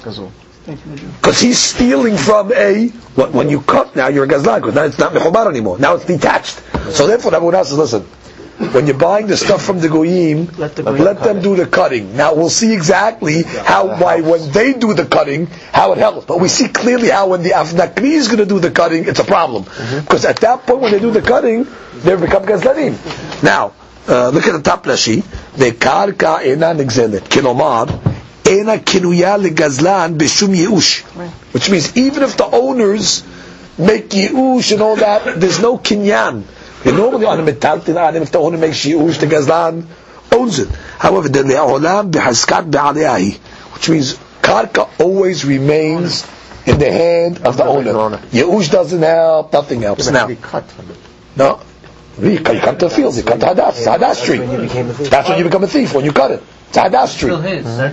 Because 0.65 1.39
he's 1.39 1.59
stealing 1.59 2.17
from 2.17 2.51
a, 2.51 2.87
what, 3.13 3.31
when 3.31 3.49
you 3.49 3.61
cut 3.61 3.95
now, 3.95 4.07
you're 4.07 4.23
a 4.23 4.27
Gazlan, 4.27 4.61
because 4.61 4.73
now 4.73 4.83
it's 4.85 4.97
not 4.97 5.13
Mechobar 5.13 5.47
anymore. 5.47 5.77
Now 5.77 5.95
it's 5.95 6.05
detached. 6.05 6.61
So 6.89 7.05
therefore, 7.05 7.35
everyone 7.35 7.53
else 7.53 7.69
says, 7.69 7.77
listen, 7.77 8.07
when 8.57 8.87
you're 8.87 8.97
buying 8.97 9.27
the 9.27 9.35
stuff 9.35 9.63
from 9.63 9.79
the 9.79 9.89
goyim, 9.89 10.47
Let 10.57 10.75
the 10.75 10.83
goyim 10.83 10.97
cut 11.03 11.23
them 11.23 11.37
it. 11.37 11.43
do 11.43 11.55
the 11.55 11.65
cutting. 11.65 12.15
Now 12.15 12.33
we'll 12.35 12.49
see 12.49 12.73
exactly 12.73 13.43
how 13.43 13.99
why 14.01 14.21
when 14.21 14.49
they 14.51 14.73
do 14.73 14.93
the 14.93 15.05
cutting 15.05 15.47
how 15.73 15.91
it 15.91 15.97
helps. 15.97 16.25
But 16.25 16.39
we 16.39 16.47
see 16.47 16.67
clearly 16.69 17.09
how 17.09 17.27
when 17.29 17.43
the 17.43 17.49
avnakri 17.51 18.11
is 18.13 18.27
going 18.27 18.39
to 18.39 18.45
do 18.45 18.59
the 18.59 18.71
cutting, 18.71 19.07
it's 19.07 19.19
a 19.19 19.25
problem 19.25 19.63
because 19.63 20.23
at 20.25 20.37
that 20.37 20.65
point 20.65 20.81
when 20.81 20.91
they 20.93 20.99
do 20.99 21.11
the 21.11 21.21
cutting, 21.21 21.67
they 21.95 22.15
become 22.15 22.45
gazlanim. 22.45 22.95
Now 23.43 23.73
uh, 24.07 24.29
look 24.29 24.47
at 24.47 24.53
the 24.53 24.61
top 24.61 24.83
rashi. 24.85 25.23
The 25.57 25.71
karka 25.71 26.45
ena 26.45 26.73
nigzelet 26.73 27.27
kilomar 27.27 27.89
ena 28.47 28.77
kinuya 28.77 29.37
legazlan 29.43 30.17
b'shum 30.17 30.55
yeush, 30.55 31.01
which 31.53 31.69
means 31.69 31.95
even 31.97 32.23
if 32.23 32.37
the 32.37 32.45
owners 32.45 33.23
make 33.77 34.09
yeush 34.09 34.71
and 34.71 34.81
all 34.81 34.95
that, 34.95 35.39
there's 35.41 35.59
no 35.59 35.77
kinyan. 35.77 36.43
They 36.85 36.91
normally 36.91 37.25
on 37.25 37.39
a 37.39 37.43
metaltin 37.51 37.99
on 37.99 38.15
if 38.15 38.31
the 38.31 38.37
owner 38.37 38.59
makes 38.59 38.85
yeush, 38.85 39.19
the 39.19 39.25
gazlan 39.25 39.87
owns 40.31 40.59
it. 40.59 40.69
However, 40.99 41.27
the 41.29 41.39
le'olam 41.39 42.11
b'haskat 42.11 42.69
be'aliyahi, 42.69 43.37
which 43.73 43.89
means 43.89 44.13
karka 44.43 44.87
always 44.99 45.43
remains 45.45 46.27
in 46.67 46.77
the 46.77 46.91
hand 46.91 47.41
of 47.43 47.57
the 47.57 47.65
owner. 47.65 48.17
Yeush 48.29 48.69
doesn't 48.71 49.01
help, 49.01 49.51
nothing 49.51 49.81
helps. 49.81 50.11
Now, 50.11 50.27
cut 50.35 50.69
from 50.69 50.91
it. 50.91 50.97
no. 51.35 51.59
You 52.21 52.39
cut, 52.39 52.79
the 52.79 52.89
field, 52.91 53.15
you 53.15 53.23
cut 53.23 53.39
the 53.39 53.47
hadas, 53.47 54.11
it's 54.11 54.21
a 54.21 54.25
tree. 54.25 54.39
When 54.39 54.51
you 54.51 54.57
became 54.67 54.87
a 54.87 54.93
thief. 54.93 55.09
That's 55.09 55.27
when 55.27 55.39
you 55.39 55.43
become 55.43 55.63
a 55.63 55.67
thief, 55.67 55.93
when 55.95 56.05
you 56.05 56.13
cut 56.13 56.31
it. 56.31 56.43
It's 56.75 56.77
a 56.77 56.89
hadas 56.89 57.17
tree. 57.17 57.31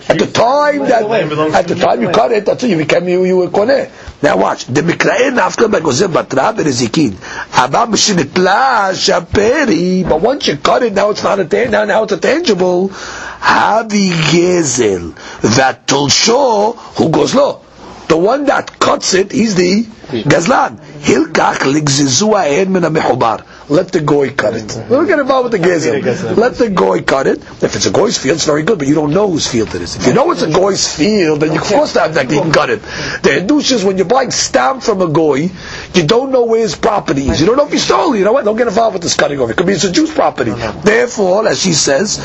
At 0.09 0.19
the 0.19 0.27
time 0.27 0.79
that, 0.87 1.55
at 1.55 1.69
the 1.69 1.75
time 1.77 2.03
you 2.03 2.09
cut 2.09 2.33
it, 2.33 2.45
that's 2.47 2.63
when 2.63 2.73
you 2.73 2.77
became, 2.79 3.09
you, 3.09 3.25
you 3.25 3.37
were 3.37 3.47
koneh. 3.49 3.89
Now 4.23 4.37
watch. 4.39 4.65
The 4.67 4.81
mikra'e 4.81 5.31
nafka 5.31 5.69
b'gozer 5.69 6.09
batra 6.09 6.53
b'rezikin. 6.57 7.15
Aba 7.57 7.87
b'shinitla 7.87 8.93
shaperi. 8.93 10.09
But 10.09 10.21
once 10.21 10.49
you 10.49 10.57
cut 10.57 10.83
it, 10.83 10.95
now 10.95 11.11
it's 11.11 11.23
not 11.23 11.39
a, 11.39 11.45
tan- 11.45 11.71
now, 11.71 11.85
now 11.85 12.03
it's 12.03 12.13
a 12.13 12.19
tangible. 12.19 12.89
Havi 12.89 14.11
gezel. 14.11 15.15
That 15.57 15.87
tolsho 15.87 16.77
who 16.97 17.11
goes 17.11 17.35
low. 17.37 17.61
The 18.09 18.17
one 18.17 18.45
that 18.47 18.79
cuts 18.81 19.15
it, 19.15 19.31
he's 19.33 19.55
the 19.55 19.85
gazlan. 19.85 20.81
Hilkach 21.01 21.59
ligzizua 21.73 22.47
en 22.49 22.73
min 22.73 22.83
ha-mechubar. 22.83 23.45
let 23.70 23.92
the 23.92 24.02
goy 24.02 24.32
cut 24.32 24.56
it. 24.56 24.68
Don't 24.90 25.08
get 25.08 25.20
involved 25.20 25.52
with 25.52 25.62
the 25.62 25.68
gezel. 25.68 26.36
Let 26.38 26.56
the 26.56 26.70
goy 26.70 27.02
cut 27.02 27.28
it. 27.28 27.40
If 27.64 27.76
it's 27.76 27.86
a 27.86 27.92
goy's 27.92 28.18
field, 28.18 28.36
it's 28.36 28.46
very 28.46 28.64
good, 28.64 28.80
but 28.80 28.88
you 28.88 28.96
don't 28.96 29.14
know 29.14 29.30
whose 29.30 29.48
field 29.48 29.74
it 29.76 29.82
is. 29.82 29.96
If 29.96 30.08
you 30.08 30.14
know 30.14 30.32
it's 30.32 30.42
a 30.42 30.52
goy's 30.52 30.94
field, 30.94 31.42
then 31.42 31.54
you're 31.54 31.64
forced 31.64 31.94
to 31.94 32.02
have 32.02 32.14
that, 32.16 32.30
you 32.32 32.42
can 32.42 32.52
cut 32.52 32.70
it. 32.70 32.82
The 33.24 33.30
Hiddush 33.42 33.72
is 33.72 33.84
when 33.84 33.98
you're 33.98 34.06
buying 34.06 34.32
stamp 34.32 34.84
from 34.84 35.02
a 35.02 35.08
goy, 35.08 35.50
you 35.94 36.06
don't 36.06 36.32
know 36.32 36.46
where 36.46 36.62
his 36.62 36.76
property 36.76 37.28
is. 37.30 37.40
You 37.40 37.48
don't 37.48 37.58
know 37.58 37.66
if 37.66 37.72
he 37.72 37.78
stole 37.78 38.14
it. 38.14 38.20
You 38.20 38.26
know 38.26 38.34
what? 38.34 38.46
Don't 38.46 38.58
get 38.58 38.68
involved 38.68 38.94
with 38.94 39.04
this 39.04 39.16
cutting 39.16 39.40
over. 39.40 39.52
It 39.52 39.58
could 39.58 39.68
be 39.68 39.74
it's 39.74 39.84
a 39.84 39.92
Jew's 39.92 40.14
property. 40.14 40.52
Therefore, 40.52 41.48
as 41.48 41.62
she 41.62 41.74
says, 41.74 42.20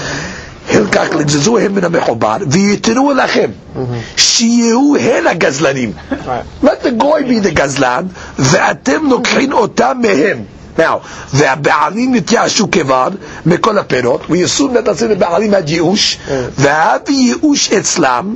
הלקח 0.68 1.14
לגזזוהם 1.14 1.74
מן 1.74 1.84
המחובר 1.84 2.36
ויתנו 2.50 3.12
לכם 3.12 3.50
שיהיו 4.16 4.96
הן 4.96 5.26
הגזלנים. 5.26 5.92
Let 6.64 6.82
the 6.82 6.90
goy 6.98 7.22
be 7.22 7.40
the 7.46 7.50
גזלן 7.50 8.06
ואתם 8.38 9.06
לוקחים 9.06 9.52
אותם 9.52 9.98
מהם. 10.02 10.38
Now, 10.78 11.00
והבעלים 11.34 12.14
יתייאשו 12.14 12.70
כבר 12.70 13.08
מכל 13.46 13.78
הפירות, 13.78 14.20
we 14.28 14.32
assume 14.42 14.72
that 14.74 14.84
that's 14.86 15.00
the 15.00 15.14
בעלים 15.18 15.54
had 15.54 15.70
ייאוש, 15.70 16.18
והאב 16.58 17.00
ייאוש 17.10 17.72
אצלם, 17.72 18.34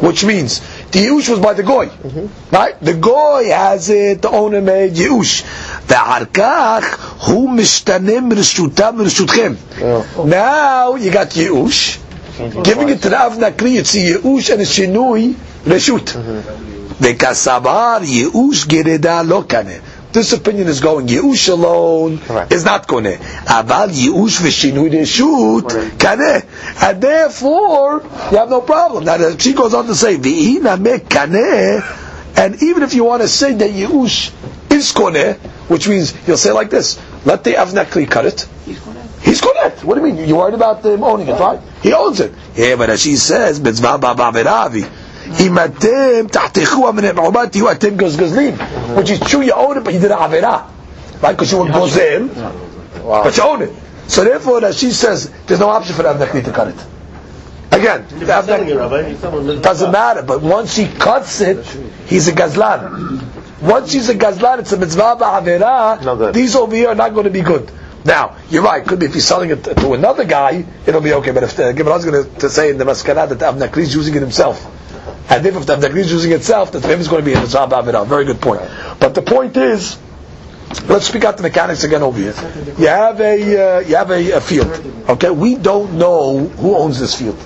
which 0.00 0.24
means 0.24 0.60
the 0.92 0.98
ייאוש 0.98 1.28
was 1.28 1.38
by 1.40 1.54
the 1.54 1.62
goy, 1.64 1.88
right? 2.52 2.76
The 2.80 2.94
goy 2.94 3.48
has 3.50 3.90
it, 3.90 4.22
the 4.22 4.28
owner 4.30 4.60
made 4.60 4.98
ייאוש. 4.98 5.42
ואחר 5.88 6.24
כך 6.34 6.84
הוא 7.26 7.50
משתנה 7.50 8.20
מרשותם 8.20 8.94
מרשותכם. 8.96 9.54
Now 10.16 10.94
you 10.96 11.10
got 11.12 11.36
ייאוש, 11.36 11.98
giving 12.62 12.88
it 12.88 13.02
to 13.02 13.08
the 13.10 13.16
אב 13.26 13.36
נקרי, 13.38 13.80
it's 13.82 13.94
ייאוש 13.94 14.50
and 14.50 14.60
it's 14.60 14.64
שינוי 14.64 15.32
רשות. 15.66 16.16
וכסבר 17.00 17.98
ייאוש 18.02 18.66
גרדה 18.66 19.22
לא 19.22 19.42
קנה. 19.48 19.70
this 20.13 20.31
opinion 20.31 20.67
is 20.67 20.79
going 20.79 21.07
Yeush 21.07 21.49
alone 21.49 22.19
is 22.51 22.63
not 22.63 22.87
koneh. 22.87 23.17
Aval 23.17 23.89
Yeush 23.89 24.41
v'shinui 24.41 24.91
reshut 24.91 25.63
kaneh, 25.97 26.83
and 26.83 27.01
therefore 27.01 28.03
you 28.31 28.37
have 28.37 28.51
no 28.51 28.61
problem. 28.61 29.05
Now 29.05 29.35
she 29.37 29.53
goes 29.53 29.73
on 29.73 29.87
to 29.87 29.95
say 29.95 30.17
v'ina 30.17 30.79
me 30.79 30.99
kaneh, 30.99 32.37
and 32.37 32.61
even 32.61 32.83
if 32.83 32.93
you 32.93 33.05
want 33.05 33.23
to 33.23 33.27
say 33.27 33.53
that 33.53 33.71
Yeush 33.71 34.31
is 34.71 34.93
koneh, 34.93 35.35
which 35.67 35.87
means 35.87 36.13
you'll 36.27 36.37
say 36.37 36.51
like 36.51 36.69
this: 36.69 37.01
Let 37.25 37.43
the 37.43 37.53
avnakli 37.53 38.07
cut 38.07 38.27
it. 38.27 38.47
He's 38.65 39.41
koneh. 39.41 39.83
What 39.83 39.95
do 39.95 40.05
you 40.05 40.13
mean? 40.13 40.27
You're 40.29 40.37
worried 40.37 40.53
about 40.53 40.85
him 40.85 41.03
owning 41.03 41.27
it, 41.27 41.39
right? 41.39 41.59
He 41.81 41.91
owns 41.91 42.19
it. 42.19 42.33
Yeah, 42.55 42.75
but 42.75 42.91
as 42.91 43.01
she 43.01 43.15
says, 43.15 43.59
mitzvah 43.59 43.97
ba'aviravi 43.99 44.87
imatem 45.39 46.29
tahtechu 46.29 46.93
min 46.93 47.05
al-umati 47.05 47.59
hu 47.59 47.67
atem. 47.67 48.95
Which 48.95 49.09
is 49.09 49.19
true, 49.19 49.41
you 49.41 49.53
own 49.53 49.77
it, 49.77 49.83
but 49.83 49.93
you 49.93 49.99
did 49.99 50.11
a 50.11 50.15
avera. 50.15 50.69
Right? 51.21 51.31
Because 51.31 51.51
you 51.51 51.59
were 51.59 51.65
gozem, 51.65 52.29
but 53.03 53.37
you 53.37 53.43
own 53.43 53.61
it. 53.63 53.73
So 54.07 54.23
therefore, 54.23 54.71
she 54.73 54.91
says, 54.91 55.31
there's 55.47 55.59
no 55.59 55.69
option 55.69 55.95
for 55.95 56.03
the 56.03 56.09
Avnechli 56.13 56.43
to 56.45 56.51
cut 56.51 56.67
it. 56.67 56.85
Again, 57.71 58.05
it 58.11 59.61
doesn't 59.63 59.91
matter, 59.91 60.21
but 60.21 60.41
once 60.41 60.75
he 60.75 60.87
cuts 60.87 61.41
it, 61.41 61.65
he's 62.05 62.27
a 62.27 62.31
gazlan. 62.31 63.23
Once 63.61 63.93
he's 63.93 64.09
a 64.09 64.15
gazlan, 64.15 64.59
it's 64.59 64.71
a 64.73 64.77
mitzvah 64.77 65.15
ba'avera, 65.19 66.33
these 66.33 66.55
over 66.55 66.75
here 66.75 66.89
are 66.89 66.95
not 66.95 67.13
going 67.13 67.23
to 67.23 67.31
be 67.31 67.41
good. 67.41 67.71
Now, 68.05 68.35
you're 68.49 68.61
right, 68.61 68.85
could 68.85 68.99
be 68.99 69.05
if 69.05 69.13
he's 69.13 69.25
selling 69.25 69.49
it 69.49 69.63
to 69.63 69.93
another 69.93 70.25
guy, 70.25 70.65
it'll 70.85 71.01
be 71.01 71.13
okay, 71.13 71.31
but 71.31 71.43
if 71.43 71.57
uh, 71.57 71.71
Gimel 71.71 71.97
is 71.97 72.05
going 72.05 72.29
to 72.39 72.49
say 72.49 72.69
in 72.69 72.77
the 72.77 72.83
Maskarad 72.83 73.29
that 73.29 73.39
Avnechli 73.39 73.83
is 73.83 73.95
using 73.95 74.13
it 74.15 74.19
himself, 74.19 74.61
and 75.29 75.45
if 75.45 75.53
the 75.65 75.75
Avnakli 75.75 75.97
is 75.97 76.11
using 76.11 76.31
itself, 76.31 76.71
the 76.71 76.79
Tefim 76.79 76.99
is 76.99 77.07
going 77.07 77.21
to 77.21 77.25
be 77.25 77.31
in 77.31 77.37
a 77.37 77.41
Mitzvah 77.41 77.67
Ba'avirah. 77.67 78.05
Very 78.07 78.25
good 78.25 78.41
point. 78.41 78.61
But 78.99 79.15
the 79.15 79.21
point 79.21 79.55
is, 79.55 79.97
let's 80.87 81.07
speak 81.07 81.23
out 81.23 81.37
the 81.37 81.43
mechanics 81.43 81.83
again 81.83 82.03
over 82.03 82.19
here. 82.19 82.33
You 82.77 82.87
have 82.87 83.21
a 83.21 83.77
uh, 83.77 83.79
you 83.79 83.95
have 83.95 84.11
a, 84.11 84.31
a, 84.31 84.41
field. 84.41 84.69
Okay, 85.09 85.29
we 85.29 85.55
don't 85.55 85.93
know 85.93 86.39
who 86.39 86.75
owns 86.75 86.99
this 86.99 87.17
field. 87.17 87.39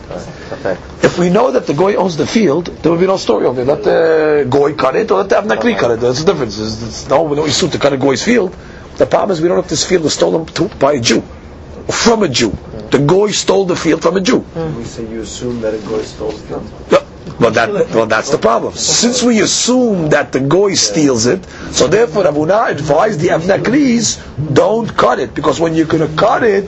Okay. 0.51 0.77
If 1.03 1.19
we 1.19 1.29
know 1.29 1.51
that 1.51 1.67
the 1.67 1.73
goy 1.73 1.95
owns 1.95 2.17
the 2.17 2.27
field, 2.27 2.65
there 2.67 2.91
will 2.91 2.99
be 2.99 3.07
no 3.07 3.17
story 3.17 3.45
over 3.45 3.63
here. 3.63 3.73
Let 3.73 3.83
the 3.83 4.47
goy 4.49 4.73
cut 4.73 4.95
it 4.95 5.11
or 5.11 5.19
let 5.23 5.29
the 5.29 5.35
Avnakli 5.35 5.77
cut 5.77 5.91
it. 5.91 5.99
There's 5.99 6.21
a 6.21 6.25
difference. 6.25 6.57
There's, 6.57 6.79
there's 6.79 7.09
no 7.09 7.27
no 7.33 7.45
issue 7.45 7.67
to 7.69 7.77
cut 7.77 7.93
a 7.93 7.97
goy's 7.97 8.23
field. 8.23 8.55
The 8.97 9.05
problem 9.05 9.31
is 9.31 9.41
we 9.41 9.47
don't 9.47 9.57
know 9.57 9.63
if 9.63 9.69
this 9.69 9.85
field 9.85 10.03
was 10.03 10.15
stolen 10.15 10.45
to, 10.47 10.69
by 10.69 10.93
a 10.93 10.99
Jew, 10.99 11.21
from 11.89 12.23
a 12.23 12.27
Jew. 12.29 12.57
The 12.89 12.99
goy 12.99 13.29
stole 13.31 13.65
the 13.65 13.75
field 13.75 14.01
from 14.01 14.17
a 14.17 14.21
Jew. 14.21 14.39
We 14.75 14.83
say 14.85 15.05
you 15.07 15.21
assume 15.21 15.61
that 15.61 15.75
a 15.75 15.77
goy 15.79 16.01
stole 16.01 16.31
the 16.31 16.59
field. 16.59 17.06
Well, 17.39 17.51
that, 17.51 17.69
well, 17.91 18.07
that's 18.07 18.31
the 18.31 18.39
problem. 18.39 18.73
Since 18.73 19.21
we 19.21 19.41
assume 19.41 20.09
that 20.09 20.31
the 20.31 20.39
goy 20.39 20.73
steals 20.73 21.27
it, 21.27 21.45
so 21.71 21.87
therefore 21.87 22.25
Abuna 22.25 22.65
advised 22.69 23.19
the 23.19 23.27
Avnakris, 23.27 24.53
don't 24.55 24.87
cut 24.97 25.19
it, 25.19 25.35
because 25.35 25.59
when 25.59 25.75
you're 25.75 25.85
going 25.85 26.07
to 26.09 26.15
cut 26.17 26.43
it, 26.43 26.67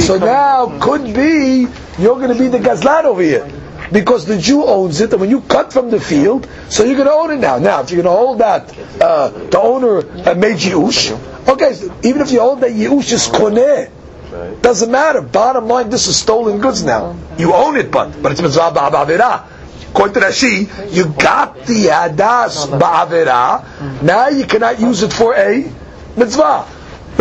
so 0.00 0.18
now 0.18 0.78
could 0.78 1.12
be 1.12 1.66
you're 1.98 2.16
going 2.16 2.32
to 2.32 2.38
be 2.38 2.46
the 2.46 2.58
Gazlan 2.58 3.04
over 3.04 3.22
here. 3.22 3.50
Because 3.92 4.24
the 4.24 4.38
Jew 4.38 4.64
owns 4.64 5.00
it, 5.00 5.12
and 5.12 5.20
when 5.20 5.30
you 5.30 5.40
cut 5.42 5.72
from 5.72 5.90
the 5.90 6.00
field, 6.00 6.48
so 6.68 6.84
you're 6.84 6.96
going 6.96 7.08
to 7.08 7.12
own 7.12 7.32
it 7.32 7.40
now. 7.40 7.58
Now, 7.58 7.82
if 7.82 7.90
you're 7.90 8.02
going 8.02 8.12
to 8.14 8.18
hold 8.18 8.38
that, 8.38 8.72
uh, 9.00 9.28
the 9.28 9.60
owner 9.60 9.98
uh, 9.98 10.34
made 10.34 10.56
Yush, 10.58 11.12
okay, 11.48 11.74
so 11.74 11.94
even 12.02 12.22
if 12.22 12.30
you 12.32 12.40
hold 12.40 12.60
that 12.60 12.70
Yush 12.70 13.12
is 13.12 13.26
koneh, 13.28 13.90
doesn't 14.62 14.90
matter. 14.90 15.20
Bottom 15.20 15.68
line, 15.68 15.90
this 15.90 16.06
is 16.06 16.16
stolen 16.16 16.60
goods 16.60 16.82
now. 16.82 17.16
You 17.38 17.52
own 17.52 17.76
it, 17.76 17.90
but 17.90 18.20
but 18.22 18.32
it's 18.32 18.40
mitzvah 18.40 18.72
ba'avirah. 18.72 19.53
According 19.94 20.14
to 20.14 20.20
Rashi, 20.26 20.92
you 20.92 21.04
got 21.06 21.54
the 21.66 21.86
hadas 21.86 22.66
ba'avera. 22.66 24.02
Now 24.02 24.26
you 24.26 24.44
cannot 24.44 24.80
use 24.80 25.04
it 25.04 25.12
for 25.12 25.36
a 25.36 25.70
mitzvah. 26.16 26.66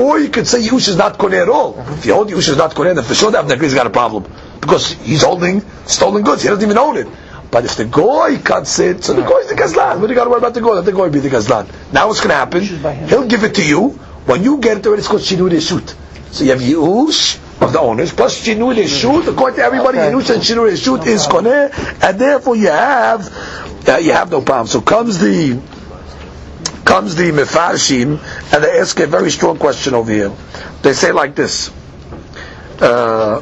Or 0.01 0.17
you 0.17 0.29
could 0.29 0.47
say 0.47 0.59
Yush 0.59 0.89
is 0.89 0.97
not 0.97 1.19
koneh 1.19 1.43
at 1.43 1.49
all. 1.49 1.79
If 1.93 2.07
you 2.07 2.15
hold 2.15 2.29
Yush 2.29 2.49
is 2.49 2.57
not 2.57 2.73
koneh, 2.73 2.95
then 2.95 3.03
for 3.03 3.13
sure 3.13 3.29
the 3.29 3.37
Avnakri's 3.37 3.75
got 3.75 3.85
a 3.85 3.91
problem. 3.91 4.23
Because 4.59 4.91
he's 4.93 5.21
holding 5.21 5.61
stolen 5.85 6.23
goods. 6.23 6.41
He 6.41 6.49
doesn't 6.49 6.63
even 6.63 6.79
own 6.79 6.97
it. 6.97 7.07
But 7.51 7.65
if 7.65 7.75
the 7.75 7.85
goy 7.85 8.39
cuts 8.39 8.79
it, 8.79 9.03
so 9.03 9.13
the 9.13 9.21
goy 9.21 9.37
is 9.41 9.49
the 9.49 9.55
gazlan. 9.55 9.99
What 9.99 10.07
do 10.07 10.13
you 10.13 10.15
got 10.15 10.23
to 10.23 10.31
worry 10.31 10.39
about 10.39 10.55
the 10.55 10.61
goy? 10.61 10.73
Let 10.73 10.85
the 10.85 10.93
goy 10.93 11.11
be 11.11 11.19
the 11.19 11.29
gazlan. 11.29 11.69
Now 11.93 12.07
what's 12.07 12.21
going 12.21 12.29
to 12.29 12.35
happen? 12.35 12.63
He'll 13.07 13.27
give 13.27 13.43
it 13.43 13.53
to 13.53 13.63
you. 13.63 13.89
When 14.25 14.43
you 14.43 14.57
get 14.57 14.77
it, 14.77 14.87
it's 14.87 15.07
called 15.07 15.21
shinu 15.21 15.47
reshut. 15.47 15.95
So 16.33 16.43
you 16.43 16.49
have 16.49 16.61
Yush 16.61 17.37
of 17.63 17.73
the 17.73 17.79
owners 17.79 18.13
plus 18.13 18.45
shinu 18.45 18.73
reshut. 18.75 19.27
According 19.27 19.57
to 19.57 19.63
everybody, 19.63 19.99
okay. 19.99 20.11
Yush 20.11 20.33
and 20.33 20.43
shinu 20.43 20.69
reshut 20.69 21.05
is 21.07 21.27
koneh, 21.27 21.71
and 22.03 22.19
therefore 22.19 22.55
you 22.55 22.67
have 22.67 23.87
uh, 23.87 23.97
you 23.97 24.11
have 24.11 24.31
no 24.31 24.41
problem. 24.41 24.67
So 24.67 24.81
comes 24.81 25.19
the 25.19 25.61
comes 26.85 27.15
the 27.15 27.31
mefarshim, 27.31 28.19
and 28.53 28.63
they 28.63 28.79
ask 28.79 28.99
a 28.99 29.07
very 29.07 29.31
strong 29.31 29.57
question 29.57 29.93
over 29.93 30.11
here. 30.11 30.31
They 30.81 30.93
say 30.93 31.11
like 31.11 31.35
this. 31.35 31.71
Uh, 32.79 33.41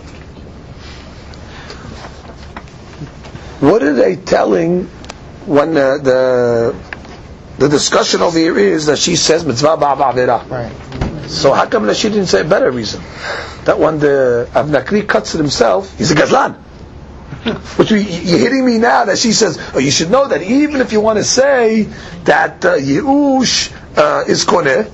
what 3.59 3.83
are 3.83 3.93
they 3.93 4.15
telling 4.15 4.85
when 5.45 5.73
the, 5.73 5.99
the 6.01 6.91
the 7.61 7.69
discussion 7.69 8.21
over 8.21 8.37
here 8.37 8.57
is 8.57 8.87
that 8.87 8.97
she 8.97 9.15
says 9.15 9.45
mitzvah 9.45 9.77
ba'avera. 9.77 10.49
Right. 10.49 10.71
So 11.27 11.53
how 11.53 11.65
come 11.67 11.85
that 11.87 11.97
she 11.97 12.09
didn't 12.09 12.27
say 12.27 12.41
a 12.41 12.45
better 12.45 12.71
reason? 12.71 13.01
That 13.65 13.79
when 13.79 13.99
the 13.99 14.49
Avnakri 14.53 15.07
cuts 15.07 15.35
it 15.35 15.37
himself, 15.37 15.97
he's 15.97 16.11
a 16.11 16.15
gazlan. 16.15 16.55
Which 17.77 17.91
we, 17.91 18.01
you're 18.01 18.39
hitting 18.39 18.65
me 18.65 18.77
now 18.77 19.05
that 19.05 19.17
she 19.17 19.31
says, 19.31 19.57
oh, 19.73 19.79
you 19.79 19.91
should 19.91 20.11
know 20.11 20.27
that 20.27 20.41
even 20.41 20.81
if 20.81 20.91
you 20.91 21.01
want 21.01 21.17
to 21.17 21.23
say 21.23 21.83
that 22.25 22.63
uh, 22.65 22.75
Yeush 22.75 23.71
uh, 23.97 24.25
is 24.27 24.45
koneh, 24.45 24.91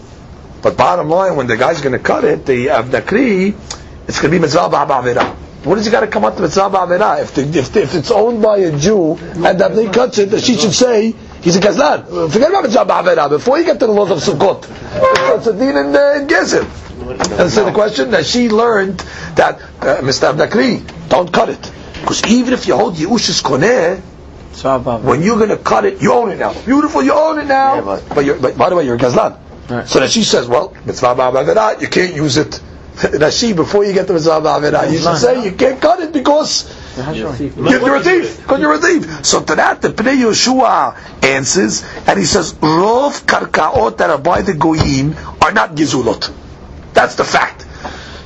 but 0.62 0.78
bottom 0.78 1.10
line, 1.10 1.36
when 1.36 1.48
the 1.48 1.58
guy's 1.58 1.82
going 1.82 1.94
to 1.94 2.00
cut 2.00 2.24
it, 2.24 2.46
the 2.46 2.68
Avnakri, 2.68 3.56
it's 4.08 4.22
going 4.22 4.32
to 4.32 4.38
be 4.38 4.40
mitzvah 4.40 4.70
ba'avera. 4.70 5.36
What 5.66 5.76
does 5.76 5.86
he 5.86 5.92
got 5.92 6.02
to 6.02 6.08
come 6.08 6.24
up 6.24 6.36
to 6.36 6.42
mitzvah 6.42 6.70
ba'avera? 6.70 7.22
If, 7.22 7.34
the, 7.36 7.42
if, 7.42 7.74
the, 7.74 7.82
if 7.82 7.96
it's 7.96 8.12
owned 8.12 8.42
by 8.42 8.58
a 8.58 8.78
Jew 8.78 9.16
and 9.18 9.60
the 9.60 9.70
Avnakri 9.70 9.94
cuts 9.94 10.18
it, 10.20 10.40
she 10.42 10.56
should 10.56 10.74
say 10.74 11.16
he's 11.42 11.56
a 11.56 11.60
gazlan. 11.60 12.32
Forget 12.32 12.50
about 12.50 12.64
mitzvah 12.64 12.86
ba'avera. 12.86 13.30
Before 13.30 13.58
you 13.58 13.66
get 13.66 13.80
to 13.80 13.88
the 13.88 13.92
laws 13.94 14.12
of 14.12 14.20
Sukkot, 14.20 14.66
it's 15.38 15.48
a 15.48 15.54
din 15.54 15.78
in, 15.78 15.96
uh, 15.96 16.26
in. 16.28 16.30
And 17.40 17.50
so 17.52 17.64
the 17.66 17.72
question 17.74 18.12
that 18.12 18.26
she 18.26 18.50
learned 18.50 19.00
that 19.36 19.62
uh, 19.82 20.02
Mr. 20.02 20.34
Avnakri, 20.34 21.10
don't 21.10 21.32
cut 21.32 21.50
it. 21.50 21.72
Because 22.02 22.24
even 22.26 22.54
if 22.54 22.68
you 22.68 22.76
hold 22.76 22.96
Yeush 22.96 23.30
is 23.30 23.42
koneh, 23.42 24.02
when 25.04 25.22
you're 25.22 25.38
going 25.38 25.50
to 25.50 25.58
cut 25.58 25.86
it, 25.86 26.02
you 26.02 26.14
own 26.14 26.32
it 26.32 26.38
now. 26.40 26.54
Beautiful, 26.64 27.04
you 27.04 27.14
own 27.14 27.40
it 27.40 27.46
now. 27.46 27.76
Yeah, 27.76 27.82
but- 27.82 28.10
but, 28.16 28.26
you're, 28.26 28.40
but 28.40 28.58
by 28.58 28.70
the 28.70 28.76
way, 28.76 28.86
you're 28.86 28.96
a 28.96 29.00
gazlan. 29.00 29.38
Right. 29.70 29.88
So 29.88 30.00
that 30.00 30.10
she 30.12 30.24
says, 30.24 30.48
well, 30.48 30.76
mitzvah 30.86 31.78
you 31.80 31.88
can't 31.88 32.16
use 32.16 32.38
it. 32.38 32.62
Rashi, 32.98 33.56
before 33.56 33.86
you 33.86 33.94
get 33.94 34.08
to 34.08 34.14
mitzvah 34.14 34.88
you 34.90 34.98
should 35.00 35.18
say 35.18 35.44
you 35.46 35.52
can't 35.52 35.80
cut 35.82 36.00
it 36.00 36.14
because 36.14 36.66
you're, 36.98 37.16
you're 37.16 37.96
a 37.96 38.04
thief. 38.04 38.38
Because 38.38 38.60
you're 38.60 38.74
a 38.74 38.80
thief. 38.80 39.26
So 39.26 39.44
to 39.44 39.56
that, 39.56 39.82
the 39.82 39.90
Pnei 39.90 40.18
Yeshua 40.18 41.24
answers, 41.24 41.84
and 42.08 42.18
he 42.18 42.26
says, 42.26 42.54
Rov 42.54 43.26
karkaot 43.26 43.98
that 43.98 44.10
are 44.10 44.18
by 44.18 44.42
the 44.42 44.54
goyim 44.54 45.16
are 45.42 45.52
not 45.52 45.76
gizulot. 45.76 46.34
That's 46.94 47.16
the 47.16 47.24
fact. 47.24 47.66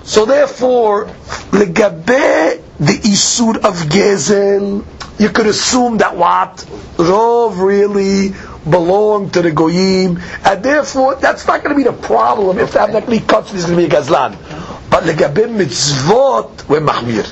So 0.04 0.26
therefore, 0.26 1.06
legabe 1.52 2.62
the 2.80 2.94
isur 2.94 3.58
of 3.58 3.76
gezel, 3.90 4.86
you 5.20 5.30
could 5.30 5.48
assume 5.48 5.98
that 5.98 6.16
what 6.18 6.58
Rov 6.98 7.62
really 7.62 8.34
belong 8.70 9.30
to 9.32 9.42
the 9.42 9.52
goyim, 9.52 10.20
and 10.46 10.64
therefore 10.64 11.16
that's 11.16 11.46
not 11.48 11.64
going 11.64 11.76
to 11.76 11.78
be 11.78 11.84
the 11.84 11.94
problem 12.08 12.60
if 12.60 12.72
the 12.74 12.80
avnakli 12.80 13.28
cuts. 13.28 13.52
There's 13.52 13.66
going 13.66 13.78
to 13.78 13.88
be 13.88 13.94
a 13.94 14.00
gazlan. 14.00 14.38
But 14.92 15.04
legabe 15.06 15.48
mitzvot, 15.48 16.68
we're 16.68 16.82
mahmir. 16.82 17.24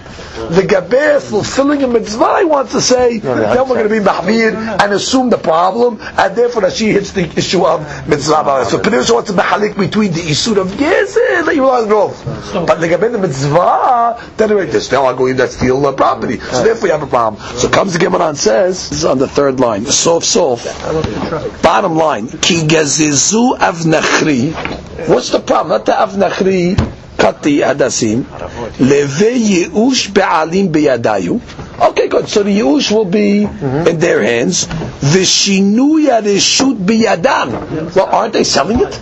Legabe 0.47 1.21
fulfilling 1.21 1.83
a 1.83 1.87
mitzvah, 1.89 2.23
I 2.23 2.43
want 2.45 2.69
to 2.69 2.79
say, 2.79 3.19
then 3.19 3.67
we're 3.67 3.75
going 3.75 3.89
to 3.89 3.89
be 3.89 3.99
mahmir 3.99 4.55
and 4.55 4.93
assume 4.93 5.29
the 5.29 5.37
problem, 5.37 5.99
and 5.99 6.35
therefore 6.37 6.61
Rashi 6.61 6.93
hits 6.93 7.11
the 7.11 7.23
issue 7.37 7.65
of 7.65 7.81
mitzvah. 8.07 8.63
So 8.65 8.79
Pnei 8.79 9.01
Yeshua 9.01 9.15
wants 9.15 9.31
to 9.31 9.35
mahalik 9.35 9.77
between 9.77 10.13
the 10.13 10.21
issue 10.21 10.57
of 10.57 10.69
gezeh 10.69 11.45
that 11.45 11.53
you 11.53 11.67
are 11.67 11.85
grove. 11.85 12.17
But 12.25 12.77
legabe 12.77 13.11
the 13.11 13.17
mitzvah, 13.17 14.33
then 14.37 14.55
we're 14.55 14.71
just 14.71 14.89
now 14.93 15.07
I'm 15.07 15.17
going 15.17 15.35
to 15.35 15.47
steal 15.49 15.81
the 15.81 15.91
property. 15.91 16.39
So 16.39 16.63
therefore 16.63 16.87
you 16.87 16.93
have 16.93 17.03
a 17.03 17.07
problem. 17.07 17.43
So 17.57 17.67
comes 17.67 17.91
the 17.91 17.99
Gemara 17.99 18.29
and 18.29 18.37
says, 18.37 18.89
this 18.89 18.99
is 18.99 19.05
on 19.05 19.17
the 19.17 19.27
third 19.27 19.59
line, 19.59 19.85
sof 19.85 20.23
sof. 20.23 20.63
Bottom 21.61 21.97
line, 21.97 22.29
ki 22.29 22.61
gezizu 22.67 23.57
avnachri. 23.57 24.53
What's 25.09 25.31
the 25.31 25.41
problem? 25.41 25.77
Not 25.77 25.85
the 25.85 25.91
avnachri 25.91 26.98
cut 27.19 27.43
the 27.43 27.59
hadasim. 27.61 28.25
Leve 28.79 29.35
yeush 29.37 30.13
be'alim 30.13 30.71
beyadayu. 30.71 31.39
Okay, 31.89 32.07
good. 32.07 32.27
So 32.27 32.43
the 32.43 32.57
yeush 32.57 32.91
will 32.91 33.05
be 33.05 33.43
in 33.43 33.99
their 33.99 34.23
hands. 34.23 34.65
V'shinui 34.65 36.07
areshut 36.07 36.77
biyadam. 36.77 37.95
Well, 37.95 38.05
aren't 38.07 38.33
they 38.33 38.43
selling 38.43 38.79
it? 38.79 38.93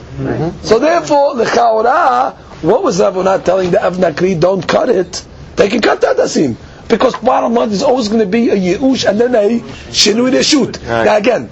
So 0.64 0.80
therefore, 0.80 1.36
the 1.36 1.46
chaora, 1.46 2.36
what 2.64 2.84
was 2.84 3.00
Avonah 3.00 3.44
telling 3.44 3.72
the 3.72 3.78
Avnakri? 3.78 4.40
Don't 4.40 4.68
cut 4.68 4.90
it. 4.90 5.26
They 5.56 5.70
can 5.70 5.82
cut 5.82 6.02
the 6.02 6.08
hadasim. 6.08 6.56
Because 6.88 7.16
bottom 7.18 7.54
line 7.54 7.72
is 7.72 7.84
always 7.84 8.08
going 8.08 8.22
to 8.22 8.26
be 8.26 8.50
a 8.50 8.56
yeush 8.56 9.08
and 9.08 9.20
then 9.20 9.36
a 9.36 9.60
shinui 9.60 10.32
reshut. 10.32 10.82
Now 10.84 11.18
again, 11.18 11.50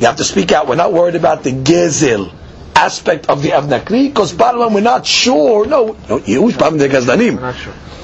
you 0.00 0.06
have 0.06 0.16
to 0.16 0.24
speak 0.24 0.52
out. 0.52 0.66
We're 0.68 0.76
not 0.76 0.92
worried 0.92 1.14
about 1.14 1.42
the 1.42 1.52
gezel 1.52 2.32
aspect 2.78 3.28
of 3.28 3.42
the 3.42 3.50
Avnakri, 3.50 4.08
because 4.08 4.32
bottom 4.32 4.72
we're 4.72 4.80
not 4.80 5.04
sure, 5.04 5.66
no, 5.66 5.96
no 6.08 6.18
Yehush, 6.20 6.58
bottom 6.58 6.78
the 6.78 6.88
Gazlanim, 6.88 7.36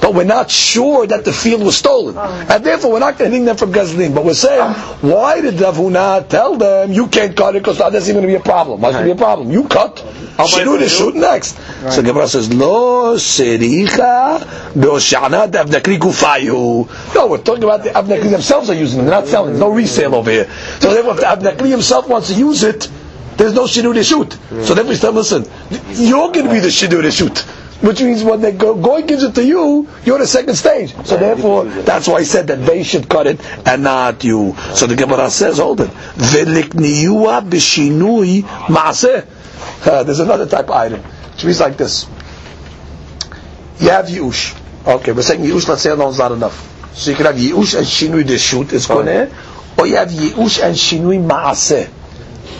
but 0.01 0.13
we're 0.13 0.23
not 0.23 0.51
sure 0.51 1.07
that 1.07 1.25
the 1.25 1.33
field 1.33 1.63
was 1.63 1.77
stolen. 1.77 2.15
And 2.15 2.63
therefore, 2.63 2.91
we're 2.91 2.99
not 2.99 3.17
getting 3.17 3.45
them 3.45 3.57
from 3.57 3.73
Gazlanim. 3.73 4.13
But 4.13 4.23
we're 4.23 4.35
saying, 4.35 4.73
why 5.01 5.41
did 5.41 5.55
Davuna 5.55 6.27
tell 6.27 6.57
them, 6.57 6.91
you 6.91 7.07
can't 7.07 7.35
cut 7.35 7.55
it, 7.55 7.63
because 7.63 7.79
that's 7.79 8.07
even 8.07 8.21
going 8.21 8.27
to 8.27 8.27
be 8.27 8.35
a 8.35 8.39
problem. 8.39 8.81
What's 8.81 8.93
going 8.95 9.07
to 9.07 9.15
be 9.15 9.19
a 9.19 9.23
problem? 9.23 9.51
You 9.51 9.67
cut, 9.67 9.97
shoot 10.47 10.81
it, 10.81 10.89
shoot 10.89 11.15
next. 11.15 11.57
So 11.91 12.03
Gemara 12.03 12.27
says, 12.27 12.53
Lo 12.53 13.15
sericha 13.15 14.41
be'oshana 14.79 15.49
Avnakri 15.49 15.97
gufayu. 15.97 17.15
No, 17.15 17.27
we're 17.27 17.41
talking 17.41 17.63
about 17.63 17.83
the 17.83 17.89
Avnakri 17.89 18.29
themselves 18.29 18.69
are 18.69 18.75
using 18.75 18.97
them, 18.99 19.07
they're 19.07 19.21
not 19.21 19.27
selling, 19.27 19.53
there's 19.53 19.59
no 19.61 19.71
resale 19.71 20.13
over 20.13 20.29
here. 20.29 20.47
So 20.81 20.93
therefore, 20.93 21.13
if 21.13 21.21
the 21.21 21.25
Avnakri 21.25 21.69
himself 21.71 22.07
wants 22.07 22.27
to 22.27 22.35
use 22.35 22.61
it, 22.61 22.91
there's 23.37 23.53
no 23.53 23.63
shidur 23.65 24.01
shoot. 24.03 24.33
So 24.65 24.73
then 24.73 24.87
we 24.87 24.95
start 24.95 25.13
listen. 25.13 25.45
You're 25.91 26.31
going 26.31 26.45
to 26.45 26.51
be 26.51 26.59
the 26.59 26.69
shidur 26.69 27.09
shoot. 27.11 27.45
Which 27.81 28.01
means 28.01 28.23
when 28.23 28.39
the 28.41 28.51
goy 28.53 29.01
gives 29.03 29.21
it 29.23 29.35
to 29.35 29.45
you, 29.45 29.87
you're 30.05 30.17
the 30.17 30.25
second 30.25 30.55
stage. 30.55 30.95
So 31.05 31.17
therefore, 31.17 31.65
that's 31.65 32.07
why 32.07 32.15
I 32.15 32.23
said 32.23 32.47
that 32.47 32.65
they 32.65 32.83
should 32.83 33.09
cut 33.09 33.27
it 33.27 33.39
and 33.67 33.83
not 33.83 34.23
you. 34.23 34.55
So 34.73 34.87
the 34.87 34.95
Gemara 34.95 35.29
says, 35.29 35.57
hold 35.57 35.81
it. 35.81 35.89
Velikniyua 35.89 37.47
b'shinui 37.49 38.43
maaseh. 38.43 39.27
Uh, 39.85 40.03
There's 40.03 40.19
another 40.21 40.45
type 40.47 40.65
of 40.65 40.71
item. 40.71 41.01
Which 41.01 41.43
means 41.45 41.59
like 41.59 41.75
this. 41.77 42.07
You 43.79 43.89
have 43.89 44.05
yush. 44.05 44.57
Okay, 44.87 45.11
we're 45.11 45.21
saying 45.21 45.41
yush, 45.41 45.67
let's 45.67 45.81
say 45.81 45.89
alone 45.89 46.11
is 46.11 46.17
not 46.19 46.31
enough. 46.31 46.71
So 46.95 47.11
you 47.11 47.17
can 47.17 47.25
have 47.25 47.35
yush 47.35 47.77
and 47.77 47.85
shinui 47.85 48.25
to 48.25 48.37
shoot, 48.37 48.71
it's 48.71 48.87
koneh. 48.87 49.31
Or 49.77 49.85
you 49.85 49.97
have 49.97 50.09
yush 50.09 50.63
and 50.63 50.75
shinui 50.75 51.19
maaseh. 51.27 51.89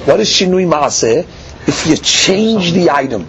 What 0.05 0.19
is 0.19 0.29
shinui 0.29 0.67
maaseh? 0.67 1.25
If 1.67 1.87
you 1.87 1.97
change 1.97 2.73
the 2.73 2.91
item, 2.91 3.21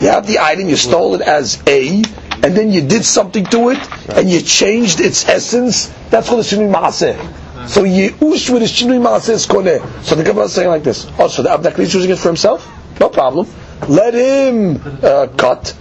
you 0.00 0.08
have 0.08 0.26
the 0.26 0.38
item, 0.40 0.68
you 0.68 0.76
stole 0.76 1.14
it 1.14 1.20
as 1.20 1.62
A, 1.66 2.02
and 2.42 2.56
then 2.56 2.72
you 2.72 2.80
did 2.80 3.04
something 3.04 3.44
to 3.46 3.68
it, 3.70 4.08
and 4.08 4.30
you 4.30 4.40
changed 4.40 5.00
its 5.00 5.28
essence. 5.28 5.88
That's 6.08 6.28
called 6.28 6.40
a 6.40 6.44
shinui 6.44 6.72
maaseh. 6.72 7.68
So 7.68 7.82
Yeush 7.82 8.48
with 8.48 8.62
a 8.62 8.66
shinui 8.66 8.98
maaseh 9.02 9.30
is 9.34 9.46
koneh. 9.46 9.82
So 10.04 10.14
the 10.14 10.22
Gemara 10.24 10.44
is 10.44 10.54
saying 10.54 10.68
like 10.68 10.84
this. 10.84 11.06
Oh, 11.18 11.28
so 11.28 11.42
the 11.42 11.50
Abnakli 11.50 11.80
is 11.80 11.92
using 11.94 12.10
it 12.10 12.18
for 12.18 12.28
himself? 12.28 12.66
No 12.98 13.10
problem. 13.10 13.46
Let 13.88 14.14
him 14.14 14.80
uh, 15.02 15.26
cut. 15.36 15.76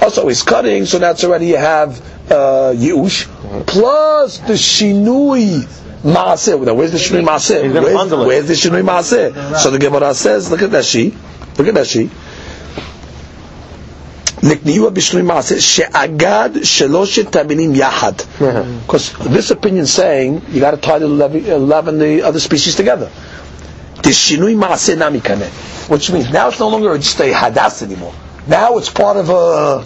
Also, 0.00 0.26
he's 0.28 0.42
cutting, 0.42 0.86
so 0.86 0.98
that's 0.98 1.24
already 1.24 1.46
you 1.48 1.56
have 1.56 2.00
uh, 2.30 2.72
Yeush, 2.74 3.26
plus 3.66 4.38
the 4.38 4.54
shinui 4.54 5.83
maaseh. 6.03 6.63
Now, 6.65 6.73
where's 6.73 6.91
the 6.91 6.97
shinui 6.97 7.25
maaseh? 7.25 7.63
He's 7.63 7.73
gonna 7.73 7.81
Where's, 7.81 7.93
bundle 7.95 8.21
it. 8.23 8.27
where's 8.27 8.47
the 8.47 8.53
shinui 8.53 8.83
maaseh? 8.83 9.57
So 9.57 9.71
the 9.71 9.79
Gemara 9.79 10.13
says, 10.13 10.49
look 10.51 10.61
at 10.61 10.71
that 10.71 10.85
she. 10.85 11.13
Look 11.57 11.67
at 11.67 11.73
that 11.75 11.87
she. 11.87 12.09
נקניוע 14.43 14.89
בשינוי 14.89 15.21
מעשה 15.23 15.61
שאגד 15.61 16.49
שלושת 16.63 17.35
המינים 17.35 17.75
יחד. 17.75 18.13
Because 18.39 19.11
this 19.25 19.51
opinion 19.51 19.85
saying 19.85 20.41
you 20.49 20.61
got 20.61 20.71
to 20.71 20.77
tie 20.77 20.99
the 20.99 21.05
11 21.05 21.45
11 21.45 21.99
the 21.99 22.21
other 22.23 22.39
species 22.39 22.75
together. 22.75 23.09
The 24.03 24.09
shinui 24.11 24.55
maaseh 24.55 24.97
nami 24.97 25.19
kaneh. 25.19 25.49
Which 25.89 26.09
means 26.11 26.29
now 26.31 26.47
it's 26.49 26.59
no 26.59 26.69
longer 26.69 26.97
just 26.97 27.19
a 27.19 27.33
hadas 27.33 27.81
anymore. 27.81 28.13
Now 28.46 28.76
it's 28.76 28.90
part 28.90 29.16
of 29.16 29.30
a, 29.30 29.84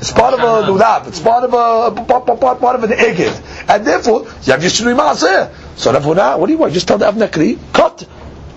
it's 0.00 0.12
part 0.12 0.34
of 0.34 0.40
a 0.40 0.66
lulav. 0.66 1.06
It's 1.08 1.20
part 1.20 1.44
of 1.44 1.52
a, 1.52 2.02
part, 2.02 2.26
part, 2.26 2.40
part, 2.40 2.60
part 2.60 2.76
of 2.76 2.84
an 2.84 2.96
eged. 2.96 3.68
And 3.68 3.86
therefore, 3.86 4.22
you 4.42 4.52
have 4.52 4.62
your 4.62 4.70
shinui 4.70 4.96
maaseh. 4.96 5.50
So 5.76 5.92
therefore 5.92 6.14
now, 6.14 6.38
what 6.38 6.46
do 6.46 6.52
you 6.52 6.58
want? 6.58 6.72
Just 6.72 6.88
tell 6.88 6.98
the 6.98 7.10
Avnakri, 7.10 7.58
cut. 7.72 8.06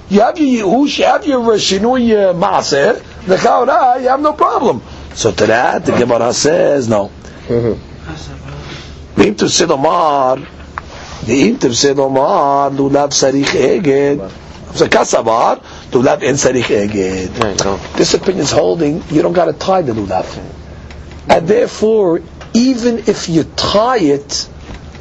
You 0.10 0.22
have 0.22 0.38
your 0.38 0.68
Yehush, 0.68 1.00
you 1.00 1.06
have 1.06 1.26
your 1.26 1.42
Shinui 1.42 2.34
Maaseh, 2.36 3.26
the 3.26 3.36
Chaura, 3.36 4.00
you 4.02 4.10
have 4.10 4.20
no 4.22 4.34
problem. 4.34 4.82
So 5.16 5.32
to 5.32 5.46
that, 5.48 5.86
the 5.86 5.94
Gemara 5.94 6.34
says, 6.34 6.88
no. 6.88 7.10
Mm-hmm. 7.48 9.20
V'im 9.20 9.38
tu 9.38 9.46
Sidomar, 9.46 10.38
v'im 11.22 11.60
tu 11.60 11.70
Sidomar, 11.70 12.76
lulav 12.76 13.10
sarich 13.10 13.56
eged. 13.56 14.30
So 14.76 14.88
kasavar, 14.88 15.64
lulav 15.94 16.24
en 16.24 16.36
sarich 16.36 16.70
eged. 16.70 17.96
This 17.96 18.14
opinion 18.14 18.44
is 18.44 18.52
holding, 18.52 19.04
you 19.10 19.22
don't 19.22 19.34
got 19.34 19.46
to 19.46 19.54
tie 19.54 19.82
the 19.82 19.94
lulav. 19.94 20.38
And 21.30 21.48
therefore, 21.48 22.22
even 22.54 23.00
if 23.00 23.30
you 23.30 23.44
tie 23.44 24.00
it, 24.00 24.50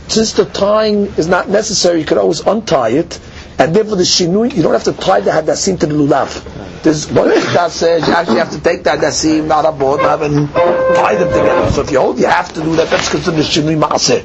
since 0.08 0.32
the 0.34 0.44
tying 0.44 1.06
is 1.16 1.26
not 1.26 1.48
necessary, 1.48 2.00
you 2.00 2.06
could 2.06 2.18
always 2.18 2.40
untie 2.40 2.90
it, 2.90 3.18
and 3.58 3.74
therefore 3.74 3.96
the 3.96 4.02
shinui, 4.02 4.54
you 4.54 4.62
don't 4.62 4.72
have 4.72 4.84
to 4.84 4.92
tie 4.92 5.20
the 5.20 5.30
hadassim 5.30 5.78
to 5.80 5.86
the 5.86 5.94
lulav. 5.94 6.82
There's 6.82 7.10
one 7.10 7.28
that 7.28 7.70
says 7.70 8.06
you 8.06 8.14
actually 8.14 8.38
have 8.38 8.50
to 8.50 8.60
take 8.60 8.82
the 8.84 8.90
hadassim, 8.90 9.46
not 9.46 9.64
a 9.64 9.72
board, 9.72 10.00
and 10.00 10.48
tie 10.50 11.14
them 11.14 11.28
together. 11.28 11.70
So 11.70 11.82
if 11.82 11.90
you 11.90 12.00
hold, 12.00 12.18
you 12.18 12.26
have 12.26 12.52
to 12.54 12.60
do 12.60 12.76
that. 12.76 12.90
That's 12.90 13.08
considered 13.10 13.38
the 13.38 13.42
shinui 13.42 13.78
maaseh. 13.80 14.22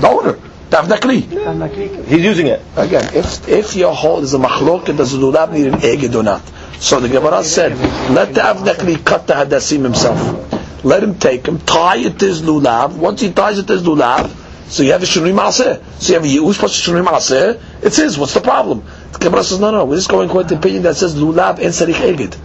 The 0.00 0.08
owner, 0.08 0.38
the 0.74 0.96
avnakli. 0.96 2.04
He's 2.06 2.24
using 2.24 2.48
it. 2.48 2.60
Again, 2.76 3.14
if 3.14 3.48
if 3.48 3.76
your 3.76 3.94
hole 3.94 4.22
is 4.22 4.34
a 4.34 4.38
machlok, 4.38 4.96
does 4.96 5.12
the 5.12 5.18
lulav 5.18 5.52
need 5.52 5.66
an 5.68 5.74
eged 5.74 6.14
or 6.14 6.22
not? 6.22 6.42
So 6.80 7.00
the 7.00 7.08
Gemara 7.08 7.44
said, 7.44 7.72
let 8.10 8.34
the 8.34 8.40
avnakli 8.40 9.04
cut 9.04 9.26
the 9.26 9.34
hadassim 9.34 9.82
himself. 9.82 10.84
Let 10.84 11.02
him 11.02 11.18
take 11.18 11.46
him, 11.46 11.58
tie 11.58 11.98
it 11.98 12.18
to 12.18 12.26
his 12.26 12.42
lulav. 12.42 12.96
Once 12.96 13.20
he 13.20 13.32
ties 13.32 13.58
it 13.58 13.66
to 13.68 13.74
his 13.74 13.82
lulav, 13.82 14.40
so 14.68 14.82
you 14.82 14.92
have 14.92 15.02
a 15.02 15.06
shinui 15.06 15.32
maaseh. 15.32 15.82
So 16.00 16.08
you 16.08 16.14
have 16.14 16.24
a 16.24 16.26
yush 16.26 16.58
plus 16.58 16.86
a 16.86 16.90
shinui 16.90 17.06
maaseh. 17.06 17.60
It's 17.82 17.96
his. 17.96 18.18
What's 18.18 18.34
the 18.34 18.40
problem? 18.40 18.84
The 19.12 19.18
Gemara 19.18 19.44
says, 19.44 19.60
no, 19.60 19.70
no. 19.70 19.84
We're 19.84 19.96
just 19.96 20.08
going 20.08 20.28
according 20.28 20.48
to 20.48 20.54
the 20.56 20.60
opinion 20.60 20.82
that 20.82 20.96
says 20.96 21.14
lulav 21.14 21.58
and 21.58 21.68
sarich 21.68 21.94
eged. 21.94 22.36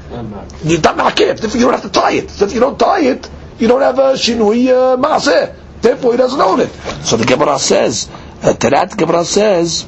You're 0.63 0.82
not 0.82 0.97
makif. 0.97 1.43
If 1.43 1.55
you 1.55 1.61
don't 1.61 1.73
have 1.73 1.82
to 1.82 1.89
tie 1.89 2.11
it. 2.11 2.30
So 2.30 2.45
if 2.45 2.53
you 2.53 2.59
don't 2.59 2.77
tie 2.77 3.01
it, 3.01 3.30
you 3.57 3.67
don't 3.67 3.82
have 3.82 3.97
a 3.97 4.13
shinui 4.13 4.67
uh, 4.67 4.97
maaseh. 4.97 5.55
Therefore, 5.82 6.11
he 6.11 6.17
doesn't 6.17 6.41
own 6.41 6.59
it. 6.59 6.69
So 7.05 7.15
the 7.15 7.25
Gemara 7.25 7.57
says, 7.57 8.09
uh, 8.41 8.53
Tarat 8.53 8.95
Gemara 8.97 9.25
says, 9.25 9.85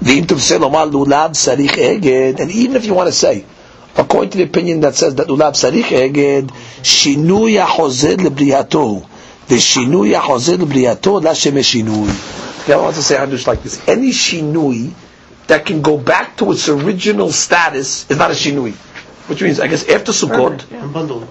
and 0.00 0.08
even 2.50 2.76
if 2.76 2.84
you 2.86 2.94
want 2.94 3.08
to 3.08 3.12
say, 3.12 3.44
according 3.96 4.30
to 4.30 4.38
the 4.38 4.44
opinion 4.44 4.80
that 4.80 4.94
says 4.94 5.16
that 5.16 5.26
Ulab 5.26 5.52
Sarich 5.54 5.82
Eged, 5.90 6.48
Shinuya 6.82 7.64
Hozed 7.66 8.18
Lebriyato. 8.20 9.06
The 9.48 9.56
Shinuya 9.56 10.20
Hozed 10.20 10.58
Lebriyato, 10.60 11.22
La 11.22 11.32
Shemeshinui. 11.32 12.68
I 12.72 12.76
want 12.76 12.94
to 12.96 13.02
say 13.02 13.16
Hadush 13.16 13.46
like 13.46 13.62
this. 13.62 13.86
Any 13.88 14.10
Shinui 14.10 14.92
that 15.48 15.66
can 15.66 15.82
go 15.82 15.98
back 15.98 16.36
to 16.38 16.52
its 16.52 16.68
original 16.68 17.32
status 17.32 18.08
is 18.10 18.18
not 18.18 18.30
a 18.30 18.34
Shinui. 18.34 18.74
Which 19.28 19.42
means, 19.42 19.60
I 19.60 19.66
guess, 19.66 19.86
after 19.88 20.12
Sukkot, 20.12 20.64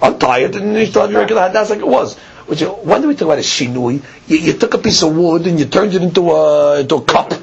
I'm 0.03 0.19
tired 0.19 0.55
and 0.55 0.75
you 0.75 0.85
still 0.85 1.03
have 1.03 1.11
your 1.11 1.21
regular 1.21 1.43
Hadass 1.49 1.69
like 1.71 1.79
it 1.79 1.87
was. 1.87 2.17
Which, 2.47 2.61
when 2.61 3.01
do 3.01 3.09
we 3.09 3.13
talk 3.15 3.23
about 3.27 3.39
a 3.39 3.41
shinui? 3.41 4.01
You, 4.27 4.37
you 4.37 4.53
took 4.53 4.73
a 4.73 4.77
piece 4.77 5.03
of 5.03 5.15
wood 5.15 5.45
and 5.47 5.59
you 5.59 5.65
turned 5.65 5.93
it 5.93 6.01
into 6.01 6.31
a, 6.31 6.79
into 6.79 6.95
a 6.95 7.01
cup. 7.03 7.33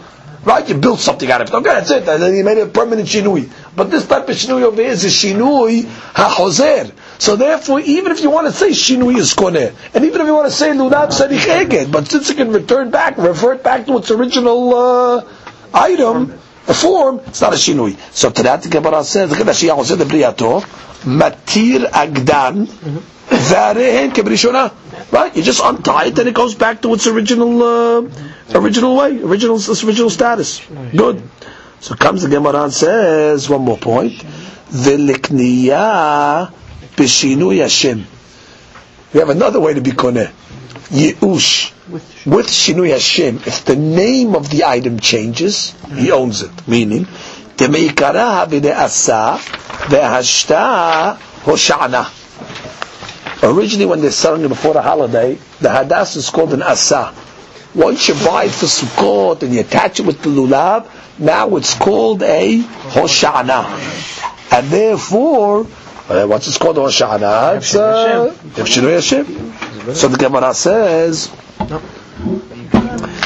Right? 0.45 0.67
You 0.69 0.75
built 0.77 1.01
something 1.01 1.31
out 1.31 1.41
of 1.41 1.49
it. 1.49 1.55
Okay, 1.55 1.65
that's 1.73 1.91
it. 1.91 2.09
And 2.09 2.23
then 2.23 2.35
you 2.35 2.45
made 2.45 2.59
a 2.59 2.67
permanent 2.67 3.09
shinui. 3.09 3.51
But 3.77 3.91
this 3.91 4.07
type 4.07 4.29
of 4.29 4.35
shinui 4.37 4.63
over 4.63 4.81
here 4.83 4.91
is 4.91 5.05
a 5.05 5.09
shinui 5.09 5.85
ha-hozer. 5.87 6.93
So 7.19 7.37
therefore, 7.37 7.81
even 7.81 8.13
if 8.13 8.21
you 8.23 8.31
want 8.31 8.47
to 8.47 8.53
say 8.53 8.71
shinui 8.71 9.17
is 9.17 9.35
koneh, 9.35 9.75
and 9.95 10.05
even 10.05 10.21
if 10.21 10.27
you 10.27 10.35
want 10.35 10.47
to 10.47 10.53
say 10.55 10.71
lulav 10.71 11.09
sarich 11.13 11.39
eged, 11.47 11.91
but 11.93 12.09
since 12.11 12.29
it 12.31 12.37
can 12.37 12.51
return 12.53 12.91
back, 12.91 13.17
revert 13.17 13.63
back 13.63 13.87
to 13.87 13.97
its 13.99 14.11
original 14.11 14.75
uh, 14.75 15.25
item, 15.73 16.39
The 16.67 16.75
form, 16.75 17.21
it's 17.27 17.41
not 17.41 17.53
a 17.53 17.57
shinui. 17.57 17.97
So 18.13 18.31
to 18.31 18.43
that 18.45 18.63
the 18.63 18.69
Gemara 18.71 19.05
says, 19.05 19.31
look 19.31 19.41
at 19.41 19.47
that 19.47 19.55
Shia 19.55 19.77
Hoseh 19.77 19.99
de 19.99 20.05
Briyato, 20.05 20.63
matir 21.05 21.87
agdan, 21.91 22.67
varehen 23.29 24.11
kebrishona. 24.13 24.73
Right? 25.13 25.37
You 25.37 25.43
just 25.43 25.61
untie 25.63 26.07
it 26.07 26.19
and 26.19 26.29
it 26.29 26.35
goes 26.35 26.55
back 26.55 26.81
to 26.83 26.95
its 26.95 27.07
original, 27.07 27.63
uh, 27.63 28.03
original 28.55 28.97
way, 28.97 29.23
original, 29.23 29.57
original 29.57 30.11
status. 30.11 30.63
Good. 30.97 31.23
So 31.81 31.95
comes 31.95 32.23
the 32.23 32.29
Gemara 32.31 32.65
and 32.65 32.73
says, 32.73 33.51
one 33.51 33.63
more 33.63 33.77
point, 33.77 34.15
v'likniya 34.71 36.51
b'shinui 36.97 37.61
Hashem. 37.61 38.07
We 39.13 39.21
have 39.21 39.29
another 39.29 39.61
way 39.61 39.75
to 39.75 39.83
be 39.83 39.93
koneh. 39.93 40.33
Yeush. 40.89 41.73
With 42.27 42.47
Shinui 42.47 42.91
Hashem, 42.91 43.37
if 43.47 43.65
the 43.67 43.77
name 43.77 44.35
of 44.35 44.49
the 44.51 44.65
item 44.65 44.99
changes, 45.01 45.75
he 45.95 46.11
owns 46.11 46.41
it. 46.43 46.51
Meaning, 46.67 47.05
Demeikara 47.57 48.47
asa 48.77 49.39
vehashta 49.89 51.17
hoshana. 51.45 52.11
Originally, 53.43 53.85
when 53.87 54.01
they're 54.01 54.11
selling 54.11 54.45
it 54.45 54.49
before 54.49 54.73
the 54.73 54.81
holiday, 54.83 55.35
the 55.61 55.69
hadas 55.69 56.17
is 56.17 56.31
called 56.31 56.55
an 56.55 56.63
asa. 56.63 57.13
Once 57.75 58.09
you 58.09 58.15
buy 58.25 58.45
it 58.45 58.51
for 58.51 58.67
Sukkot 58.67 59.43
and 59.43 59.53
you 59.53 59.61
attach 59.61 60.01
it 60.01 60.07
with 60.07 60.23
the 60.23 60.31
lulav, 60.31 60.89
now 61.19 61.57
it's 61.57 61.75
called 61.75 62.23
a 62.23 62.59
hoshana. 62.61 63.65
And 64.53 64.69
therefore, 64.69 65.67
uh, 66.10 66.26
what's 66.26 66.48
it 66.48 66.60
called 66.60 66.78
hoshana? 66.78 67.58
It's 67.58 67.76
uh, 67.76 68.34
Shinui 68.56 68.96
Hashem. 68.96 69.94
So 69.96 70.08
the 70.08 70.18
Gemara 70.18 70.54
says, 70.54 71.30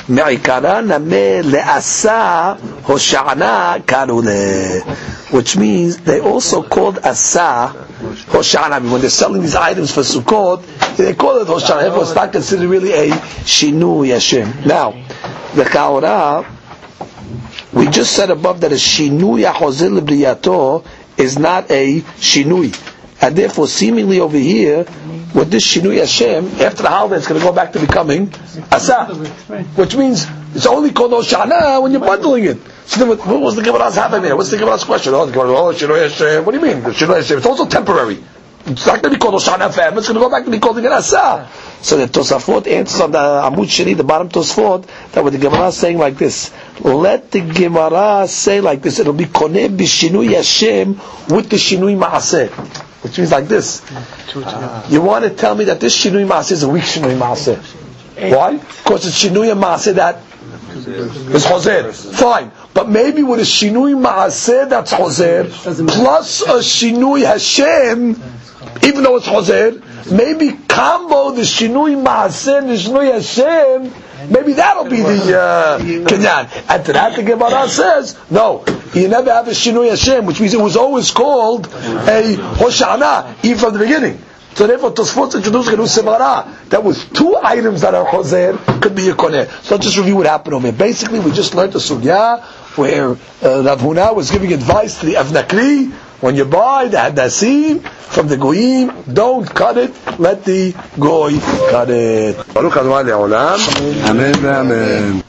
מעיקרה 0.10 0.82
נמה 0.82 1.42
לעשה 1.44 2.54
הושענה 2.86 3.74
קראו 3.86 4.22
ל... 4.22 4.28
Which 5.32 5.58
means 5.58 5.98
they 5.98 6.20
also 6.20 6.62
called 6.62 7.00
asa 7.00 7.74
Hoshana. 8.28 8.74
I 8.74 8.80
mean, 8.80 8.92
when 8.92 9.02
they're 9.02 9.10
selling 9.10 9.42
these 9.42 9.56
items 9.56 9.92
for 9.92 10.02
Sukkot, 10.02 10.62
they 10.98 11.16
call 11.16 11.38
it 11.42 11.48
Hoshana. 11.48 11.82
Therefore, 11.82 12.04
it's 12.04 12.14
not 12.14 12.32
considered 12.32 12.68
really 12.70 12.92
a 12.92 13.10
Shinu 13.10 14.08
Hashem. 14.08 14.68
Now, 14.68 14.92
the 15.56 15.64
Kaora, 15.64 16.46
we 17.74 17.88
just 17.88 18.12
said 18.16 18.30
above 18.30 18.62
that 18.62 18.72
a 18.72 18.76
Shinu 18.76 19.42
Yahozil 19.44 20.02
Briyato 20.02 20.86
is 21.19 21.39
not 21.39 21.71
a 21.71 22.01
Shinui. 22.01 22.95
And 23.21 23.35
therefore, 23.35 23.67
seemingly 23.67 24.21
over 24.21 24.39
here, 24.39 24.87
with 25.35 25.51
this 25.51 25.67
Shinui 25.67 25.99
Hashem, 25.99 26.47
after 26.61 26.83
the 26.85 26.89
holiday, 26.89 27.17
it's 27.17 27.27
going 27.27 27.41
to 27.41 27.47
go 27.47 27.53
back 27.53 27.73
to 27.73 27.81
becoming 27.81 28.33
Asa. 28.71 29.07
Which 29.77 29.97
means 29.97 30.27
it's 30.55 30.67
only 30.67 30.93
called 30.93 31.13
Oshana 31.13 31.83
when 31.83 31.93
you're 31.93 32.01
bundling 32.01 32.45
it. 32.45 32.59
So 32.87 33.01
then 33.01 33.09
what, 33.09 33.27
was 33.41 33.57
the 33.57 33.63
Gemara's 33.63 33.97
happening 33.97 34.23
there? 34.23 34.37
What's 34.37 34.51
the 34.51 34.57
Gemara's 34.57 34.85
question? 34.85 35.13
Oh, 35.15 35.27
the 35.27 35.33
Gemara, 35.33 35.51
oh, 35.51 35.73
Shinui 35.75 36.09
Hashem. 36.09 36.45
What 36.45 36.53
do 36.53 36.59
you 36.59 36.65
mean? 36.65 36.83
The 36.83 36.91
Shinui 36.91 37.17
Hashem. 37.17 37.39
It's 37.39 37.47
also 37.47 37.67
temporary. 37.67 38.23
It's 38.67 38.87
not 38.87 39.03
going 39.03 39.15
to 39.15 39.19
be 39.19 39.21
called 39.21 39.35
Oshana 39.35 39.73
Fem. 39.73 39.97
It's 39.99 40.09
going 40.09 40.15
to 40.15 40.21
go 40.21 40.31
back 40.31 40.45
to 40.45 40.51
be 40.51 40.59
called 40.59 40.79
again 40.79 40.93
Asa. 40.93 41.49
So 41.81 41.97
the 41.97 42.07
Tosafot 42.07 42.67
answers 42.67 43.01
on 43.01 43.13
the 43.13 43.19
Amud 43.19 43.67
Sheni, 43.67 43.97
the 43.97 44.05
bottom 44.05 44.29
Tosafot, 44.29 44.87
that 45.13 45.25
what 45.25 45.33
the 45.33 45.39
Gemara 45.39 45.69
is 45.69 45.77
saying 45.77 45.99
like 45.99 46.19
this. 46.19 46.53
Let 46.81 47.31
the 47.33 47.41
Gemara 47.41 48.27
say 48.29 48.61
like 48.61 48.83
this. 48.83 48.99
It'll 48.99 49.13
be 49.13 49.25
Koneh 49.25 49.69
b'Shinui 49.77 50.35
Hashem 50.35 50.95
with 51.35 51.51
the 51.51 51.57
Shinui 51.57 51.99
Maaseh. 51.99 52.51
Which 53.03 53.19
means 53.19 53.33
like 53.33 53.49
this. 53.49 53.83
You 54.91 55.03
want 55.03 55.25
to 55.25 55.31
tell 55.31 55.55
me 55.55 55.65
that 55.65 55.81
this 55.81 55.97
Shinui 56.05 56.27
Maaseh 56.29 56.53
is 56.53 56.63
a 56.63 56.69
weak 56.69 56.85
Shinui 56.85 57.19
Maaseh. 57.19 57.59
Why? 58.35 58.57
Because 58.57 59.07
it's 59.07 59.25
Shinui 59.25 59.55
Maaseh 59.59 59.95
that 59.95 60.23
is 60.87 61.45
Choser. 61.45 61.93
Fine. 62.17 62.53
But 62.75 62.89
maybe 62.89 63.23
with 63.23 63.41
a 63.41 63.43
Shinui 63.43 64.01
Maaseh 64.01 64.69
that's 64.69 64.93
Choser, 64.93 65.51
plus 65.89 66.43
a 66.43 66.59
Shinui 66.59 67.25
Hashem, 67.25 68.11
even 68.85 69.03
though 69.03 69.17
it's 69.17 69.27
Choser, 69.27 69.81
maybe 70.11 70.57
combo 70.69 71.31
the 71.33 71.43
Shinui 71.43 72.03
Maaseh 72.03 72.59
and 72.59 72.71
the 72.71 72.75
Shinui 72.75 73.13
Hashem, 73.13 73.93
maybe 74.31 74.53
that'll 74.55 74.85
be 74.89 74.97
the 74.97 75.39
uh. 75.39 75.79
And 75.81 76.85
to 76.87 76.93
that 76.93 77.17
the 77.17 77.23
Gemara 77.23 77.69
says, 77.69 78.19
no, 78.31 78.65
you 78.95 79.09
never 79.09 79.33
have 79.33 79.49
a 79.49 79.53
Shinui 79.53 79.91
Hashem, 79.91 80.27
which 80.27 80.41
means 80.41 80.55
it 80.55 80.61
was 80.61 80.77
always 80.77 81.11
called 81.11 81.67
a 81.67 82.37
Hoshana, 82.59 83.45
even 83.45 83.59
from 83.59 83.73
the 83.75 83.81
beginning. 83.81 84.23
So 84.55 84.67
therefore, 84.67 84.91
Tosfot 84.91 85.37
introduced 85.37 85.71
Genu 85.71 85.85
Semara. 85.85 86.69
That 86.71 86.83
was 86.83 87.05
two 87.05 87.37
items 87.41 87.83
that 87.83 87.95
are 87.95 88.05
Choser, 88.05 88.59
could 88.83 88.97
be 88.97 89.09
a 89.09 89.15
Koneh. 89.15 89.49
So 89.63 89.77
let's 89.77 89.87
just 89.87 89.97
review 89.99 90.17
what 90.17 90.27
happened 90.27 90.55
over 90.55 90.67
here. 90.67 90.77
Basically, 90.77 91.21
we 91.21 91.31
just 91.31 91.55
learned 91.55 91.75
the 91.75 91.79
Sugya, 91.79 92.43
where 92.77 93.11
uh, 93.11 93.63
Rav 93.63 93.81
Huna 93.81 94.17
was 94.17 94.33
giving 94.33 94.53
advice 94.53 94.99
to 94.99 95.07
the 95.07 95.15
Avnakri, 95.15 95.93
when 96.21 96.35
you 96.37 96.45
buy 96.45 96.89
the 96.89 96.97
Hadassim 96.97 97.81
from 97.81 98.29
the 98.29 98.37
Goyim, 98.37 99.05
don't 99.13 99.47
cut 99.47 99.79
it, 99.79 99.93
let 100.19 100.45
the 100.45 100.75
Goy 100.99 101.39
cut 101.71 101.91
it. 101.91 102.37
Baruch 102.55 102.77
Adonai 102.77 103.05
Le'olam. 103.11 104.09
Amen, 104.11 104.35
amen. 104.45 105.23